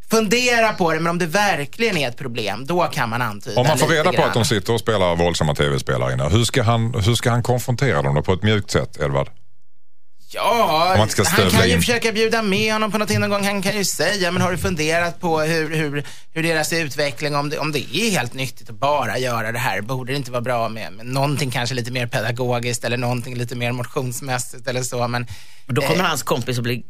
fundera 0.10 0.74
på 0.74 0.94
det, 0.94 1.00
men 1.00 1.10
om 1.10 1.18
det 1.18 1.26
verkligen 1.26 1.98
är 1.98 2.10
ett 2.10 2.18
problem, 2.18 2.66
då 2.66 2.84
kan 2.84 3.10
man 3.10 3.22
antyda 3.22 3.62
Om 3.62 3.68
man 3.68 3.78
får 3.78 3.88
reda 3.88 4.04
på 4.04 4.12
grann. 4.12 4.28
att 4.28 4.34
de 4.34 4.46
sitter 4.46 4.74
och 4.74 4.80
spelar 4.80 5.16
våldsamma 5.16 5.56
tv-spel 5.56 6.02
inne, 6.14 6.30
hur 6.30 6.44
ska, 6.44 6.64
han, 6.64 6.94
hur 6.94 7.16
ska 7.16 7.30
han 7.32 7.44
konfrontera 7.44 8.02
dem 8.02 8.16
då 8.16 8.22
på 8.22 8.34
ett 8.34 8.44
mjukt 8.44 8.72
sätt, 8.72 8.98
Edvard? 9.02 9.30
Ja, 10.34 10.96
han 10.98 11.50
kan 11.50 11.68
ju 11.68 11.74
in. 11.74 11.80
försöka 11.80 12.12
bjuda 12.12 12.42
med 12.42 12.74
honom 12.74 12.92
på 12.92 12.98
någonting 12.98 13.20
någon 13.20 13.30
gång. 13.30 13.44
Han 13.44 13.62
kan 13.62 13.78
ju 13.78 13.86
säga, 13.86 14.32
men 14.32 14.42
har 14.42 14.52
du 14.52 14.58
funderat 14.58 15.20
på 15.20 15.40
hur, 15.42 15.76
hur, 15.76 16.04
hur 16.34 16.44
deras 16.44 16.74
utveckling, 16.74 17.36
om 17.36 17.50
det, 17.50 17.58
om 17.58 17.72
det 17.72 17.80
är 17.80 18.12
helt 18.12 18.34
nyttigt 18.34 18.70
att 18.70 18.76
bara 18.76 19.18
göra 19.18 19.52
det 19.52 19.60
här, 19.60 19.82
borde 19.82 20.14
det 20.14 20.18
inte 20.18 20.32
vara 20.32 20.42
bra 20.42 20.70
med, 20.70 20.94
med 20.94 21.06
någonting 21.06 21.52
kanske 21.52 21.76
lite 21.76 21.92
mer 21.92 22.08
pedagogiskt 22.08 22.84
eller 22.84 22.98
någonting 22.98 23.36
lite 23.36 23.56
mer 23.56 23.72
motionsmässigt 23.72 24.68
eller 24.68 24.84
så. 24.84 25.08
Men, 25.08 25.28
Och 25.68 25.74
då 25.74 25.82
kommer 25.82 26.04
eh, 26.04 26.10
hans 26.10 26.24
kompis 26.24 26.58
att 26.58 26.64
bli 26.64 26.84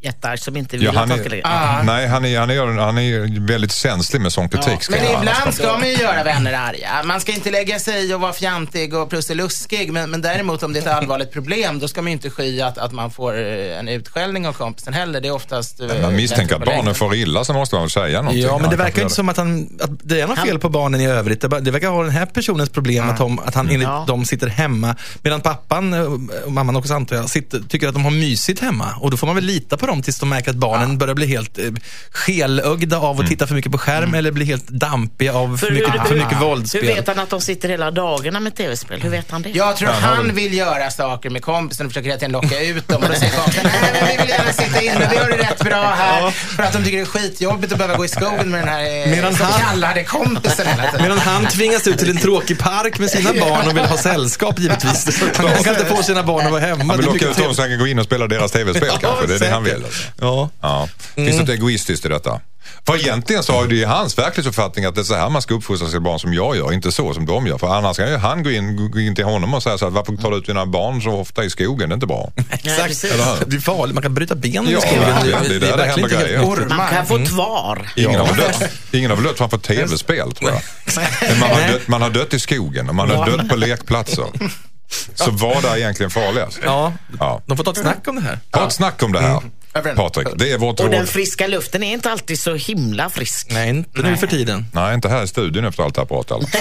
jättearg 0.00 0.38
som 0.38 0.56
inte 0.56 0.76
vill 0.76 0.84
Ja, 0.86 0.92
han 0.92 1.02
att 1.02 1.08
han 1.10 1.18
ska 1.18 1.26
är, 1.26 1.30
lägga 1.30 1.82
nej, 1.82 2.08
han 2.08 2.24
är, 2.24 2.38
han, 2.38 2.50
är, 2.50 2.78
han 2.78 2.98
är 2.98 3.46
väldigt 3.46 3.72
känslig 3.72 4.20
med 4.20 4.32
sån 4.32 4.48
kritik. 4.48 4.82
ska 4.82 4.94
Men 4.96 5.04
ibland 5.20 5.54
ska 5.54 5.72
man 5.72 5.88
ju 5.88 5.94
göra 5.94 6.24
vänner 6.24 6.52
arga. 6.52 7.02
Man 7.04 7.20
ska 7.20 7.32
inte 7.32 7.50
lägga 7.50 7.78
sig 7.78 8.10
i 8.10 8.14
och 8.14 8.20
vara 8.20 8.32
fjantig 8.32 8.94
och 8.94 9.10
prusseluskig. 9.10 9.92
Men, 9.92 10.10
men 10.10 10.20
däremot 10.22 10.62
om 10.62 10.72
det 10.72 10.78
är 10.78 10.80
ett 10.82 10.86
allvarligt 10.88 11.32
problem, 11.32 11.78
då 11.78 11.88
ska 11.88 12.02
man 12.02 12.06
ju 12.10 12.12
inte 12.12 12.30
sky 12.30 12.60
att, 12.60 12.78
att 12.78 12.92
man 12.92 13.10
får 13.10 13.38
eh, 13.38 13.78
en 13.78 13.88
utskällning 13.88 14.46
av 14.48 14.52
kompisen 14.52 14.92
heller. 14.94 15.20
Det 15.20 15.28
är 15.28 15.32
oftast... 15.32 15.80
eh, 15.80 15.86
Man 16.02 16.16
misstänker 16.16 16.54
att 16.56 16.64
barnen 16.64 16.94
får 16.94 17.14
illa 17.14 17.44
så 17.44 17.52
måste 17.52 17.74
man 17.74 17.82
väl 17.82 17.90
säga 17.90 18.18
någonting. 18.22 18.42
Ja, 18.42 18.58
men 18.58 18.70
det 18.70 18.76
verkar 18.76 19.02
inte 19.02 19.14
som 19.14 19.28
att, 19.28 19.36
han, 19.36 19.78
att 19.80 19.90
det 20.02 20.20
är 20.20 20.26
något 20.26 20.38
fel 20.38 20.58
på 20.58 20.68
barnen 20.68 21.00
i 21.00 21.06
övrigt. 21.06 21.40
Det, 21.40 21.70
verkar 21.70 21.90
vara 21.90 22.04
den 22.06 22.14
här 22.14 22.26
personens 22.26 22.70
problem 22.70 23.10
att, 23.10 23.18
de, 23.18 23.38
att 23.38 23.54
han 23.54 23.68
enligt 23.70 23.88
Ja. 23.88 24.04
dem 24.06 24.24
sitter 24.24 24.46
hemma. 24.46 24.96
Medan 25.22 25.40
pappan 25.40 25.92
eh, 25.94 26.00
och 26.44 26.52
mamman 26.52 26.76
också 26.76 26.94
antar 26.94 27.16
jag, 27.16 27.30
sitter, 27.30 27.60
tycker 27.68 27.88
att 27.88 27.94
de 27.94 28.04
har 28.04 28.10
mysigt 28.10 28.60
hemma. 28.60 28.86
Och 29.00 29.10
då 29.10 29.16
får 29.16 29.26
man 29.26 29.36
väl 29.36 29.44
lita 29.44 29.76
på 29.76 29.86
dem 29.88 30.02
tills 30.02 30.18
de 30.18 30.28
märker 30.28 30.50
att 30.50 30.56
barnen 30.56 30.98
börjar 30.98 31.14
bli 31.14 31.26
helt 31.26 31.58
eh, 31.58 31.64
skelögda 32.10 32.98
av 32.98 33.20
att 33.20 33.26
titta 33.26 33.46
för 33.46 33.54
mycket 33.54 33.72
på 33.72 33.78
skärm 33.78 34.14
eller 34.14 34.30
blir 34.32 34.46
helt 34.46 34.68
dampiga 34.68 35.32
av 35.34 35.56
för, 35.56 35.70
mycket, 35.70 36.08
för 36.08 36.14
mycket 36.14 36.32
Hur 36.32 36.46
våldsspel. 36.46 36.86
vet 36.86 37.06
han 37.08 37.18
att 37.18 37.30
de 37.30 37.40
sitter 37.40 37.68
hela 37.68 37.90
dagarna 37.90 38.40
med 38.40 38.54
tv-spel? 38.56 39.00
Hur 39.02 39.10
vet 39.10 39.30
han 39.30 39.42
det? 39.42 39.48
Jag 39.50 39.76
tror 39.76 39.90
Ja, 39.90 39.96
han 40.00 40.34
vill- 40.34 40.54
göra 40.54 40.90
saker 40.90 41.30
med 41.30 41.42
kompisen 41.42 41.86
och 41.86 41.92
försöker 41.92 42.08
hela 42.08 42.18
tiden 42.18 42.32
locka 42.32 42.60
ut 42.60 42.88
dem. 42.88 43.02
Och 43.02 43.08
då 43.08 43.14
säger 43.14 43.32
kompisen, 43.36 43.70
nej 43.72 43.90
men 43.92 44.10
vi 44.10 44.16
vill 44.22 44.28
gärna 44.30 44.52
sitta 44.52 44.82
inne, 44.82 45.08
vi 45.10 45.16
har 45.16 45.28
det 45.28 45.36
rätt 45.36 45.64
bra 45.64 45.82
här. 45.98 46.30
För 46.30 46.62
att 46.62 46.72
de 46.72 46.84
tycker 46.84 46.96
det 46.96 47.02
är 47.02 47.06
skitjobbigt 47.06 47.72
att 47.72 47.78
behöva 47.78 47.96
gå 47.96 48.04
i 48.04 48.08
skogen 48.08 48.50
med 48.50 48.60
den 48.60 48.68
här 48.68 49.04
eh, 49.04 49.10
Medan 49.10 49.34
så 49.34 49.44
han- 49.44 49.60
kallade 49.60 50.04
kompisen 50.04 50.66
hela 50.66 50.82
tiden. 50.90 51.02
Medan 51.02 51.18
han 51.18 51.46
tvingas 51.46 51.86
ut 51.86 51.98
till 51.98 52.10
en 52.10 52.16
tråkig 52.18 52.58
park 52.58 52.98
med 52.98 53.10
sina 53.10 53.32
barn 53.32 53.66
och 53.68 53.76
vill 53.76 53.84
ha 53.84 53.96
sällskap 53.96 54.58
givetvis. 54.58 55.20
Han 55.36 55.64
kan 55.64 55.74
inte 55.74 55.86
få 55.86 56.02
sina 56.02 56.22
barn 56.22 56.46
att 56.46 56.52
vara 56.52 56.60
hemma. 56.62 56.84
Han 56.84 56.88
vill 56.88 56.96
Det 56.96 57.02
är 57.02 57.06
locka 57.06 57.12
mycket 57.12 57.28
ut 57.38 57.44
dem 57.44 57.54
så 57.54 57.62
han 57.62 57.70
kan 57.70 57.78
gå 57.78 57.86
in 57.86 57.98
och 57.98 58.04
spela 58.04 58.26
deras 58.26 58.50
tv-spel 58.52 58.90
kanske. 59.00 59.26
Det 59.26 59.34
är 59.34 59.38
det 59.38 59.50
han 59.50 59.64
vill. 59.64 59.77
Alltså. 59.84 60.02
Ja. 60.20 60.50
Ja. 60.60 60.88
Finns 61.14 61.36
det 61.36 61.40
inte 61.40 61.52
egoistiskt 61.52 62.04
i 62.04 62.08
detta? 62.08 62.40
För 62.86 62.96
egentligen 62.96 63.42
så 63.42 63.52
har 63.52 63.62
ju 63.66 63.68
det 63.80 63.84
hans 63.84 64.18
verklighetsuppfattning 64.18 64.84
att 64.84 64.94
det 64.94 65.00
är 65.00 65.04
så 65.04 65.14
här 65.14 65.30
man 65.30 65.42
ska 65.42 65.54
uppfostra 65.54 65.88
sina 65.88 66.00
barn 66.00 66.18
som 66.18 66.34
jag 66.34 66.56
gör, 66.56 66.72
inte 66.72 66.92
så 66.92 67.14
som 67.14 67.26
de 67.26 67.46
gör. 67.46 67.58
För 67.58 67.66
annars 67.74 67.96
kan 67.96 68.10
ju 68.10 68.16
han 68.16 68.42
gå 68.42 68.50
in, 68.50 68.90
gå 68.90 69.00
in 69.00 69.14
till 69.14 69.24
honom 69.24 69.54
och 69.54 69.62
säga 69.62 69.78
så 69.78 69.84
här, 69.84 69.90
varför 69.90 70.16
tar 70.16 70.30
du 70.30 70.36
ut 70.36 70.46
dina 70.46 70.66
barn 70.66 71.02
så 71.02 71.10
ofta 71.10 71.44
i 71.44 71.50
skogen? 71.50 71.88
Det 71.88 71.92
är 71.92 71.94
inte 71.94 72.06
bra. 72.06 72.32
Eller 72.36 73.38
hur? 73.38 73.46
Det 73.46 73.56
är 73.56 73.60
farligt. 73.60 73.94
Man 73.94 74.02
kan 74.02 74.14
bryta 74.14 74.34
benen 74.34 74.70
Ja, 74.72 74.78
i 74.78 74.80
skogen. 74.80 75.00
verkligen. 75.00 75.42
Det 75.42 75.54
är 75.56 75.60
där 75.60 75.70
det 75.70 75.76
verkligen 75.76 76.10
händer 76.10 76.26
grejer. 76.26 76.68
Man 76.76 76.88
kan 76.88 77.06
Mm. 77.06 77.06
få 77.06 77.34
tvar. 77.34 77.88
Ingen, 77.96 78.20
har 78.20 78.36
dött, 78.36 78.62
ingen 78.92 79.10
har 79.10 79.16
väl 79.16 79.24
dött 79.26 79.38
framför 79.38 79.58
tv-spel 79.58 80.32
tror 80.32 80.50
jag. 80.50 80.60
Men 81.28 81.38
man, 81.40 81.50
har 81.50 81.68
dött, 81.72 81.88
man 81.88 82.02
har 82.02 82.10
dött 82.10 82.34
i 82.34 82.38
skogen 82.40 82.88
och 82.88 82.94
man 82.94 83.10
har 83.10 83.26
dött 83.26 83.48
på 83.48 83.56
lekplatser. 83.56 84.26
Så 85.14 85.30
vad 85.30 85.64
är 85.64 85.76
egentligen 85.76 86.10
farligast? 86.10 86.58
Ja, 86.64 86.92
Ja. 87.18 87.42
de 87.46 87.56
får 87.56 87.64
ta 87.64 87.70
ett 87.70 87.76
snack 87.78 88.08
om 88.08 88.14
det 88.16 88.22
här. 88.22 88.38
Ta 88.50 88.66
ett 88.66 88.72
snack 88.72 89.02
om 89.02 89.12
det 89.12 89.20
här. 89.20 89.30
En 89.36 89.50
Patrik. 89.82 90.28
Det 90.36 90.52
är 90.52 90.58
vårt 90.58 90.80
Och 90.80 90.86
råd. 90.86 90.94
den 90.94 91.06
friska 91.06 91.46
luften 91.46 91.82
är 91.82 91.92
inte 91.92 92.10
alltid 92.10 92.40
så 92.40 92.54
himla 92.54 93.10
frisk. 93.10 93.48
Nej, 93.50 93.68
inte 93.70 94.02
nu 94.02 94.16
för 94.16 94.26
tiden. 94.26 94.66
Nej, 94.72 94.94
inte 94.94 95.08
här 95.08 95.22
i 95.22 95.26
studion 95.28 95.64
efter 95.64 95.82
allt 95.82 95.94
det 95.94 96.00
här 96.00 96.06
pratet. 96.06 96.38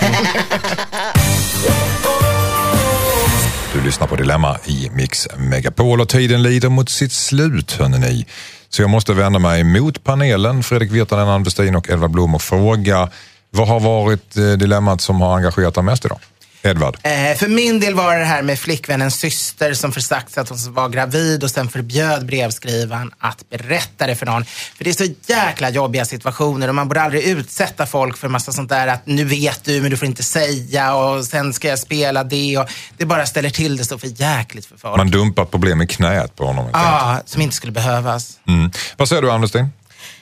Du 3.73 3.81
lyssnar 3.83 4.07
på 4.07 4.15
Dilemma 4.15 4.57
i 4.65 4.89
Mix 4.93 5.27
Megapol 5.37 6.01
och 6.01 6.09
tiden 6.09 6.43
lider 6.43 6.69
mot 6.69 6.89
sitt 6.89 7.11
slut, 7.11 7.71
hörni 7.71 7.97
ni. 7.99 8.25
Så 8.69 8.81
jag 8.81 8.89
måste 8.89 9.13
vända 9.13 9.39
mig 9.39 9.63
mot 9.63 10.03
panelen, 10.03 10.63
Fredrik 10.63 10.91
Virtanen, 10.91 11.27
Ann 11.27 11.43
Westin 11.43 11.75
och 11.75 11.89
Edvard 11.89 12.11
Blom 12.11 12.35
och 12.35 12.41
fråga 12.41 13.09
vad 13.49 13.67
har 13.67 13.79
varit 13.79 14.37
eh, 14.37 14.43
dilemmat 14.51 15.01
som 15.01 15.21
har 15.21 15.35
engagerat 15.35 15.77
er 15.77 15.81
mest 15.81 16.05
idag? 16.05 16.19
Edvard? 16.67 16.97
Eh, 17.03 17.37
för 17.37 17.47
min 17.47 17.79
del 17.79 17.93
var 17.93 18.15
det 18.15 18.25
här 18.25 18.41
med 18.41 18.59
flickvännens 18.59 19.15
syster 19.15 19.73
som 19.73 19.91
försagt 19.91 20.37
att 20.37 20.49
hon 20.49 20.73
var 20.73 20.89
gravid 20.89 21.43
och 21.43 21.51
sen 21.51 21.69
förbjöd 21.69 22.25
brevskrivaren 22.25 23.11
att 23.19 23.49
berätta 23.49 24.07
det 24.07 24.15
för 24.15 24.25
någon. 24.25 24.45
För 24.45 24.83
det 24.83 24.89
är 24.89 24.93
så 24.93 25.13
jäkla 25.27 25.69
jobbiga 25.69 26.05
situationer 26.05 26.67
och 26.67 26.75
man 26.75 26.87
borde 26.87 27.01
aldrig 27.01 27.23
utsätta 27.23 27.85
folk 27.85 28.17
för 28.17 28.27
massa 28.27 28.51
sånt 28.51 28.69
där 28.69 28.87
att 28.87 29.05
nu 29.05 29.23
vet 29.23 29.63
du 29.63 29.81
men 29.81 29.91
du 29.91 29.97
får 29.97 30.07
inte 30.07 30.23
säga 30.23 30.95
och 30.95 31.25
sen 31.25 31.53
ska 31.53 31.67
jag 31.67 31.79
spela 31.79 32.23
det 32.23 32.57
och 32.57 32.69
det 32.97 33.05
bara 33.05 33.25
ställer 33.25 33.49
till 33.49 33.77
det 33.77 33.85
så 33.85 33.97
för 33.97 34.21
jäkligt 34.21 34.65
för 34.65 34.77
folk. 34.77 34.97
Man 34.97 35.11
dumpar 35.11 35.45
problem 35.45 35.81
i 35.81 35.87
knät 35.87 36.35
på 36.35 36.45
honom. 36.45 36.69
Ja, 36.73 37.21
som 37.25 37.41
inte 37.41 37.55
skulle 37.55 37.73
behövas. 37.73 38.39
Mm. 38.47 38.71
Vad 38.97 39.09
säger 39.09 39.21
du, 39.21 39.31
Ann 39.31 39.41
Westin? 39.41 39.69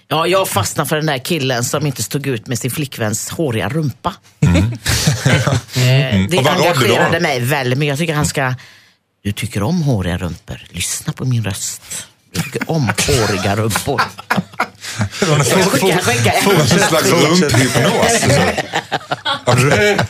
Ja, 0.07 0.27
jag 0.27 0.47
fastnar 0.47 0.85
för 0.85 0.95
den 0.95 1.05
där 1.05 1.17
killen 1.17 1.63
som 1.63 1.85
inte 1.85 2.03
stod 2.03 2.27
ut 2.27 2.47
med 2.47 2.59
sin 2.59 2.71
flickväns 2.71 3.29
håriga 3.29 3.69
rumpa. 3.69 4.13
Eh, 5.77 6.25
Det 6.29 6.37
Och 6.37 6.43
vad 6.43 6.57
rådde 6.57 6.69
engagerade 6.69 7.19
mig 7.19 7.39
väldigt 7.39 7.79
mycket. 7.79 7.89
Jag 7.89 7.99
tycker 7.99 8.13
han 8.13 8.25
ska... 8.25 8.55
Du 9.23 9.31
tycker 9.31 9.63
om 9.63 9.81
håriga 9.81 10.17
rumpor. 10.17 10.61
Lyssna 10.69 11.13
på 11.13 11.25
min 11.25 11.43
röst. 11.43 12.07
Tycker 12.35 12.71
om 12.71 12.91
håriga 13.07 13.55
rumpor. 13.55 14.01
En 15.21 15.45
slags 16.69 17.11
rumphypnos. 17.11 18.23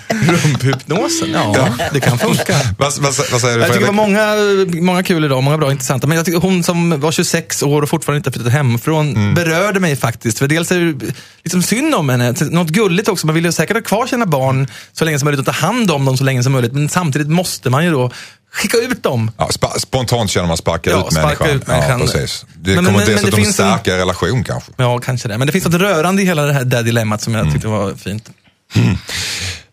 Rumphypnosen, 0.09 1.32
ja, 1.32 1.67
det 1.93 1.99
kan 1.99 2.19
funka. 2.19 2.53
vad, 2.78 2.97
vad, 2.97 3.13
vad 3.32 3.41
säger 3.41 3.55
du, 3.55 3.61
Jag 3.61 3.67
tycker 3.67 3.80
det 3.80 3.86
var 3.86 3.93
många, 3.93 4.36
många 4.82 5.03
kul 5.03 5.26
idag, 5.26 5.43
många 5.43 5.57
bra 5.57 5.71
intressanta. 5.71 6.07
Men 6.07 6.17
jag 6.17 6.26
tycker 6.26 6.39
hon 6.39 6.63
som 6.63 6.99
var 6.99 7.11
26 7.11 7.63
år 7.63 7.82
och 7.82 7.89
fortfarande 7.89 8.17
inte 8.17 8.30
har 8.30 8.34
flyttat 8.34 8.53
hemifrån 8.53 9.34
berörde 9.34 9.80
mig 9.80 9.95
faktiskt. 9.95 10.39
För 10.39 10.47
dels 10.47 10.71
är 10.71 10.80
det 10.80 11.13
liksom 11.43 11.61
synd 11.63 11.95
om 11.95 12.09
henne. 12.09 12.34
Något 12.41 12.69
gulligt 12.69 13.07
också. 13.07 13.28
Man 13.28 13.36
vill 13.36 13.45
ju 13.45 13.51
säkert 13.51 13.78
ha 13.78 13.82
kvar 13.84 14.07
sina 14.07 14.26
barn 14.26 14.67
så 14.93 15.05
länge 15.05 15.19
som 15.19 15.26
möjligt 15.26 15.39
och 15.47 15.53
ta 15.55 15.65
hand 15.67 15.91
om 15.91 16.05
dem 16.05 16.17
så 16.17 16.23
länge 16.23 16.43
som 16.43 16.51
möjligt. 16.51 16.73
Men 16.73 16.89
samtidigt 16.89 17.28
måste 17.28 17.69
man 17.69 17.86
ju 17.86 17.91
då 17.91 18.11
skicka 18.56 18.78
ut 18.78 19.03
dem. 19.03 19.32
Ja, 19.38 19.47
spa, 19.51 19.80
spontant 19.80 20.30
känner 20.32 20.47
man 20.47 20.58
sparka 20.58 20.89
Ja, 20.89 20.97
ut 21.08 21.14
sparka 21.14 21.26
människan. 21.43 21.49
ut 21.49 21.68
människan. 21.68 21.99
Ja, 21.99 22.06
precis. 22.06 22.45
Det 22.56 22.70
Men- 22.76 22.76
kommer 22.76 22.91
men- 22.91 22.97
men 22.99 23.08
det 23.08 23.14
dessutom 23.14 23.38
finns 23.38 23.47
en- 23.47 23.53
stärka 23.53 23.91
en 23.93 23.97
relation 23.97 24.43
kanske. 24.43 24.72
Ja, 24.78 24.97
kanske 24.99 25.28
det. 25.28 25.38
Men 25.38 25.47
det 25.47 25.51
finns 25.51 25.66
något 25.66 25.82
rörande 25.82 26.22
i 26.22 26.26
hela 26.26 26.41
det 26.45 26.53
här 26.53 26.64
där 26.64 26.84
dilemmat 26.84 27.22
som 27.22 27.36
jag 27.36 27.51
tyckte 27.53 27.68
var 27.68 27.93
fint. 27.95 28.30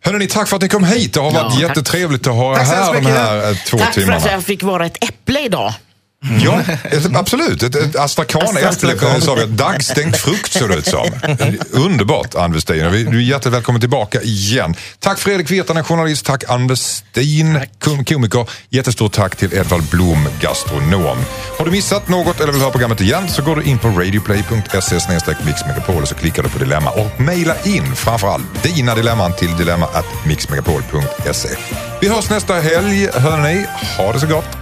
Hörrni, 0.05 0.27
tack 0.27 0.49
för 0.49 0.57
att 0.57 0.63
ni 0.63 0.69
kom 0.69 0.85
hit. 0.85 1.15
Det 1.15 1.21
har 1.21 1.31
varit 1.31 1.43
Ja, 1.45 1.51
tack. 1.51 1.61
jättetrevligt 1.61 2.27
att 2.27 2.35
ha 2.35 2.53
er 2.53 2.57
Tack 2.65 2.69
här 2.69 2.93
de 2.95 3.07
här 3.07 3.51
eh, 3.51 3.57
två 3.57 3.79
Tack 3.79 3.95
för 3.95 4.01
timmarna. 4.01 4.17
att 4.19 4.33
jag 4.33 4.43
fick 4.45 4.63
vara 4.63 4.87
ett 4.87 5.05
äpple 5.05 5.41
idag. 5.41 5.75
Ja, 6.45 6.61
ett, 6.85 7.17
absolut. 7.17 7.63
Ett, 7.63 7.75
ett 7.77 7.97
astrakan-äpple 7.97 9.21
sa 9.21 9.35
vi. 9.35 9.43
Ett 9.43 9.49
dagstänkt 9.49 10.17
frukt 10.19 10.53
såg 10.53 10.69
det 10.69 10.75
ut 10.75 10.87
som. 10.87 11.07
Underbart, 11.71 12.35
Ann 12.35 12.53
Westin. 12.53 12.79
Du 13.11 13.19
är 13.19 13.21
hjärtligt 13.23 13.55
välkommen 13.55 13.81
tillbaka 13.81 14.21
igen. 14.23 14.75
Tack 14.99 15.19
Fredrik 15.19 15.51
Virtanen, 15.51 15.85
journalist. 15.85 16.27
Tack 16.27 16.45
Westin, 16.69 17.61
kom- 17.79 18.05
komiker. 18.05 18.47
Jättestort 18.71 19.13
tack 19.13 19.37
till 19.37 19.55
Edvard 19.55 19.83
Blom, 19.83 20.29
gastronom. 20.41 21.19
Har 21.59 21.65
du 21.65 21.71
missat 21.71 22.09
något 22.09 22.41
eller 22.41 22.53
vill 22.53 22.63
ha 22.63 22.71
programmet 22.71 23.01
igen 23.01 23.29
så 23.29 23.43
går 23.43 23.57
du 23.57 23.63
in 23.63 23.79
på 23.79 23.89
radioplay.se 23.89 25.01
mixmegapol 25.45 26.03
och 26.03 26.09
så 26.09 26.15
klickar 26.15 26.43
du 26.43 26.49
på 26.49 26.59
dilemma 26.59 26.91
och 26.91 27.21
mejla 27.21 27.55
in 27.65 27.97
framförallt 27.97 28.63
dina 28.63 28.95
dilemman 28.95 29.33
till 29.33 29.57
dilemma 29.57 29.87
at 29.87 30.05
mixmegapol.se. 30.27 31.49
Vi 32.01 32.09
hörs 32.09 32.31
nästa 32.31 32.55
helg, 32.55 33.09
hörni. 33.15 33.67
Ha 33.99 34.13
det 34.13 34.21
så 34.21 34.27
gott. 34.27 34.62